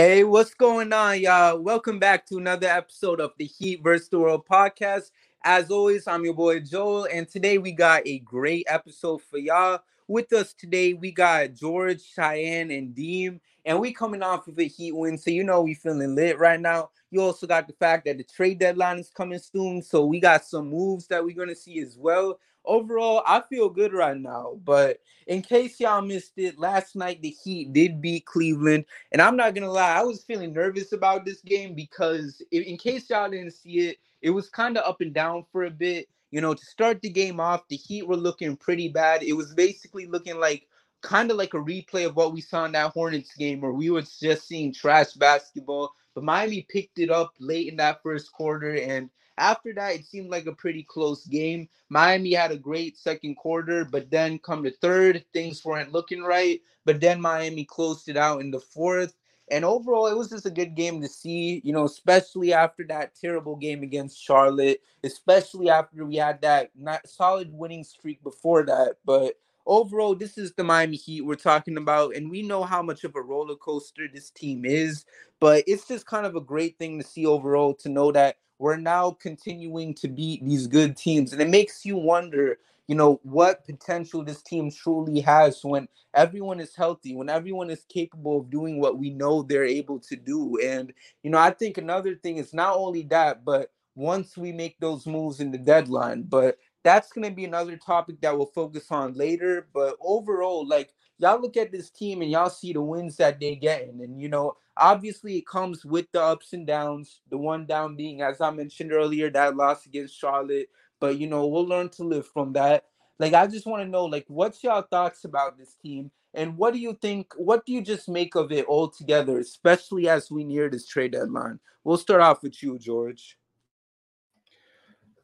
Hey, 0.00 0.22
what's 0.22 0.54
going 0.54 0.92
on, 0.92 1.18
y'all? 1.18 1.58
Welcome 1.58 1.98
back 1.98 2.24
to 2.26 2.36
another 2.36 2.68
episode 2.68 3.20
of 3.20 3.32
the 3.36 3.46
Heat 3.46 3.82
vs. 3.82 4.08
the 4.08 4.20
World 4.20 4.46
podcast. 4.46 5.10
As 5.42 5.72
always, 5.72 6.06
I'm 6.06 6.24
your 6.24 6.34
boy 6.34 6.60
Joel, 6.60 7.08
and 7.12 7.28
today 7.28 7.58
we 7.58 7.72
got 7.72 8.02
a 8.06 8.20
great 8.20 8.64
episode 8.68 9.22
for 9.22 9.38
y'all. 9.38 9.80
With 10.06 10.32
us 10.32 10.54
today, 10.54 10.94
we 10.94 11.10
got 11.10 11.54
George, 11.54 12.00
Cheyenne, 12.00 12.70
and 12.70 12.94
Deem, 12.94 13.40
and 13.64 13.80
we 13.80 13.92
coming 13.92 14.22
off 14.22 14.46
of 14.46 14.60
a 14.60 14.68
Heat 14.68 14.92
win, 14.92 15.18
so 15.18 15.32
you 15.32 15.42
know 15.42 15.62
we 15.62 15.74
feeling 15.74 16.14
lit 16.14 16.38
right 16.38 16.60
now. 16.60 16.90
You 17.10 17.20
also 17.20 17.48
got 17.48 17.66
the 17.66 17.72
fact 17.72 18.04
that 18.04 18.18
the 18.18 18.22
trade 18.22 18.60
deadline 18.60 19.00
is 19.00 19.10
coming 19.10 19.40
soon, 19.40 19.82
so 19.82 20.04
we 20.04 20.20
got 20.20 20.44
some 20.44 20.70
moves 20.70 21.08
that 21.08 21.24
we're 21.24 21.34
gonna 21.34 21.56
see 21.56 21.80
as 21.80 21.98
well 21.98 22.38
overall, 22.68 23.22
I 23.26 23.42
feel 23.50 23.68
good 23.68 23.92
right 23.92 24.16
now. 24.16 24.60
But 24.64 25.00
in 25.26 25.42
case 25.42 25.80
y'all 25.80 26.02
missed 26.02 26.34
it, 26.36 26.58
last 26.58 26.94
night 26.94 27.20
the 27.22 27.34
Heat 27.42 27.72
did 27.72 28.00
beat 28.00 28.26
Cleveland. 28.26 28.84
And 29.10 29.20
I'm 29.20 29.36
not 29.36 29.54
going 29.54 29.64
to 29.64 29.72
lie, 29.72 29.98
I 29.98 30.02
was 30.04 30.22
feeling 30.22 30.52
nervous 30.52 30.92
about 30.92 31.24
this 31.24 31.40
game 31.40 31.74
because 31.74 32.40
in 32.52 32.76
case 32.76 33.10
y'all 33.10 33.30
didn't 33.30 33.52
see 33.52 33.88
it, 33.88 33.96
it 34.22 34.30
was 34.30 34.48
kind 34.48 34.76
of 34.76 34.84
up 34.88 35.00
and 35.00 35.12
down 35.12 35.44
for 35.50 35.64
a 35.64 35.70
bit. 35.70 36.08
You 36.30 36.42
know, 36.42 36.52
to 36.54 36.64
start 36.64 37.00
the 37.00 37.08
game 37.08 37.40
off, 37.40 37.66
the 37.68 37.76
Heat 37.76 38.06
were 38.06 38.16
looking 38.16 38.56
pretty 38.56 38.88
bad. 38.88 39.22
It 39.22 39.32
was 39.32 39.54
basically 39.54 40.06
looking 40.06 40.38
like 40.38 40.68
kind 41.00 41.30
of 41.30 41.36
like 41.36 41.54
a 41.54 41.58
replay 41.58 42.06
of 42.06 42.16
what 42.16 42.32
we 42.32 42.40
saw 42.40 42.64
in 42.64 42.72
that 42.72 42.92
Hornets 42.92 43.34
game 43.34 43.60
where 43.60 43.72
we 43.72 43.88
were 43.90 44.02
just 44.02 44.46
seeing 44.46 44.72
trash 44.72 45.12
basketball. 45.14 45.92
But 46.14 46.24
Miami 46.24 46.66
picked 46.68 46.98
it 46.98 47.10
up 47.10 47.32
late 47.38 47.68
in 47.68 47.76
that 47.76 48.02
first 48.02 48.32
quarter 48.32 48.74
and 48.74 49.08
after 49.38 49.72
that, 49.74 49.94
it 49.94 50.04
seemed 50.06 50.30
like 50.30 50.46
a 50.46 50.52
pretty 50.52 50.82
close 50.82 51.26
game. 51.26 51.68
Miami 51.88 52.34
had 52.34 52.52
a 52.52 52.56
great 52.56 52.98
second 52.98 53.36
quarter, 53.36 53.84
but 53.84 54.10
then 54.10 54.38
come 54.38 54.62
to 54.64 54.70
third, 54.70 55.24
things 55.32 55.64
weren't 55.64 55.92
looking 55.92 56.22
right. 56.22 56.60
But 56.84 57.00
then 57.00 57.20
Miami 57.20 57.64
closed 57.64 58.08
it 58.08 58.16
out 58.16 58.40
in 58.40 58.50
the 58.50 58.60
fourth. 58.60 59.14
And 59.50 59.64
overall, 59.64 60.08
it 60.08 60.16
was 60.16 60.28
just 60.28 60.46
a 60.46 60.50
good 60.50 60.74
game 60.74 61.00
to 61.00 61.08
see, 61.08 61.62
you 61.64 61.72
know, 61.72 61.84
especially 61.84 62.52
after 62.52 62.84
that 62.88 63.14
terrible 63.14 63.56
game 63.56 63.82
against 63.82 64.22
Charlotte, 64.22 64.82
especially 65.04 65.70
after 65.70 66.04
we 66.04 66.16
had 66.16 66.42
that 66.42 66.70
not 66.76 67.08
solid 67.08 67.50
winning 67.52 67.84
streak 67.84 68.22
before 68.22 68.64
that. 68.64 68.96
But 69.06 69.34
overall, 69.66 70.14
this 70.14 70.36
is 70.36 70.52
the 70.52 70.64
Miami 70.64 70.96
Heat 70.96 71.22
we're 71.22 71.36
talking 71.36 71.78
about, 71.78 72.14
and 72.14 72.30
we 72.30 72.42
know 72.42 72.64
how 72.64 72.82
much 72.82 73.04
of 73.04 73.14
a 73.16 73.22
roller 73.22 73.56
coaster 73.56 74.06
this 74.12 74.30
team 74.30 74.64
is. 74.64 75.04
But 75.40 75.64
it's 75.66 75.86
just 75.86 76.06
kind 76.06 76.26
of 76.26 76.36
a 76.36 76.40
great 76.40 76.78
thing 76.78 76.98
to 76.98 77.06
see 77.06 77.24
overall 77.24 77.72
to 77.74 77.88
know 77.88 78.12
that 78.12 78.36
we're 78.58 78.76
now 78.76 79.12
continuing 79.12 79.94
to 79.94 80.08
beat 80.08 80.44
these 80.44 80.66
good 80.66 80.96
teams. 80.96 81.32
And 81.32 81.40
it 81.40 81.48
makes 81.48 81.84
you 81.84 81.96
wonder, 81.96 82.58
you 82.86 82.94
know, 82.94 83.20
what 83.22 83.64
potential 83.64 84.24
this 84.24 84.42
team 84.42 84.70
truly 84.70 85.20
has 85.20 85.60
when 85.62 85.88
everyone 86.14 86.60
is 86.60 86.74
healthy, 86.74 87.14
when 87.14 87.28
everyone 87.28 87.70
is 87.70 87.84
capable 87.88 88.40
of 88.40 88.50
doing 88.50 88.80
what 88.80 88.98
we 88.98 89.10
know 89.10 89.42
they're 89.42 89.64
able 89.64 90.00
to 90.00 90.16
do. 90.16 90.58
And, 90.62 90.92
you 91.22 91.30
know, 91.30 91.38
I 91.38 91.50
think 91.50 91.78
another 91.78 92.14
thing 92.16 92.38
is 92.38 92.52
not 92.52 92.76
only 92.76 93.02
that, 93.04 93.44
but 93.44 93.70
once 93.94 94.36
we 94.36 94.52
make 94.52 94.78
those 94.80 95.06
moves 95.06 95.40
in 95.40 95.50
the 95.50 95.58
deadline, 95.58 96.22
but 96.22 96.58
that's 96.84 97.12
going 97.12 97.28
to 97.28 97.34
be 97.34 97.44
another 97.44 97.76
topic 97.76 98.20
that 98.20 98.36
we'll 98.36 98.46
focus 98.46 98.86
on 98.90 99.12
later. 99.14 99.68
But 99.74 99.96
overall, 100.00 100.66
like, 100.66 100.94
y'all 101.18 101.40
look 101.40 101.56
at 101.56 101.72
this 101.72 101.90
team 101.90 102.22
and 102.22 102.30
y'all 102.30 102.48
see 102.48 102.72
the 102.72 102.80
wins 102.80 103.16
that 103.16 103.40
they're 103.40 103.56
getting. 103.56 104.00
And, 104.00 104.20
you 104.20 104.28
know, 104.28 104.56
obviously 104.78 105.36
it 105.36 105.46
comes 105.46 105.84
with 105.84 106.06
the 106.12 106.22
ups 106.22 106.52
and 106.52 106.66
downs. 106.66 107.20
The 107.30 107.38
one 107.38 107.66
down 107.66 107.96
being, 107.96 108.22
as 108.22 108.40
I 108.40 108.50
mentioned 108.50 108.92
earlier, 108.92 109.30
that 109.30 109.56
loss 109.56 109.86
against 109.86 110.18
Charlotte. 110.18 110.68
But, 111.00 111.18
you 111.18 111.26
know, 111.26 111.46
we'll 111.46 111.66
learn 111.66 111.88
to 111.90 112.04
live 112.04 112.26
from 112.26 112.52
that. 112.54 112.84
Like, 113.18 113.34
I 113.34 113.46
just 113.46 113.66
want 113.66 113.82
to 113.82 113.88
know, 113.88 114.04
like, 114.04 114.24
what's 114.28 114.62
y'all 114.62 114.82
thoughts 114.82 115.24
about 115.24 115.58
this 115.58 115.74
team? 115.82 116.10
And 116.34 116.56
what 116.56 116.72
do 116.72 116.78
you 116.78 116.96
think? 117.00 117.32
What 117.36 117.64
do 117.66 117.72
you 117.72 117.82
just 117.82 118.08
make 118.08 118.34
of 118.34 118.52
it 118.52 118.66
all 118.66 118.88
together, 118.88 119.38
especially 119.38 120.08
as 120.08 120.30
we 120.30 120.44
near 120.44 120.68
this 120.68 120.86
trade 120.86 121.12
deadline? 121.12 121.58
We'll 121.84 121.96
start 121.96 122.20
off 122.20 122.42
with 122.42 122.62
you, 122.62 122.78
George. 122.78 123.36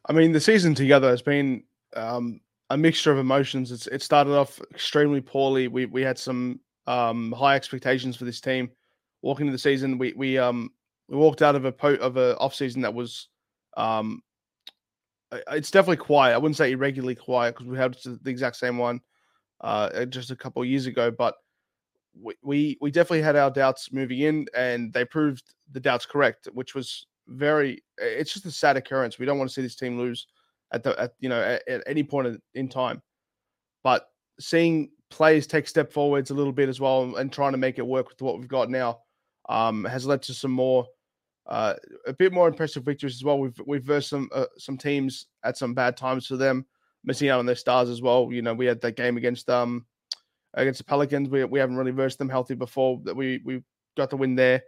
I 0.07 0.13
mean, 0.13 0.33
the 0.33 0.41
season 0.41 0.75
together 0.75 1.09
has 1.09 1.23
been 1.23 1.65
um, 1.95 2.41
a 2.71 2.77
mixture 2.77 3.13
of 3.13 3.19
emotions. 3.19 3.71
It's 3.71 3.87
it 3.87 4.03
started 4.03 4.35
off 4.35 4.61
extremely 4.73 5.21
poorly. 5.21 5.69
We 5.69 5.87
we 5.87 6.03
had 6.03 6.19
some 6.19 6.61
um, 6.87 7.33
high 7.33 7.55
expectations 7.55 8.17
for 8.17 8.25
this 8.25 8.41
team. 8.41 8.71
Walking 9.25 9.47
into 9.47 9.55
the 9.55 9.59
season, 9.59 9.97
we 9.97 10.12
we 10.12 10.37
um 10.37 10.71
we 11.09 11.17
walked 11.17 11.41
out 11.41 11.57
of 11.57 11.65
a 11.65 11.73
po- 11.73 11.95
of 11.95 12.19
a 12.19 12.37
off 12.37 12.55
season 12.55 12.83
that 12.83 12.93
was 12.93 13.29
um 13.77 14.23
it's 15.51 15.71
definitely 15.71 15.97
quiet. 15.97 16.35
I 16.35 16.39
wouldn't 16.39 16.59
say 16.59 16.73
irregularly 16.73 17.15
quiet 17.15 17.55
because 17.55 17.67
we 17.67 17.79
had 17.79 17.97
the 18.05 18.31
exact 18.31 18.57
same 18.57 18.77
one 18.77 19.01
uh 19.62 20.05
just 20.05 20.31
a 20.31 20.37
couple 20.37 20.61
of 20.61 20.69
years 20.69 20.87
ago, 20.87 21.11
but 21.11 21.37
we, 22.21 22.35
we 22.43 22.79
we 22.83 22.91
definitely 22.91 23.23
had 23.23 23.35
our 23.35 23.51
doubts 23.51 23.93
moving 23.93 24.21
in, 24.21 24.47
and 24.55 24.93
they 24.93 25.07
proved 25.07 25.55
the 25.73 25.81
doubts 25.81 26.05
correct, 26.06 26.49
which 26.53 26.75
was 26.75 27.06
very. 27.27 27.83
It's 27.97 28.33
just 28.33 28.47
a 28.47 28.51
sad 28.51 28.77
occurrence. 28.77 29.19
We 29.19 29.27
don't 29.27 29.39
want 29.39 29.49
to 29.49 29.55
see 29.55 29.62
this 29.62 29.75
team 29.75 29.99
lose 29.99 30.27
at 30.73 30.83
the 30.83 31.01
at 31.01 31.12
you 31.19 31.31
know 31.31 31.41
at, 31.41 31.67
at 31.67 31.83
any 31.87 32.03
point 32.03 32.41
in 32.55 32.69
time. 32.69 33.01
But 33.83 34.06
seeing 34.39 34.91
players 35.11 35.47
take 35.47 35.69
step 35.69 35.93
forwards 35.93 36.31
a 36.31 36.35
little 36.35 36.53
bit 36.53 36.69
as 36.69 36.81
well 36.81 37.17
and 37.17 37.33
trying 37.33 37.53
to 37.53 37.59
make 37.59 37.79
it 37.79 37.87
work 37.87 38.09
with 38.09 38.21
what 38.21 38.39
we've 38.39 38.49
got 38.49 38.69
now 38.69 38.99
um, 39.49 39.84
has 39.84 40.06
led 40.06 40.22
to 40.22 40.34
some 40.34 40.50
more 40.50 40.87
uh, 41.47 41.75
a 42.06 42.12
bit 42.12 42.32
more 42.32 42.49
impressive 42.49 42.84
victories 42.84 43.15
as 43.15 43.25
well. 43.25 43.38
We've 43.38 43.60
we've 43.66 43.84
versed 43.84 44.09
some 44.10 44.28
uh, 44.32 44.47
some 44.56 44.78
teams 44.78 45.27
at 45.43 45.59
some 45.59 45.75
bad 45.75 45.97
times 45.97 46.27
for 46.27 46.37
them, 46.37 46.65
missing 47.05 47.28
out 47.28 47.38
on 47.38 47.47
their 47.47 47.55
stars 47.55 47.91
as 47.91 48.00
well. 48.00 48.31
You 48.32 48.43
know, 48.43 48.55
we 48.55 48.66
had 48.66 48.81
that 48.81 48.97
game 48.97 49.16
against 49.16 49.50
um 49.50 49.84
against 50.55 50.78
the 50.78 50.84
Pelicans. 50.84 51.28
We 51.28 51.44
we 51.44 51.59
haven't 51.59 51.77
really 51.77 51.91
versed 51.91 52.19
them 52.19 52.31
healthy 52.31 52.55
before 52.55 53.00
that 53.05 53.15
we 53.15 53.43
we 53.44 53.62
got 53.97 54.10
the 54.10 54.16
win 54.16 54.34
there. 54.34 54.62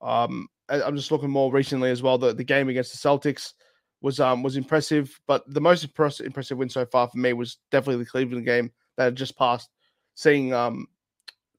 Um, 0.00 0.48
I'm 0.68 0.96
just 0.96 1.12
looking 1.12 1.30
more 1.30 1.52
recently 1.52 1.90
as 1.90 2.02
well. 2.02 2.18
The 2.18 2.34
the 2.34 2.44
game 2.44 2.68
against 2.68 2.90
the 2.92 3.08
Celtics 3.08 3.52
was 4.00 4.18
um 4.18 4.42
was 4.42 4.56
impressive. 4.56 5.18
But 5.28 5.44
the 5.46 5.60
most 5.60 5.84
impressive 5.84 6.26
impressive 6.26 6.58
win 6.58 6.68
so 6.68 6.86
far 6.86 7.08
for 7.08 7.18
me 7.18 7.32
was 7.34 7.58
definitely 7.70 8.02
the 8.02 8.10
Cleveland 8.10 8.44
game 8.44 8.72
that 8.96 9.04
had 9.04 9.16
just 9.16 9.38
passed. 9.38 9.70
Seeing 10.16 10.52
um 10.52 10.88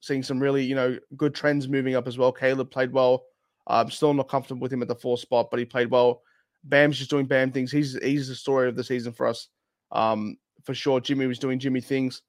seeing 0.01 0.23
some 0.23 0.39
really 0.39 0.63
you 0.63 0.75
know 0.75 0.97
good 1.15 1.33
trends 1.33 1.67
moving 1.67 1.95
up 1.95 2.07
as 2.07 2.17
well. 2.17 2.31
Caleb 2.31 2.71
played 2.71 2.91
well. 2.91 3.25
I'm 3.67 3.91
still 3.91 4.13
not 4.13 4.29
comfortable 4.29 4.61
with 4.61 4.71
him 4.71 4.81
at 4.81 4.87
the 4.87 4.95
fourth 4.95 5.19
spot, 5.19 5.49
but 5.51 5.59
he 5.59 5.65
played 5.65 5.91
well. 5.91 6.21
Bam's 6.63 6.97
just 6.97 7.09
doing 7.09 7.25
Bam 7.25 7.51
things. 7.51 7.71
He's 7.71 7.97
he's 8.01 8.27
the 8.27 8.35
story 8.35 8.67
of 8.67 8.75
the 8.75 8.83
season 8.83 9.13
for 9.13 9.27
us, 9.27 9.47
um, 9.91 10.37
for 10.63 10.73
sure. 10.73 10.99
Jimmy 10.99 11.27
was 11.27 11.39
doing 11.39 11.59
Jimmy 11.59 11.81
things, 11.81 12.21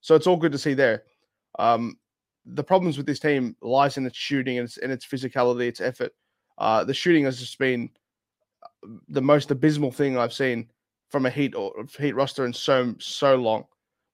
so 0.00 0.14
it's 0.14 0.26
all 0.26 0.36
good 0.36 0.52
to 0.52 0.58
see 0.58 0.74
there. 0.74 1.04
Um, 1.58 1.98
the 2.44 2.64
problems 2.64 2.96
with 2.96 3.06
this 3.06 3.18
team 3.18 3.56
lies 3.60 3.96
in 3.96 4.06
its 4.06 4.16
shooting 4.16 4.58
and 4.58 4.66
its, 4.66 4.76
its 4.78 5.06
physicality, 5.06 5.66
its 5.66 5.80
effort. 5.80 6.12
Uh, 6.58 6.84
the 6.84 6.94
shooting 6.94 7.24
has 7.24 7.40
just 7.40 7.58
been 7.58 7.90
the 9.08 9.22
most 9.22 9.50
abysmal 9.50 9.90
thing 9.90 10.16
I've 10.16 10.32
seen 10.32 10.68
from 11.08 11.26
a 11.26 11.30
Heat 11.30 11.54
or 11.54 11.72
Heat 11.98 12.14
roster 12.14 12.46
in 12.46 12.52
so 12.52 12.94
so 12.98 13.36
long. 13.36 13.64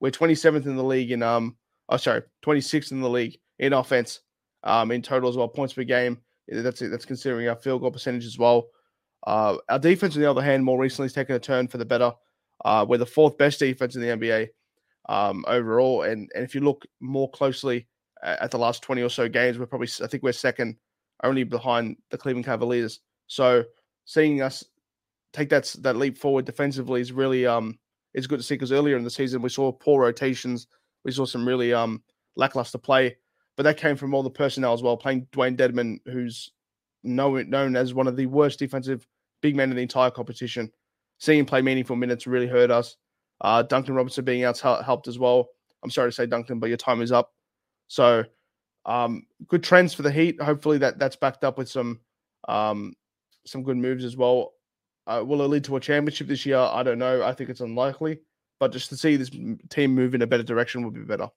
We're 0.00 0.10
27th 0.10 0.66
in 0.66 0.76
the 0.76 0.84
league 0.84 1.12
in 1.12 1.22
um 1.22 1.56
oh 1.88 1.96
sorry 1.96 2.22
26th 2.44 2.92
in 2.92 3.00
the 3.00 3.08
league 3.08 3.38
in 3.58 3.72
offense 3.72 4.20
um 4.64 4.90
in 4.90 5.02
total 5.02 5.28
as 5.28 5.36
well 5.36 5.48
points 5.48 5.74
per 5.74 5.84
game. 5.84 6.18
That's 6.48 6.80
that's 6.80 7.04
considering 7.04 7.48
our 7.48 7.56
field 7.56 7.80
goal 7.80 7.90
percentage 7.90 8.26
as 8.26 8.38
well. 8.38 8.68
Uh, 9.26 9.56
our 9.68 9.78
defense, 9.78 10.16
on 10.16 10.22
the 10.22 10.30
other 10.30 10.42
hand, 10.42 10.64
more 10.64 10.78
recently 10.78 11.06
has 11.06 11.12
taken 11.12 11.36
a 11.36 11.38
turn 11.38 11.68
for 11.68 11.78
the 11.78 11.84
better. 11.84 12.12
Uh, 12.64 12.84
we're 12.88 12.98
the 12.98 13.06
fourth 13.06 13.38
best 13.38 13.60
defense 13.60 13.94
in 13.94 14.02
the 14.02 14.08
NBA 14.08 14.48
um, 15.08 15.44
overall, 15.46 16.02
and 16.02 16.30
and 16.34 16.44
if 16.44 16.54
you 16.54 16.60
look 16.60 16.84
more 17.00 17.30
closely 17.30 17.86
at, 18.22 18.42
at 18.42 18.50
the 18.50 18.58
last 18.58 18.82
20 18.82 19.02
or 19.02 19.08
so 19.08 19.28
games, 19.28 19.58
we're 19.58 19.66
probably 19.66 19.88
I 20.02 20.06
think 20.06 20.22
we're 20.22 20.32
second, 20.32 20.76
only 21.22 21.44
behind 21.44 21.96
the 22.10 22.18
Cleveland 22.18 22.44
Cavaliers. 22.44 23.00
So 23.28 23.64
seeing 24.04 24.42
us 24.42 24.64
take 25.32 25.48
that 25.50 25.74
that 25.80 25.96
leap 25.96 26.18
forward 26.18 26.44
defensively 26.44 27.00
is 27.00 27.12
really 27.12 27.46
um 27.46 27.78
it's 28.14 28.26
good 28.26 28.38
to 28.38 28.42
see 28.42 28.54
because 28.54 28.72
earlier 28.72 28.96
in 28.96 29.04
the 29.04 29.10
season 29.10 29.40
we 29.40 29.48
saw 29.48 29.72
poor 29.72 30.02
rotations, 30.02 30.66
we 31.04 31.12
saw 31.12 31.24
some 31.24 31.46
really 31.46 31.72
um 31.72 32.02
lackluster 32.36 32.78
play, 32.78 33.16
but 33.56 33.64
that 33.64 33.76
came 33.76 33.96
from 33.96 34.14
all 34.14 34.22
the 34.22 34.30
personnel 34.30 34.72
as 34.72 34.82
well. 34.82 34.96
Playing 34.96 35.26
Dewayne 35.32 35.56
Dedmon, 35.56 35.98
who's 36.06 36.52
known 37.02 37.50
known 37.50 37.76
as 37.76 37.94
one 37.94 38.06
of 38.06 38.16
the 38.16 38.26
worst 38.26 38.58
defensive 38.58 39.06
big 39.40 39.56
men 39.56 39.70
in 39.70 39.76
the 39.76 39.82
entire 39.82 40.10
competition, 40.10 40.70
seeing 41.18 41.40
him 41.40 41.46
play 41.46 41.62
meaningful 41.62 41.96
minutes 41.96 42.26
really 42.26 42.46
hurt 42.46 42.70
us. 42.70 42.96
Uh, 43.40 43.62
Duncan 43.62 43.94
Robinson 43.94 44.24
being 44.24 44.44
out 44.44 44.58
helped 44.58 45.08
as 45.08 45.18
well. 45.18 45.48
I'm 45.82 45.90
sorry 45.90 46.10
to 46.10 46.14
say 46.14 46.26
Duncan, 46.26 46.60
but 46.60 46.68
your 46.68 46.76
time 46.78 47.02
is 47.02 47.10
up. 47.10 47.32
So 47.88 48.24
um, 48.86 49.26
good 49.48 49.62
trends 49.62 49.94
for 49.94 50.02
the 50.02 50.10
Heat. 50.10 50.40
Hopefully 50.40 50.78
that 50.78 50.98
that's 50.98 51.16
backed 51.16 51.44
up 51.44 51.58
with 51.58 51.68
some 51.68 52.00
um, 52.48 52.94
some 53.44 53.62
good 53.62 53.76
moves 53.76 54.04
as 54.04 54.16
well. 54.16 54.52
Uh, 55.06 55.22
will 55.26 55.42
it 55.42 55.48
lead 55.48 55.64
to 55.64 55.76
a 55.76 55.80
championship 55.80 56.28
this 56.28 56.46
year? 56.46 56.58
I 56.58 56.82
don't 56.84 56.98
know. 56.98 57.22
I 57.22 57.32
think 57.32 57.50
it's 57.50 57.60
unlikely, 57.60 58.20
but 58.62 58.70
just 58.70 58.90
to 58.90 58.96
see 58.96 59.16
this 59.16 59.28
team 59.70 59.92
move 59.92 60.14
in 60.14 60.22
a 60.22 60.26
better 60.28 60.44
direction 60.44 60.84
would 60.84 60.94
be 60.94 61.00
better. 61.00 61.28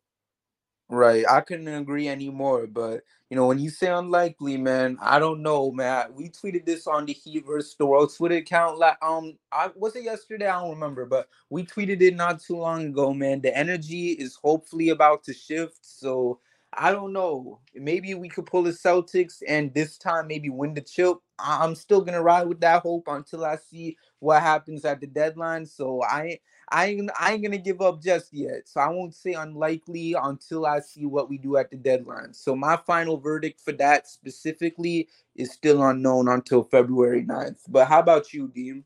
Right. 0.89 1.25
I 1.27 1.42
couldn't 1.42 1.68
agree 1.68 2.07
anymore. 2.07 2.68
But 2.68 3.01
you 3.31 3.36
know, 3.36 3.48
when 3.48 3.57
you 3.57 3.72
say 3.72 3.88
unlikely, 3.88 4.57
man, 4.57 5.00
I 5.01 5.18
don't 5.18 5.42
know, 5.42 5.72
man. 5.72 6.13
We 6.13 6.30
tweeted 6.30 6.68
this 6.68 6.86
on 6.86 7.07
the 7.07 7.13
Heat 7.13 7.44
versus 7.44 7.75
the 7.80 7.88
World 7.88 8.13
Twitter 8.16 8.36
account. 8.36 8.77
Like, 8.77 9.04
um, 9.04 9.39
I 9.51 9.72
was 9.75 9.95
it 9.95 10.04
yesterday? 10.04 10.45
I 10.45 10.62
don't 10.62 10.69
remember, 10.69 11.07
but 11.07 11.27
we 11.50 11.66
tweeted 11.66 12.00
it 12.04 12.16
not 12.16 12.42
too 12.42 12.57
long 12.57 12.86
ago, 12.86 13.12
man. 13.12 13.42
The 13.42 13.57
energy 13.57 14.12
is 14.12 14.36
hopefully 14.36 14.89
about 14.89 15.24
to 15.24 15.33
shift. 15.33 15.80
So 15.81 16.39
I 16.77 16.92
don't 16.92 17.13
know. 17.13 17.60
Maybe 17.74 18.13
we 18.13 18.30
could 18.30 18.45
pull 18.45 18.63
the 18.63 18.72
Celtics 18.72 19.42
and 19.48 19.74
this 19.74 19.98
time 19.98 20.27
maybe 20.27 20.50
win 20.50 20.74
the 20.74 20.81
chip. 20.81 21.18
I'm 21.39 21.75
still 21.75 22.01
gonna 22.01 22.22
ride 22.22 22.48
with 22.48 22.60
that 22.62 22.83
hope 22.83 23.07
until 23.07 23.45
I 23.45 23.57
see 23.57 23.98
what 24.19 24.42
happens 24.42 24.86
at 24.86 25.00
the 25.00 25.07
deadline. 25.07 25.66
So 25.66 26.04
I 26.04 26.39
I 26.69 26.88
ain't, 26.88 27.12
I 27.19 27.33
ain't 27.33 27.44
gonna 27.44 27.57
give 27.57 27.81
up 27.81 28.01
just 28.01 28.33
yet. 28.33 28.68
So 28.68 28.81
I 28.81 28.89
won't 28.89 29.13
say 29.13 29.33
unlikely 29.33 30.16
until 30.19 30.66
I 30.66 30.80
see 30.80 31.06
what 31.06 31.30
we 31.30 31.38
do 31.38 31.57
at 31.57 31.69
the 31.69 31.77
deadline. 31.77 32.33
So 32.33 32.56
my 32.56 32.77
final 32.77 33.18
verdict 33.18 33.62
for 33.62 33.72
that 33.74 34.07
specifically 34.07 35.07
is 35.36 35.51
still 35.51 35.83
unknown 35.83 36.27
until 36.27 36.63
February 36.63 37.24
9th. 37.24 37.60
But 37.68 37.88
how 37.88 38.00
about 38.00 38.33
you, 38.33 38.48
Dean? 38.48 38.83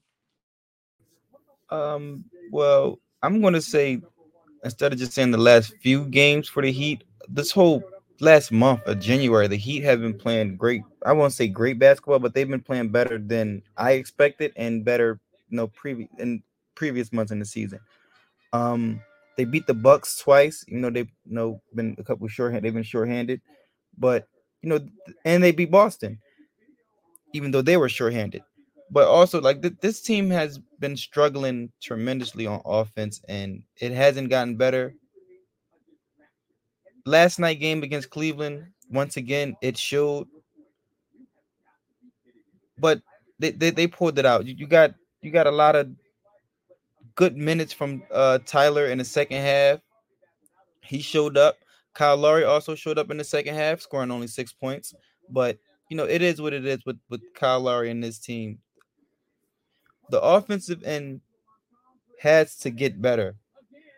Um, 1.69 2.25
well, 2.51 2.99
I'm 3.21 3.41
gonna 3.41 3.61
say 3.61 4.01
instead 4.63 4.91
of 4.91 4.99
just 4.99 5.13
saying 5.13 5.31
the 5.31 5.37
last 5.37 5.73
few 5.81 6.05
games 6.05 6.49
for 6.49 6.61
the 6.61 6.71
Heat, 6.71 7.03
this 7.29 7.51
whole 7.51 7.83
last 8.19 8.51
month 8.51 8.81
of 8.85 8.99
January, 8.99 9.47
the 9.47 9.55
Heat 9.55 9.83
have 9.83 10.01
been 10.01 10.17
playing 10.17 10.57
great. 10.57 10.83
I 11.05 11.13
won't 11.13 11.33
say 11.33 11.47
great 11.47 11.79
basketball, 11.79 12.19
but 12.19 12.33
they've 12.33 12.49
been 12.49 12.61
playing 12.61 12.89
better 12.89 13.17
than 13.17 13.61
I 13.77 13.93
expected 13.93 14.51
and 14.55 14.83
better, 14.83 15.19
you 15.49 15.57
know, 15.57 15.67
previous 15.67 16.09
in 16.19 16.43
previous 16.75 17.11
months 17.13 17.31
in 17.31 17.39
the 17.39 17.45
season. 17.45 17.79
Um, 18.53 19.01
they 19.37 19.45
beat 19.45 19.67
the 19.67 19.73
Bucks 19.73 20.17
twice. 20.17 20.65
You 20.67 20.79
know, 20.79 20.89
they've 20.89 21.09
you 21.25 21.35
know 21.35 21.61
been 21.73 21.95
a 21.97 22.03
couple 22.03 22.27
short 22.27 22.53
they've 22.61 22.73
been 22.73 22.83
shorthanded, 22.83 23.41
but 23.97 24.27
you 24.61 24.69
know, 24.69 24.79
and 25.25 25.43
they 25.43 25.51
beat 25.51 25.71
Boston, 25.71 26.19
even 27.33 27.51
though 27.51 27.61
they 27.61 27.77
were 27.77 27.89
shorthanded. 27.89 28.43
But 28.91 29.07
also, 29.07 29.39
like 29.39 29.61
th- 29.61 29.75
this 29.81 30.01
team 30.01 30.29
has 30.31 30.59
been 30.79 30.97
struggling 30.97 31.71
tremendously 31.81 32.47
on 32.47 32.61
offense, 32.65 33.21
and 33.29 33.63
it 33.79 33.91
hasn't 33.91 34.29
gotten 34.29 34.57
better. 34.57 34.95
Last 37.05 37.39
night 37.39 37.59
game 37.59 37.83
against 37.83 38.09
Cleveland, 38.09 38.67
once 38.91 39.17
again, 39.17 39.55
it 39.61 39.77
showed. 39.77 40.27
But 42.77 43.01
they, 43.39 43.51
they, 43.51 43.69
they 43.69 43.87
pulled 43.87 44.19
it 44.19 44.25
out. 44.25 44.45
You, 44.45 44.67
got 44.67 44.93
you 45.21 45.31
got 45.31 45.47
a 45.47 45.51
lot 45.51 45.75
of 45.75 45.89
good 47.15 47.35
minutes 47.35 47.73
from 47.73 48.03
uh, 48.11 48.39
Tyler 48.45 48.87
in 48.87 48.97
the 48.97 49.05
second 49.05 49.41
half. 49.41 49.79
He 50.81 50.99
showed 51.01 51.37
up. 51.37 51.57
Kyle 51.93 52.17
Lowry 52.17 52.45
also 52.45 52.75
showed 52.75 52.97
up 52.97 53.11
in 53.11 53.17
the 53.17 53.23
second 53.23 53.55
half, 53.55 53.81
scoring 53.81 54.11
only 54.11 54.27
six 54.27 54.53
points. 54.53 54.93
But 55.29 55.57
you 55.89 55.97
know, 55.97 56.05
it 56.05 56.21
is 56.21 56.41
what 56.41 56.53
it 56.53 56.65
is 56.65 56.85
with 56.85 56.97
with 57.09 57.21
Kyle 57.33 57.59
Lowry 57.59 57.91
and 57.91 58.03
this 58.03 58.19
team. 58.19 58.59
The 60.09 60.21
offensive 60.21 60.83
end 60.83 61.21
has 62.19 62.55
to 62.57 62.69
get 62.69 63.01
better. 63.01 63.35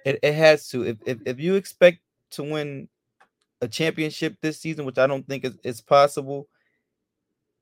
It, 0.05 0.19
it 0.23 0.33
has 0.33 0.67
to. 0.69 0.83
If, 0.83 0.97
if 1.05 1.19
if 1.25 1.39
you 1.39 1.55
expect 1.55 1.99
to 2.31 2.43
win 2.43 2.87
a 3.61 3.67
championship 3.67 4.37
this 4.41 4.59
season, 4.59 4.85
which 4.85 4.97
I 4.97 5.07
don't 5.07 5.27
think 5.27 5.45
is, 5.45 5.57
is 5.63 5.81
possible, 5.81 6.47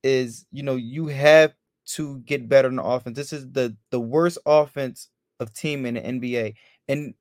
is 0.03 0.45
you 0.51 0.63
know 0.63 0.75
you 0.75 1.07
have 1.07 1.53
to 1.85 2.19
get 2.19 2.47
better 2.47 2.69
in 2.69 2.77
the 2.77 2.83
offense. 2.83 3.15
This 3.17 3.33
is 3.33 3.51
the 3.51 3.75
the 3.91 3.99
worst 3.99 4.37
offense 4.45 5.09
of 5.39 5.53
team 5.53 5.85
in 5.85 5.95
the 5.95 6.01
NBA, 6.01 6.53
and 6.87 7.13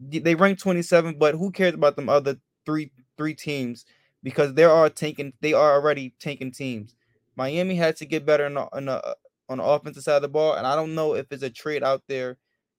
they 0.00 0.34
rank 0.34 0.58
27. 0.58 1.16
But 1.18 1.34
who 1.34 1.50
cares 1.50 1.74
about 1.74 1.96
them 1.96 2.08
other 2.08 2.36
three 2.64 2.90
three 3.16 3.34
teams 3.34 3.84
because 4.22 4.54
they 4.54 4.64
are 4.64 4.88
taking 4.88 5.32
they 5.40 5.52
are 5.52 5.74
already 5.74 6.14
tanking 6.20 6.52
teams. 6.52 6.94
Miami 7.36 7.74
had 7.74 7.96
to 7.96 8.04
get 8.04 8.26
better 8.26 8.44
on 8.44 8.54
the, 8.54 8.68
on 8.72 8.84
the, 8.84 9.06
uh, 9.06 9.14
on 9.48 9.58
the 9.58 9.64
offensive 9.64 10.02
side 10.02 10.16
of 10.16 10.22
the 10.22 10.28
ball, 10.28 10.54
and 10.54 10.66
I 10.66 10.76
don't 10.76 10.94
know 10.94 11.14
if 11.14 11.26
it's 11.30 11.42
a 11.42 11.50
trade 11.50 11.82
out 11.82 12.02
there 12.06 12.36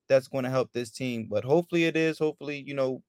that's 0.07 0.27
going 0.27 0.43
to 0.43 0.49
help 0.49 0.71
this 0.73 0.91
team, 0.91 1.27
but 1.29 1.43
hopefully 1.43 1.85
it 1.85 1.97
is. 1.97 2.19
Hopefully, 2.19 2.63
you 2.65 2.75
know, 2.75 3.01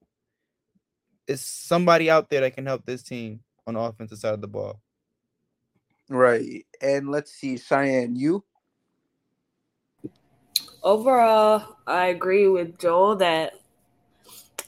it's 1.27 1.43
somebody 1.43 2.11
out 2.11 2.31
there 2.31 2.41
that 2.43 2.55
can 2.55 2.67
help 2.67 2.85
this 2.85 3.03
team 3.03 3.41
on 3.67 3.75
the 3.75 3.81
offensive 3.81 4.19
side 4.19 4.35
of 4.35 4.41
the 4.41 4.49
ball. 4.49 4.81
Right. 6.09 6.67
And 6.83 7.11
let's 7.11 7.33
see, 7.33 7.57
Cheyenne, 7.57 8.17
you? 8.17 8.45
overall, 10.85 11.77
I 11.87 12.07
agree 12.07 12.47
with 12.47 12.79
Joel 12.79 13.17
that 13.17 13.55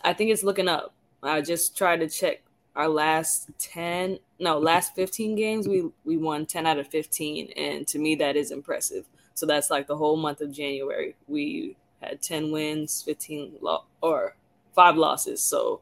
I 0.03 0.13
think 0.15 0.31
it's 0.31 0.43
looking 0.43 0.67
up. 0.67 0.93
I 1.23 1.41
just 1.43 1.77
tried 1.77 2.01
to 2.01 2.09
check 2.09 2.43
our 2.75 2.89
last 2.89 3.49
10 3.59 4.19
no 4.39 4.59
last 4.59 4.95
15 4.95 5.35
games 5.35 5.67
we 5.67 5.89
we 6.05 6.19
won 6.19 6.45
10 6.45 6.67
out 6.67 6.79
of 6.79 6.87
15 6.89 7.51
and 7.57 7.89
to 7.89 7.99
me 7.99 8.15
that 8.15 8.37
is 8.37 8.51
impressive 8.51 9.07
so 9.33 9.47
that's 9.47 9.71
like 9.71 9.87
the 9.87 9.97
whole 9.97 10.19
month 10.19 10.43
of 10.43 10.53
january 10.53 11.15
we 11.27 11.75
had 12.03 12.21
10 12.21 12.53
wins 12.53 13.01
15 13.01 13.55
lo- 13.63 13.85
or 14.03 14.37
five 14.75 14.95
losses 14.95 15.43
so 15.43 15.81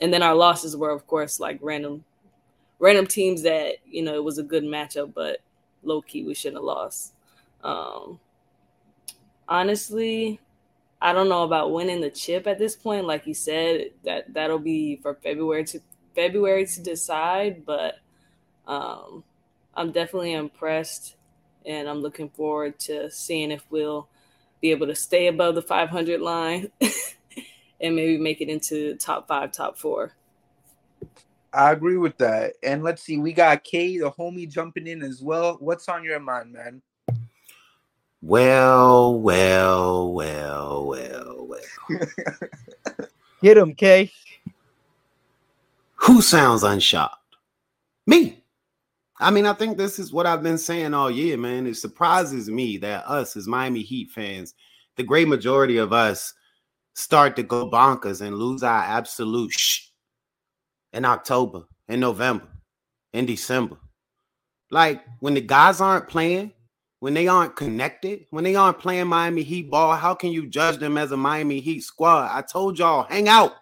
and 0.00 0.12
then 0.12 0.22
our 0.22 0.34
losses 0.34 0.76
were 0.76 0.90
of 0.90 1.06
course 1.06 1.40
like 1.40 1.58
random 1.62 2.04
random 2.78 3.06
teams 3.06 3.42
that 3.42 3.76
you 3.86 4.02
know 4.02 4.14
it 4.14 4.24
was 4.24 4.38
a 4.38 4.42
good 4.42 4.64
matchup 4.64 5.12
but 5.14 5.38
low 5.82 6.02
key 6.02 6.24
we 6.24 6.34
shouldn't 6.34 6.58
have 6.58 6.64
lost 6.64 7.12
um 7.64 8.18
honestly, 9.50 10.40
I 11.02 11.12
don't 11.12 11.28
know 11.28 11.42
about 11.42 11.72
winning 11.72 12.00
the 12.00 12.10
chip 12.10 12.46
at 12.46 12.58
this 12.58 12.76
point. 12.76 13.06
Like 13.06 13.26
you 13.26 13.34
said, 13.34 13.90
that 14.04 14.32
that'll 14.32 14.58
be 14.58 14.96
for 14.96 15.14
February 15.14 15.64
to 15.66 15.80
February 16.14 16.66
to 16.66 16.82
decide. 16.82 17.66
But 17.66 17.96
um, 18.66 19.24
I'm 19.74 19.92
definitely 19.92 20.32
impressed, 20.34 21.16
and 21.66 21.88
I'm 21.88 22.00
looking 22.00 22.30
forward 22.30 22.78
to 22.80 23.10
seeing 23.10 23.50
if 23.50 23.64
we'll 23.70 24.08
be 24.60 24.70
able 24.70 24.86
to 24.88 24.94
stay 24.94 25.26
above 25.26 25.54
the 25.54 25.62
500 25.62 26.20
line 26.20 26.70
and 27.80 27.96
maybe 27.96 28.18
make 28.18 28.40
it 28.40 28.48
into 28.48 28.96
top 28.96 29.26
five, 29.28 29.52
top 29.52 29.78
four. 29.78 30.12
I 31.52 31.72
agree 31.72 31.96
with 31.96 32.16
that. 32.18 32.54
And 32.62 32.82
let's 32.82 33.02
see, 33.02 33.18
we 33.18 33.32
got 33.32 33.64
Kay, 33.64 33.98
the 33.98 34.10
homie, 34.10 34.48
jumping 34.48 34.86
in 34.86 35.02
as 35.02 35.20
well. 35.20 35.56
What's 35.60 35.88
on 35.88 36.04
your 36.04 36.20
mind, 36.20 36.52
man? 36.52 36.82
Well, 38.22 39.18
well, 39.18 40.12
well, 40.12 40.86
well, 40.86 41.48
well. 41.48 42.00
Get 43.42 43.56
him, 43.56 43.74
Kay. 43.74 44.12
Who 45.96 46.22
sounds 46.22 46.62
unshocked? 46.62 47.16
Me. 48.06 48.42
I 49.18 49.30
mean, 49.30 49.46
I 49.46 49.52
think 49.52 49.76
this 49.76 49.98
is 49.98 50.12
what 50.12 50.26
I've 50.26 50.42
been 50.42 50.58
saying 50.58 50.94
all 50.94 51.10
year, 51.10 51.36
man. 51.36 51.66
It 51.66 51.76
surprises 51.76 52.48
me 52.48 52.78
that 52.78 53.06
us 53.06 53.36
as 53.36 53.46
Miami 53.46 53.82
Heat 53.82 54.10
fans, 54.10 54.54
the 54.96 55.02
great 55.02 55.28
majority 55.28 55.76
of 55.76 55.92
us, 55.92 56.32
start 57.00 57.36
to 57.36 57.42
go 57.42 57.70
bonkers 57.70 58.20
and 58.20 58.36
lose 58.36 58.62
our 58.62 58.82
absolute 58.82 59.52
shh 59.52 59.88
in 60.92 61.04
October, 61.04 61.62
in 61.88 62.00
November, 62.00 62.48
in 63.12 63.26
December. 63.26 63.76
Like 64.70 65.02
when 65.20 65.34
the 65.34 65.40
guys 65.40 65.80
aren't 65.80 66.08
playing, 66.08 66.52
when 67.00 67.14
they 67.14 67.26
aren't 67.28 67.56
connected, 67.56 68.26
when 68.30 68.44
they 68.44 68.54
aren't 68.54 68.78
playing 68.78 69.08
Miami 69.08 69.42
Heat 69.42 69.70
ball, 69.70 69.96
how 69.96 70.14
can 70.14 70.30
you 70.30 70.46
judge 70.46 70.78
them 70.78 70.98
as 70.98 71.12
a 71.12 71.16
Miami 71.16 71.60
Heat 71.60 71.80
squad? 71.80 72.30
I 72.32 72.42
told 72.42 72.78
y'all, 72.78 73.06
hang 73.08 73.28
out, 73.28 73.54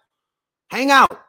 hang 0.70 0.90
out. 0.90 1.20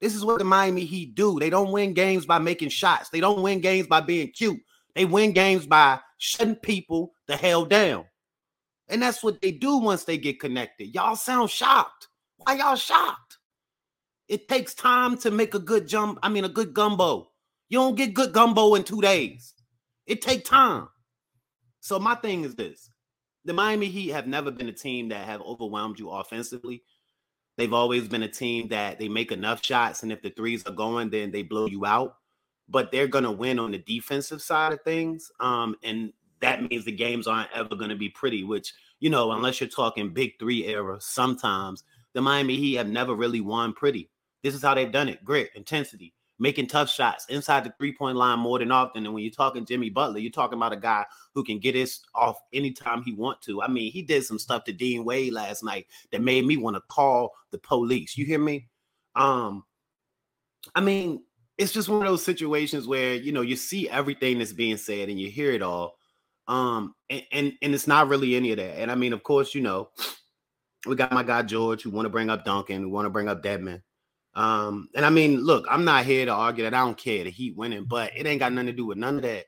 This 0.00 0.14
is 0.14 0.24
what 0.24 0.38
the 0.38 0.44
Miami 0.44 0.84
Heat 0.84 1.14
do. 1.14 1.38
They 1.38 1.50
don't 1.50 1.72
win 1.72 1.92
games 1.92 2.24
by 2.24 2.38
making 2.38 2.70
shots. 2.70 3.10
They 3.10 3.20
don't 3.20 3.42
win 3.42 3.60
games 3.60 3.86
by 3.86 4.00
being 4.00 4.30
cute. 4.30 4.58
They 4.94 5.04
win 5.04 5.32
games 5.32 5.66
by 5.66 6.00
shutting 6.16 6.56
people 6.56 7.12
the 7.26 7.36
hell 7.36 7.66
down. 7.66 8.06
And 8.90 9.00
that's 9.00 9.22
what 9.22 9.40
they 9.40 9.52
do 9.52 9.78
once 9.78 10.04
they 10.04 10.18
get 10.18 10.40
connected. 10.40 10.94
Y'all 10.94 11.16
sound 11.16 11.50
shocked. 11.50 12.08
Why 12.36 12.54
y'all 12.54 12.76
shocked? 12.76 13.38
It 14.28 14.48
takes 14.48 14.74
time 14.74 15.16
to 15.18 15.30
make 15.30 15.54
a 15.54 15.58
good 15.58 15.88
jump. 15.88 16.18
I 16.22 16.28
mean, 16.28 16.44
a 16.44 16.48
good 16.48 16.74
gumbo. 16.74 17.30
You 17.68 17.78
don't 17.78 17.96
get 17.96 18.14
good 18.14 18.32
gumbo 18.32 18.74
in 18.74 18.84
two 18.84 19.00
days. 19.00 19.54
It 20.06 20.22
take 20.22 20.44
time. 20.44 20.88
So 21.80 21.98
my 21.98 22.14
thing 22.16 22.44
is 22.44 22.54
this: 22.54 22.90
the 23.44 23.52
Miami 23.52 23.86
Heat 23.86 24.08
have 24.10 24.26
never 24.26 24.50
been 24.50 24.68
a 24.68 24.72
team 24.72 25.08
that 25.08 25.26
have 25.26 25.40
overwhelmed 25.40 25.98
you 25.98 26.10
offensively. 26.10 26.82
They've 27.56 27.72
always 27.72 28.08
been 28.08 28.22
a 28.22 28.28
team 28.28 28.68
that 28.68 28.98
they 28.98 29.08
make 29.08 29.32
enough 29.32 29.64
shots, 29.64 30.02
and 30.02 30.12
if 30.12 30.22
the 30.22 30.30
threes 30.30 30.66
are 30.66 30.72
going, 30.72 31.10
then 31.10 31.30
they 31.30 31.42
blow 31.42 31.66
you 31.66 31.86
out. 31.86 32.16
But 32.68 32.92
they're 32.92 33.08
gonna 33.08 33.32
win 33.32 33.58
on 33.58 33.72
the 33.72 33.78
defensive 33.78 34.42
side 34.42 34.72
of 34.72 34.82
things, 34.82 35.30
um, 35.40 35.76
and 35.82 36.12
that 36.40 36.68
means 36.68 36.84
the 36.84 36.92
games 36.92 37.26
aren't 37.26 37.52
ever 37.52 37.76
gonna 37.76 37.96
be 37.96 38.08
pretty. 38.08 38.44
Which 38.44 38.72
you 38.98 39.10
know, 39.10 39.32
unless 39.32 39.60
you're 39.60 39.68
talking 39.68 40.12
big 40.12 40.38
three 40.38 40.66
era, 40.66 40.98
sometimes 41.00 41.84
the 42.12 42.20
Miami 42.20 42.56
Heat 42.56 42.74
have 42.74 42.88
never 42.88 43.14
really 43.14 43.40
won 43.40 43.72
pretty. 43.72 44.10
This 44.42 44.54
is 44.54 44.62
how 44.62 44.74
they've 44.74 44.92
done 44.92 45.08
it: 45.08 45.24
grit, 45.24 45.50
intensity, 45.54 46.14
making 46.40 46.66
tough 46.66 46.90
shots 46.90 47.26
inside 47.28 47.64
the 47.64 47.72
three 47.78 47.94
point 47.94 48.16
line 48.16 48.38
more 48.38 48.58
than 48.58 48.72
often. 48.72 49.04
And 49.04 49.14
when 49.14 49.22
you're 49.22 49.30
talking 49.32 49.66
Jimmy 49.66 49.90
Butler, 49.90 50.18
you're 50.18 50.32
talking 50.32 50.58
about 50.58 50.72
a 50.72 50.76
guy 50.76 51.04
who 51.34 51.44
can 51.44 51.60
get 51.60 51.74
his 51.74 52.00
off 52.14 52.40
anytime 52.52 53.02
he 53.02 53.12
want 53.12 53.40
to. 53.42 53.62
I 53.62 53.68
mean, 53.68 53.92
he 53.92 54.02
did 54.02 54.24
some 54.24 54.38
stuff 54.38 54.64
to 54.64 54.72
Dean 54.72 55.04
Wade 55.04 55.32
last 55.32 55.62
night 55.62 55.86
that 56.10 56.22
made 56.22 56.46
me 56.46 56.56
want 56.56 56.76
to 56.76 56.82
call 56.88 57.32
the 57.52 57.58
police. 57.58 58.16
You 58.16 58.24
hear 58.24 58.38
me? 58.38 58.68
Um, 59.14 59.64
I 60.74 60.80
mean, 60.80 61.22
it's 61.58 61.72
just 61.72 61.88
one 61.88 62.02
of 62.02 62.08
those 62.08 62.24
situations 62.24 62.86
where 62.88 63.14
you 63.14 63.32
know 63.32 63.42
you 63.42 63.54
see 63.54 63.88
everything 63.88 64.38
that's 64.38 64.52
being 64.52 64.78
said 64.78 65.08
and 65.10 65.20
you 65.20 65.30
hear 65.30 65.52
it 65.52 65.62
all. 65.62 65.98
Um, 66.50 66.96
and, 67.08 67.22
and, 67.30 67.52
and 67.62 67.74
it's 67.74 67.86
not 67.86 68.08
really 68.08 68.34
any 68.34 68.50
of 68.50 68.56
that. 68.56 68.80
And 68.80 68.90
I 68.90 68.96
mean, 68.96 69.12
of 69.12 69.22
course, 69.22 69.54
you 69.54 69.60
know, 69.60 69.90
we 70.84 70.96
got 70.96 71.12
my 71.12 71.22
guy 71.22 71.42
George 71.42 71.82
who 71.82 71.90
want 71.90 72.06
to 72.06 72.10
bring 72.10 72.28
up 72.28 72.44
Duncan, 72.44 72.82
who 72.82 72.88
want 72.88 73.06
to 73.06 73.10
bring 73.10 73.28
up 73.28 73.40
Dedmon. 73.40 73.82
Um, 74.34 74.88
and 74.96 75.04
I 75.04 75.10
mean, 75.10 75.36
look, 75.36 75.64
I'm 75.70 75.84
not 75.84 76.04
here 76.04 76.26
to 76.26 76.32
argue 76.32 76.64
that 76.64 76.74
I 76.74 76.84
don't 76.84 76.98
care 76.98 77.22
the 77.22 77.30
Heat 77.30 77.56
winning, 77.56 77.84
but 77.84 78.10
it 78.16 78.26
ain't 78.26 78.40
got 78.40 78.52
nothing 78.52 78.66
to 78.66 78.72
do 78.72 78.84
with 78.84 78.98
none 78.98 79.16
of 79.16 79.22
that. 79.22 79.46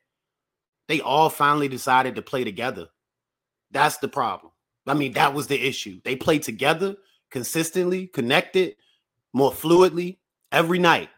They 0.87 1.01
all 1.01 1.29
finally 1.29 1.67
decided 1.67 2.15
to 2.15 2.23
play 2.23 2.45
together. 2.45 2.87
That's 3.73 3.97
the 3.99 4.09
problem. 4.09 4.53
I 4.87 4.95
mean, 4.95 5.15
that 5.15 5.35
was 5.35 5.49
the 5.49 5.61
issue. 5.61 6.01
They 6.05 6.15
played 6.15 6.45
together 6.45 6.95
consistently, 7.33 8.07
connected, 8.07 8.77
more 9.33 9.51
fluidly 9.51 10.19
every 10.53 10.79
night. 10.79 11.09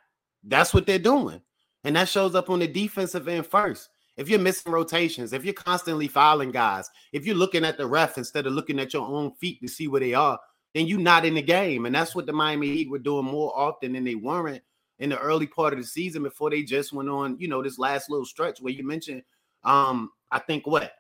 That's 0.44 0.72
what 0.72 0.86
they're 0.86 0.98
doing. 0.98 1.42
And 1.82 1.96
that 1.96 2.08
shows 2.08 2.34
up 2.34 2.48
on 2.48 2.60
the 2.60 2.68
defensive 2.68 3.28
end 3.28 3.46
first. 3.46 3.90
If 4.16 4.28
you're 4.28 4.38
missing 4.38 4.73
rotations, 4.73 5.33
if 5.33 5.44
you're 5.44 5.54
constantly 5.54 6.09
fouling 6.09 6.52
guys, 6.52 6.88
if 7.12 7.26
you're 7.26 7.35
looking 7.35 7.64
at 7.64 7.76
the 7.76 7.87
ref 7.87 8.16
instead 8.16 8.47
of 8.47 8.52
looking 8.52 8.78
at 8.78 8.92
your 8.92 9.06
own 9.06 9.33
feet 9.33 9.61
to 9.61 9.68
see 9.68 9.88
where 9.88 10.00
they 10.00 10.14
are, 10.14 10.38
then 10.75 10.87
you're 10.87 11.00
not 11.00 11.25
in 11.25 11.35
the 11.35 11.42
game. 11.42 11.87
And 11.87 11.94
that's 11.94 12.14
what 12.14 12.26
the 12.26 12.33
Miami 12.33 12.68
Heat 12.68 12.90
were 12.90 12.99
doing 12.99 13.25
more 13.25 13.56
often 13.59 13.92
than 13.92 14.04
they 14.04 14.14
weren't 14.14 14.62
in 14.99 15.11
the 15.11 15.18
early 15.18 15.47
part 15.47 15.73
of 15.73 15.78
the 15.78 15.85
season 15.85 16.23
before 16.23 16.50
they 16.50 16.62
just 16.62 16.92
went 16.92 17.09
on, 17.09 17.37
you 17.38 17.49
know, 17.49 17.62
this 17.62 17.78
last 17.78 18.11
little 18.11 18.26
stretch 18.26 18.61
where 18.61 18.73
you 18.73 18.87
mentioned, 18.87 19.23
um, 19.64 20.11
I 20.30 20.38
think 20.38 20.66
what, 20.66 20.92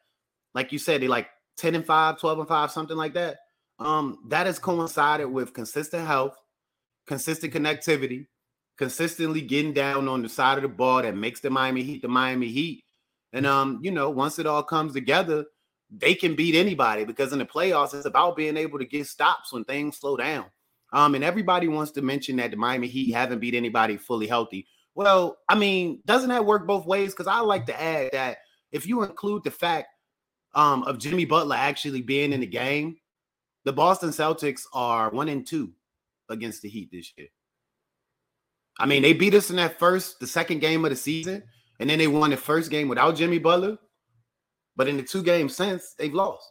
like 0.54 0.72
you 0.72 0.78
said, 0.78 1.00
they 1.00 1.08
like 1.08 1.28
10 1.58 1.74
and 1.76 1.86
5, 1.86 2.18
12 2.18 2.38
and 2.40 2.48
5, 2.48 2.70
something 2.70 2.96
like 2.96 3.14
that. 3.14 3.38
Um, 3.78 4.18
that 4.28 4.46
has 4.46 4.58
coincided 4.58 5.26
with 5.26 5.52
consistent 5.52 6.06
health, 6.06 6.36
consistent 7.06 7.52
connectivity, 7.52 8.26
consistently 8.78 9.40
getting 9.40 9.72
down 9.72 10.08
on 10.08 10.22
the 10.22 10.28
side 10.28 10.58
of 10.58 10.62
the 10.62 10.68
ball 10.68 11.02
that 11.02 11.16
makes 11.16 11.40
the 11.40 11.50
Miami 11.50 11.82
Heat 11.82 12.02
the 12.02 12.08
Miami 12.08 12.48
Heat. 12.48 12.84
And 13.34 13.46
um, 13.46 13.80
you 13.82 13.90
know, 13.90 14.08
once 14.08 14.38
it 14.38 14.46
all 14.46 14.62
comes 14.62 14.94
together, 14.94 15.44
they 15.90 16.14
can 16.14 16.34
beat 16.34 16.54
anybody 16.54 17.04
because 17.04 17.32
in 17.32 17.40
the 17.40 17.44
playoffs, 17.44 17.92
it's 17.92 18.06
about 18.06 18.36
being 18.36 18.56
able 18.56 18.78
to 18.78 18.86
get 18.86 19.06
stops 19.06 19.52
when 19.52 19.64
things 19.64 19.98
slow 19.98 20.16
down. 20.16 20.46
Um, 20.92 21.16
and 21.16 21.24
everybody 21.24 21.66
wants 21.66 21.90
to 21.92 22.02
mention 22.02 22.36
that 22.36 22.52
the 22.52 22.56
Miami 22.56 22.86
Heat 22.86 23.12
haven't 23.12 23.40
beat 23.40 23.54
anybody 23.54 23.96
fully 23.96 24.28
healthy. 24.28 24.68
Well, 24.94 25.38
I 25.48 25.56
mean, 25.56 26.00
doesn't 26.06 26.28
that 26.28 26.46
work 26.46 26.68
both 26.68 26.86
ways? 26.86 27.10
Because 27.10 27.26
I 27.26 27.40
like 27.40 27.66
to 27.66 27.80
add 27.80 28.10
that 28.12 28.38
if 28.70 28.86
you 28.86 29.02
include 29.02 29.42
the 29.42 29.50
fact 29.50 29.88
um, 30.54 30.84
of 30.84 31.00
Jimmy 31.00 31.24
Butler 31.24 31.56
actually 31.56 32.02
being 32.02 32.32
in 32.32 32.40
the 32.40 32.46
game, 32.46 32.96
the 33.64 33.72
Boston 33.72 34.10
Celtics 34.10 34.62
are 34.72 35.10
one 35.10 35.28
and 35.28 35.44
two 35.44 35.72
against 36.28 36.62
the 36.62 36.68
Heat 36.68 36.90
this 36.92 37.12
year. 37.16 37.28
I 38.78 38.86
mean, 38.86 39.02
they 39.02 39.12
beat 39.12 39.34
us 39.34 39.50
in 39.50 39.56
that 39.56 39.80
first, 39.80 40.20
the 40.20 40.26
second 40.28 40.60
game 40.60 40.84
of 40.84 40.90
the 40.90 40.96
season, 40.96 41.42
and 41.80 41.90
then 41.90 41.98
they 41.98 42.06
won 42.06 42.30
the 42.30 42.36
first 42.36 42.70
game 42.70 42.88
without 42.88 43.16
Jimmy 43.16 43.38
Butler. 43.38 43.78
But 44.76 44.88
in 44.88 44.96
the 44.96 45.02
two 45.02 45.22
games 45.22 45.54
since, 45.54 45.94
they've 45.94 46.12
lost. 46.12 46.50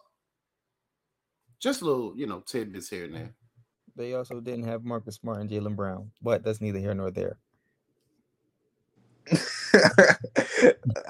Just 1.59 1.81
a 1.81 1.85
little, 1.85 2.13
you 2.15 2.25
know, 2.25 2.39
tidbits 2.39 2.89
here 2.89 3.05
and 3.05 3.15
there. 3.15 3.33
They 3.95 4.13
also 4.13 4.39
didn't 4.39 4.65
have 4.65 4.83
Marcus 4.83 5.15
Smart 5.15 5.41
and 5.41 5.49
Jaylen 5.49 5.75
Brown, 5.75 6.11
but 6.21 6.43
that's 6.43 6.61
neither 6.61 6.79
here 6.79 6.93
nor 6.93 7.11
there. 7.11 7.37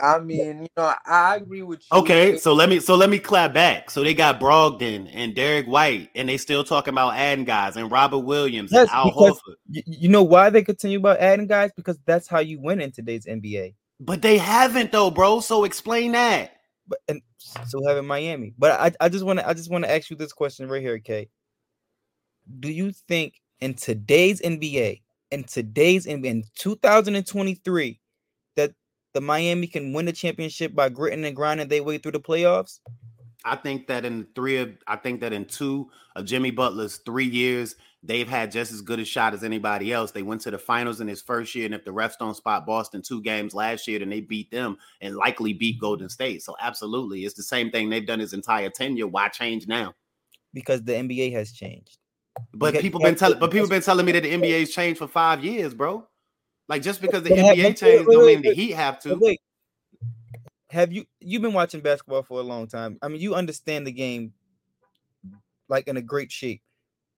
I 0.01 0.19
mean, 0.19 0.63
you 0.63 0.67
know, 0.77 0.93
I 1.05 1.37
agree 1.37 1.63
with 1.63 1.79
you. 1.79 1.97
Okay, 1.99 2.37
so 2.37 2.53
let 2.53 2.69
me 2.69 2.79
so 2.79 2.95
let 2.95 3.09
me 3.09 3.19
clap 3.19 3.53
back. 3.53 3.89
So 3.89 4.03
they 4.03 4.13
got 4.13 4.39
Brogdon 4.39 5.09
and 5.13 5.33
Derek 5.33 5.65
White, 5.65 6.09
and 6.13 6.29
they 6.29 6.37
still 6.37 6.63
talking 6.63 6.93
about 6.93 7.15
adding 7.15 7.45
guys 7.45 7.75
and 7.75 7.91
Robert 7.91 8.19
Williams 8.19 8.71
Yes, 8.71 8.89
and 8.89 8.91
Al 8.91 9.11
Horford. 9.11 9.55
You, 9.69 9.81
you 9.85 10.09
know 10.09 10.23
why 10.23 10.49
they 10.49 10.63
continue 10.63 10.99
about 10.99 11.17
adding 11.19 11.47
guys? 11.47 11.71
Because 11.75 11.97
that's 12.05 12.27
how 12.27 12.39
you 12.39 12.61
win 12.61 12.81
in 12.81 12.91
today's 12.91 13.25
NBA. 13.25 13.73
But 13.99 14.21
they 14.21 14.37
haven't 14.37 14.91
though, 14.91 15.11
bro. 15.11 15.39
So 15.39 15.63
explain 15.63 16.13
that. 16.13 16.51
But 16.87 16.99
and 17.07 17.21
still 17.37 17.87
have 17.87 17.97
in 17.97 18.05
Miami. 18.05 18.53
But 18.57 18.79
I, 18.79 19.05
I 19.05 19.09
just 19.09 19.25
want 19.25 19.39
to 19.39 19.47
I 19.47 19.53
just 19.53 19.71
want 19.71 19.85
to 19.85 19.91
ask 19.91 20.09
you 20.09 20.15
this 20.15 20.33
question 20.33 20.67
right 20.67 20.81
here, 20.81 20.99
Kay. 20.99 21.29
Do 22.59 22.69
you 22.69 22.91
think 22.91 23.41
in 23.61 23.73
today's 23.73 24.41
NBA, 24.41 25.01
in 25.31 25.43
today's 25.45 26.05
NBA, 26.05 26.25
in 26.25 26.43
2023, 26.57 27.99
that 28.57 28.73
the 29.13 29.21
Miami 29.21 29.67
can 29.67 29.93
win 29.93 30.05
the 30.05 30.11
championship 30.11 30.75
by 30.75 30.89
gritting 30.89 31.23
and 31.23 31.35
grinding 31.35 31.69
their 31.69 31.83
way 31.83 31.97
through 31.97 32.11
the 32.11 32.19
playoffs? 32.19 32.79
I 33.45 33.55
think 33.55 33.87
that 33.87 34.05
in 34.05 34.27
three 34.35 34.57
of 34.57 34.71
I 34.87 34.95
think 34.95 35.21
that 35.21 35.33
in 35.33 35.45
two 35.45 35.89
of 36.15 36.25
Jimmy 36.25 36.51
Butler's 36.51 36.97
three 37.05 37.25
years, 37.25 37.75
they've 38.03 38.27
had 38.27 38.51
just 38.51 38.71
as 38.71 38.81
good 38.81 38.99
a 38.99 39.05
shot 39.05 39.33
as 39.33 39.43
anybody 39.43 39.93
else. 39.93 40.11
They 40.11 40.21
went 40.21 40.41
to 40.41 40.51
the 40.51 40.57
finals 40.57 41.01
in 41.01 41.07
his 41.07 41.21
first 41.21 41.55
year, 41.55 41.65
and 41.65 41.73
if 41.73 41.85
the 41.85 41.91
refs 41.91 42.17
don't 42.19 42.35
spot 42.35 42.65
Boston 42.65 43.01
two 43.01 43.21
games 43.21 43.53
last 43.53 43.87
year, 43.87 43.99
then 43.99 44.09
they 44.09 44.21
beat 44.21 44.51
them 44.51 44.77
and 45.01 45.15
likely 45.15 45.53
beat 45.53 45.79
Golden 45.79 46.09
State. 46.09 46.43
So 46.43 46.55
absolutely, 46.59 47.25
it's 47.25 47.35
the 47.35 47.43
same 47.43 47.71
thing 47.71 47.89
they've 47.89 48.05
done 48.05 48.19
his 48.19 48.33
entire 48.33 48.69
tenure. 48.69 49.07
Why 49.07 49.29
change 49.29 49.67
now? 49.67 49.95
Because 50.53 50.83
the 50.83 50.93
NBA 50.93 51.31
has 51.33 51.51
changed. 51.51 51.97
But 52.53 52.73
got- 52.73 52.81
people 52.81 52.99
been 52.99 53.15
telling, 53.15 53.39
but 53.39 53.51
people 53.51 53.67
been 53.67 53.81
telling 53.81 54.05
me 54.05 54.11
that 54.13 54.23
the 54.23 54.33
NBA's 54.33 54.73
changed 54.73 54.97
for 54.97 55.07
five 55.07 55.43
years, 55.43 55.73
bro. 55.73 56.07
Like 56.67 56.81
just 56.81 57.01
because 57.01 57.23
the 57.23 57.35
have- 57.35 57.55
NBA 57.57 57.77
changed, 57.77 58.09
don't 58.09 58.25
mean 58.25 58.41
the. 58.41 58.53
Heat 58.53 58.71
have 58.71 58.99
to. 59.01 59.15
wait, 59.15 59.39
have 60.69 60.91
you 60.91 61.05
you've 61.19 61.41
been 61.41 61.53
watching 61.53 61.81
basketball 61.81 62.23
for 62.23 62.39
a 62.39 62.43
long 62.43 62.67
time? 62.67 62.97
I 63.01 63.07
mean, 63.07 63.21
you 63.21 63.35
understand 63.35 63.85
the 63.85 63.91
game 63.91 64.33
like 65.69 65.87
in 65.87 65.97
a 65.97 66.01
great 66.01 66.31
shape. 66.31 66.61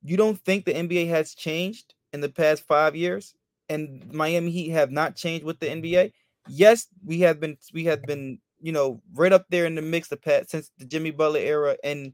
You 0.06 0.18
don't 0.18 0.40
think 0.40 0.66
the 0.66 0.74
NBA 0.74 1.10
has 1.10 1.34
changed 1.34 1.96
in 2.14 2.22
the 2.22 2.30
past 2.30 2.68
five 2.68 2.96
years, 2.96 3.34
and 3.70 4.06
Miami 4.14 4.52
Heat 4.52 4.70
have 4.70 4.92
not 4.92 5.16
changed 5.16 5.44
with 5.44 5.60
the 5.60 5.66
NBA? 5.66 6.12
Yes, 6.48 6.88
we 7.04 7.22
have 7.22 7.40
been 7.40 7.58
we 7.74 7.86
have 7.86 8.04
been 8.04 8.40
you 8.62 8.72
know 8.72 9.02
right 9.16 9.34
up 9.34 9.48
there 9.50 9.66
in 9.66 9.74
the 9.74 9.82
mix 9.82 10.08
the 10.08 10.18
past 10.18 10.52
since 10.52 10.70
the 10.78 10.86
Jimmy 10.86 11.10
Butler 11.10 11.40
era 11.40 11.76
and 11.84 12.14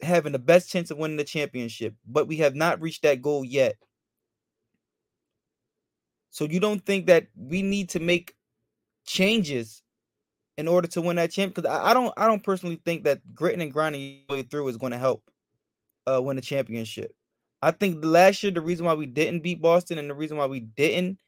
having 0.00 0.30
the 0.30 0.38
best 0.38 0.70
chance 0.70 0.92
of 0.92 0.98
winning 0.98 1.16
the 1.16 1.24
championship, 1.24 1.92
but 2.06 2.28
we 2.28 2.36
have 2.36 2.54
not 2.54 2.80
reached 2.80 3.02
that 3.02 3.20
goal 3.20 3.44
yet. 3.44 3.74
So 6.30 6.44
you 6.44 6.60
don't 6.60 6.86
think 6.86 7.06
that 7.08 7.26
we 7.34 7.62
need 7.62 7.88
to 7.90 8.00
make 8.00 8.36
changes 9.06 9.82
in 10.56 10.68
order 10.68 10.86
to 10.86 11.00
win 11.00 11.16
that 11.16 11.32
champ? 11.32 11.52
Because 11.52 11.68
I, 11.68 11.90
I 11.90 11.94
don't 11.94 12.14
I 12.16 12.28
don't 12.28 12.44
personally 12.44 12.80
think 12.84 13.02
that 13.04 13.34
gritting 13.34 13.62
and 13.62 13.72
grinding 13.72 14.02
your 14.28 14.36
way 14.36 14.42
through 14.42 14.68
is 14.68 14.76
going 14.76 14.92
to 14.92 14.98
help 14.98 15.28
uh 16.16 16.20
win 16.22 16.36
the 16.36 16.42
championship. 16.42 17.14
I 17.60 17.72
think 17.72 18.04
last 18.04 18.42
year 18.42 18.52
the 18.52 18.60
reason 18.60 18.86
why 18.86 18.94
we 18.94 19.06
didn't 19.06 19.42
beat 19.42 19.60
Boston 19.60 19.98
and 19.98 20.08
the 20.08 20.14
reason 20.14 20.36
why 20.36 20.46
we 20.46 20.60
didn't 20.60 21.18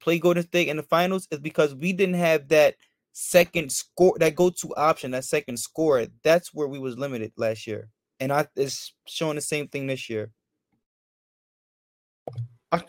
play 0.00 0.18
Golden 0.18 0.42
State 0.42 0.68
in 0.68 0.76
the 0.76 0.82
finals 0.82 1.28
is 1.30 1.38
because 1.38 1.74
we 1.74 1.92
didn't 1.92 2.14
have 2.14 2.48
that 2.48 2.76
second 3.12 3.70
score 3.70 4.16
that 4.18 4.34
go-to 4.34 4.74
option, 4.76 5.10
that 5.10 5.24
second 5.24 5.58
score. 5.58 6.06
That's 6.22 6.54
where 6.54 6.68
we 6.68 6.78
was 6.78 6.96
limited 6.96 7.32
last 7.36 7.66
year. 7.66 7.88
And 8.18 8.32
I 8.32 8.46
it's 8.56 8.94
showing 9.06 9.34
the 9.36 9.42
same 9.42 9.68
thing 9.68 9.86
this 9.86 10.08
year. 10.08 10.30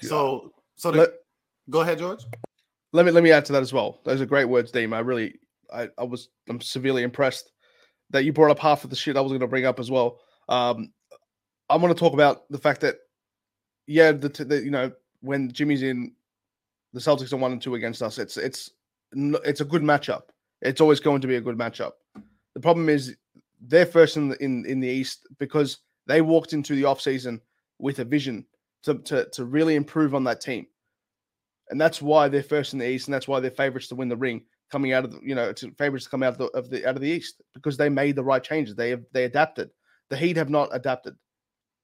So, 0.01 0.51
so 0.75 0.91
the, 0.91 0.97
let, 0.97 1.09
go 1.69 1.81
ahead, 1.81 1.99
George. 1.99 2.23
let 2.93 3.05
me 3.05 3.11
let 3.11 3.23
me 3.23 3.31
add 3.31 3.45
to 3.45 3.53
that 3.53 3.61
as 3.61 3.73
well. 3.73 3.99
Those 4.05 4.21
are 4.21 4.25
great 4.25 4.45
words, 4.45 4.71
Deem. 4.71 4.93
I 4.93 4.99
really, 4.99 5.39
I, 5.73 5.89
I 5.97 6.03
was, 6.03 6.29
I'm 6.47 6.61
severely 6.61 7.03
impressed 7.03 7.51
that 8.11 8.23
you 8.25 8.33
brought 8.33 8.51
up 8.51 8.59
half 8.59 8.83
of 8.83 8.89
the 8.89 8.95
shit 8.95 9.17
I 9.17 9.21
was 9.21 9.31
going 9.31 9.41
to 9.41 9.47
bring 9.47 9.65
up 9.65 9.79
as 9.79 9.89
well. 9.89 10.19
Um, 10.49 10.91
I 11.71 11.77
want 11.77 11.95
to 11.95 11.99
talk 11.99 12.13
about 12.13 12.49
the 12.49 12.57
fact 12.57 12.81
that, 12.81 12.97
yeah, 13.87 14.11
the, 14.11 14.29
the 14.29 14.63
you 14.63 14.71
know 14.71 14.91
when 15.21 15.51
Jimmy's 15.51 15.83
in, 15.83 16.13
the 16.93 16.99
Celtics 16.99 17.33
are 17.33 17.37
one 17.37 17.51
and 17.51 17.61
two 17.61 17.75
against 17.75 18.01
us. 18.01 18.17
It's 18.17 18.37
it's 18.37 18.71
it's 19.13 19.61
a 19.61 19.65
good 19.65 19.81
matchup. 19.81 20.23
It's 20.61 20.81
always 20.81 20.99
going 20.99 21.21
to 21.21 21.27
be 21.27 21.35
a 21.35 21.41
good 21.41 21.57
matchup. 21.57 21.91
The 22.53 22.61
problem 22.61 22.89
is 22.89 23.15
they're 23.67 23.85
first 23.85 24.17
in 24.17 24.29
the, 24.29 24.43
in 24.43 24.65
in 24.65 24.79
the 24.79 24.87
East 24.87 25.27
because 25.39 25.79
they 26.07 26.21
walked 26.21 26.53
into 26.53 26.75
the 26.75 26.83
offseason 26.83 27.39
with 27.79 27.99
a 27.99 28.05
vision 28.05 28.45
to, 28.83 28.95
to 28.99 29.25
to 29.29 29.45
really 29.45 29.75
improve 29.75 30.13
on 30.13 30.23
that 30.25 30.41
team 30.41 30.67
and 31.71 31.79
that's 31.79 32.01
why 32.01 32.27
they're 32.27 32.43
first 32.43 32.73
in 32.73 32.79
the 32.79 32.87
East, 32.87 33.07
and 33.07 33.13
that's 33.13 33.29
why 33.29 33.39
they're 33.39 33.49
favorites 33.49 33.87
to 33.87 33.95
win 33.95 34.09
the 34.09 34.15
ring. 34.15 34.43
Coming 34.69 34.93
out 34.93 35.05
of 35.05 35.11
the, 35.11 35.19
you 35.23 35.35
know, 35.35 35.49
it's 35.49 35.65
favorites 35.77 36.05
to 36.05 36.11
come 36.11 36.21
out 36.21 36.33
of 36.33 36.37
the, 36.37 36.45
of 36.47 36.69
the 36.69 36.87
out 36.87 36.95
of 36.95 37.01
the 37.01 37.09
East 37.09 37.41
because 37.53 37.77
they 37.77 37.89
made 37.89 38.15
the 38.15 38.23
right 38.23 38.43
changes. 38.43 38.75
They 38.75 38.89
have 38.91 39.03
they 39.13 39.23
adapted. 39.23 39.69
The 40.09 40.17
Heat 40.17 40.37
have 40.37 40.49
not 40.49 40.69
adapted, 40.73 41.15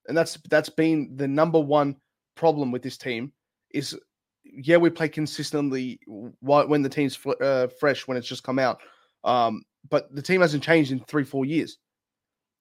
and 0.07 0.17
that's 0.17 0.37
that's 0.49 0.69
been 0.69 1.15
the 1.15 1.27
number 1.27 1.59
one 1.59 1.95
problem 2.35 2.71
with 2.71 2.81
this 2.81 2.97
team. 2.97 3.31
Is 3.71 3.97
yeah, 4.43 4.77
we 4.77 4.89
play 4.89 5.09
consistently 5.09 5.99
wh- 6.07 6.67
when 6.67 6.81
the 6.81 6.89
team's 6.89 7.17
uh, 7.41 7.67
fresh 7.79 8.07
when 8.07 8.17
it's 8.17 8.27
just 8.27 8.43
come 8.43 8.59
out, 8.59 8.79
um, 9.23 9.63
but 9.89 10.13
the 10.15 10.21
team 10.21 10.41
hasn't 10.41 10.63
changed 10.63 10.91
in 10.91 10.99
three 11.01 11.23
four 11.23 11.45
years. 11.45 11.77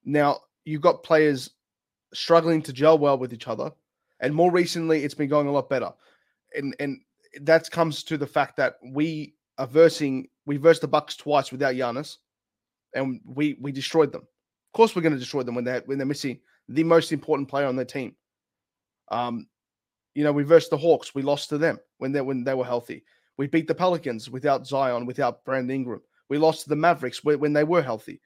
Now 0.05 0.41
you've 0.65 0.83
got 0.83 1.03
players 1.03 1.51
struggling 2.13 2.63
to 2.63 2.73
gel 2.73 2.99
well 2.99 3.19
with 3.19 3.33
each 3.33 3.49
other, 3.49 3.71
and 4.21 4.35
more 4.35 4.51
recently, 4.51 5.05
it's 5.05 5.15
been 5.15 5.29
going 5.29 5.47
a 5.47 5.53
lot 5.53 5.71
better. 5.71 5.93
And 6.55 6.75
and 6.81 7.01
that 7.43 7.71
comes 7.71 8.03
to 8.05 8.17
the 8.17 8.27
fact 8.27 8.57
that 8.57 8.77
we 8.83 9.35
are 9.59 9.67
versing 9.67 10.29
we 10.47 10.57
versed 10.57 10.81
the 10.81 10.89
Bucks 10.89 11.17
twice 11.17 11.53
without 11.53 11.75
Giannis, 11.75 12.17
and 12.95 13.21
we 13.25 13.57
we 13.61 13.71
destroyed 13.71 14.13
them. 14.13 14.23
Of 14.23 14.73
course, 14.73 14.97
we're 14.97 15.03
going 15.03 15.15
to 15.15 15.19
destroy 15.19 15.43
them 15.45 15.55
when 15.55 15.65
they're 15.65 15.83
when 15.87 15.99
they're 15.99 16.07
missing 16.07 16.41
the 16.69 16.85
most 16.85 17.13
important 17.13 17.49
player 17.49 17.67
on 17.67 17.77
their 17.77 17.85
team. 17.85 18.15
Um, 19.09 19.47
you 20.15 20.25
know, 20.25 20.33
we 20.33 20.43
versed 20.43 20.71
the 20.71 20.79
Hawks. 20.79 21.15
We 21.15 21.23
lost 21.23 21.51
to 21.51 21.59
them 21.59 21.79
when 21.99 22.13
they 22.13 22.21
when 22.21 22.45
they 22.45 22.55
were 22.55 22.65
healthy. 22.65 23.05
We 23.37 23.47
beat 23.47 23.69
the 23.69 23.75
Pelicans 23.75 24.31
without 24.31 24.67
Zion, 24.67 25.07
without 25.07 25.45
Brandon 25.45 25.77
Ingram. 25.77 26.01
We 26.29 26.39
lost 26.39 26.63
to 26.63 26.69
the 26.71 26.77
Mavericks 26.77 27.23
when 27.23 27.53
they 27.53 27.65
were 27.65 27.83
healthy. 27.83 28.21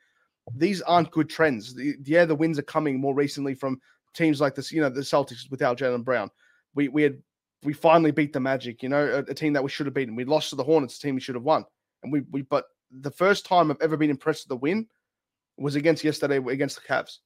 These 0.55 0.81
aren't 0.83 1.11
good 1.11 1.29
trends. 1.29 1.75
Yeah, 2.05 2.25
the 2.25 2.35
wins 2.35 2.59
are 2.59 2.63
coming 2.63 3.01
more 3.01 3.15
recently 3.15 3.55
from 3.55 3.81
teams 4.15 4.41
like 4.41 4.55
this. 4.55 4.73
You 4.73 4.81
know, 4.81 4.89
the 4.89 5.01
Celtics 5.01 5.51
without 5.51 5.79
Jaylen 5.79 6.05
Brown. 6.05 6.31
We 6.75 6.89
we 6.89 7.03
had 7.03 7.21
we 7.63 7.73
finally 7.73 8.13
beat 8.13 8.33
the 8.33 8.41
Magic. 8.41 8.83
You 8.83 8.89
know, 8.89 9.05
a, 9.07 9.31
a 9.31 9.35
team 9.35 9.53
that 9.53 9.63
we 9.63 9.71
should 9.71 9.87
have 9.87 9.95
beaten. 9.95 10.17
We 10.17 10.25
lost 10.25 10.51
to 10.51 10.57
the 10.57 10.65
Hornets, 10.65 10.97
a 10.97 11.01
team 11.01 11.17
we 11.17 11.21
should 11.21 11.35
have 11.35 11.45
won. 11.45 11.65
And 12.03 12.13
we 12.13 12.23
we 12.31 12.43
but 12.43 12.67
the 12.91 13.11
first 13.11 13.45
time 13.45 13.71
I've 13.71 13.83
ever 13.83 13.97
been 13.97 14.11
impressed 14.11 14.45
with 14.45 14.51
the 14.51 14.63
win 14.63 14.87
was 15.59 15.75
against 15.75 16.05
yesterday 16.05 16.37
against 16.37 16.77
the 16.77 16.87
Cavs 16.89 17.19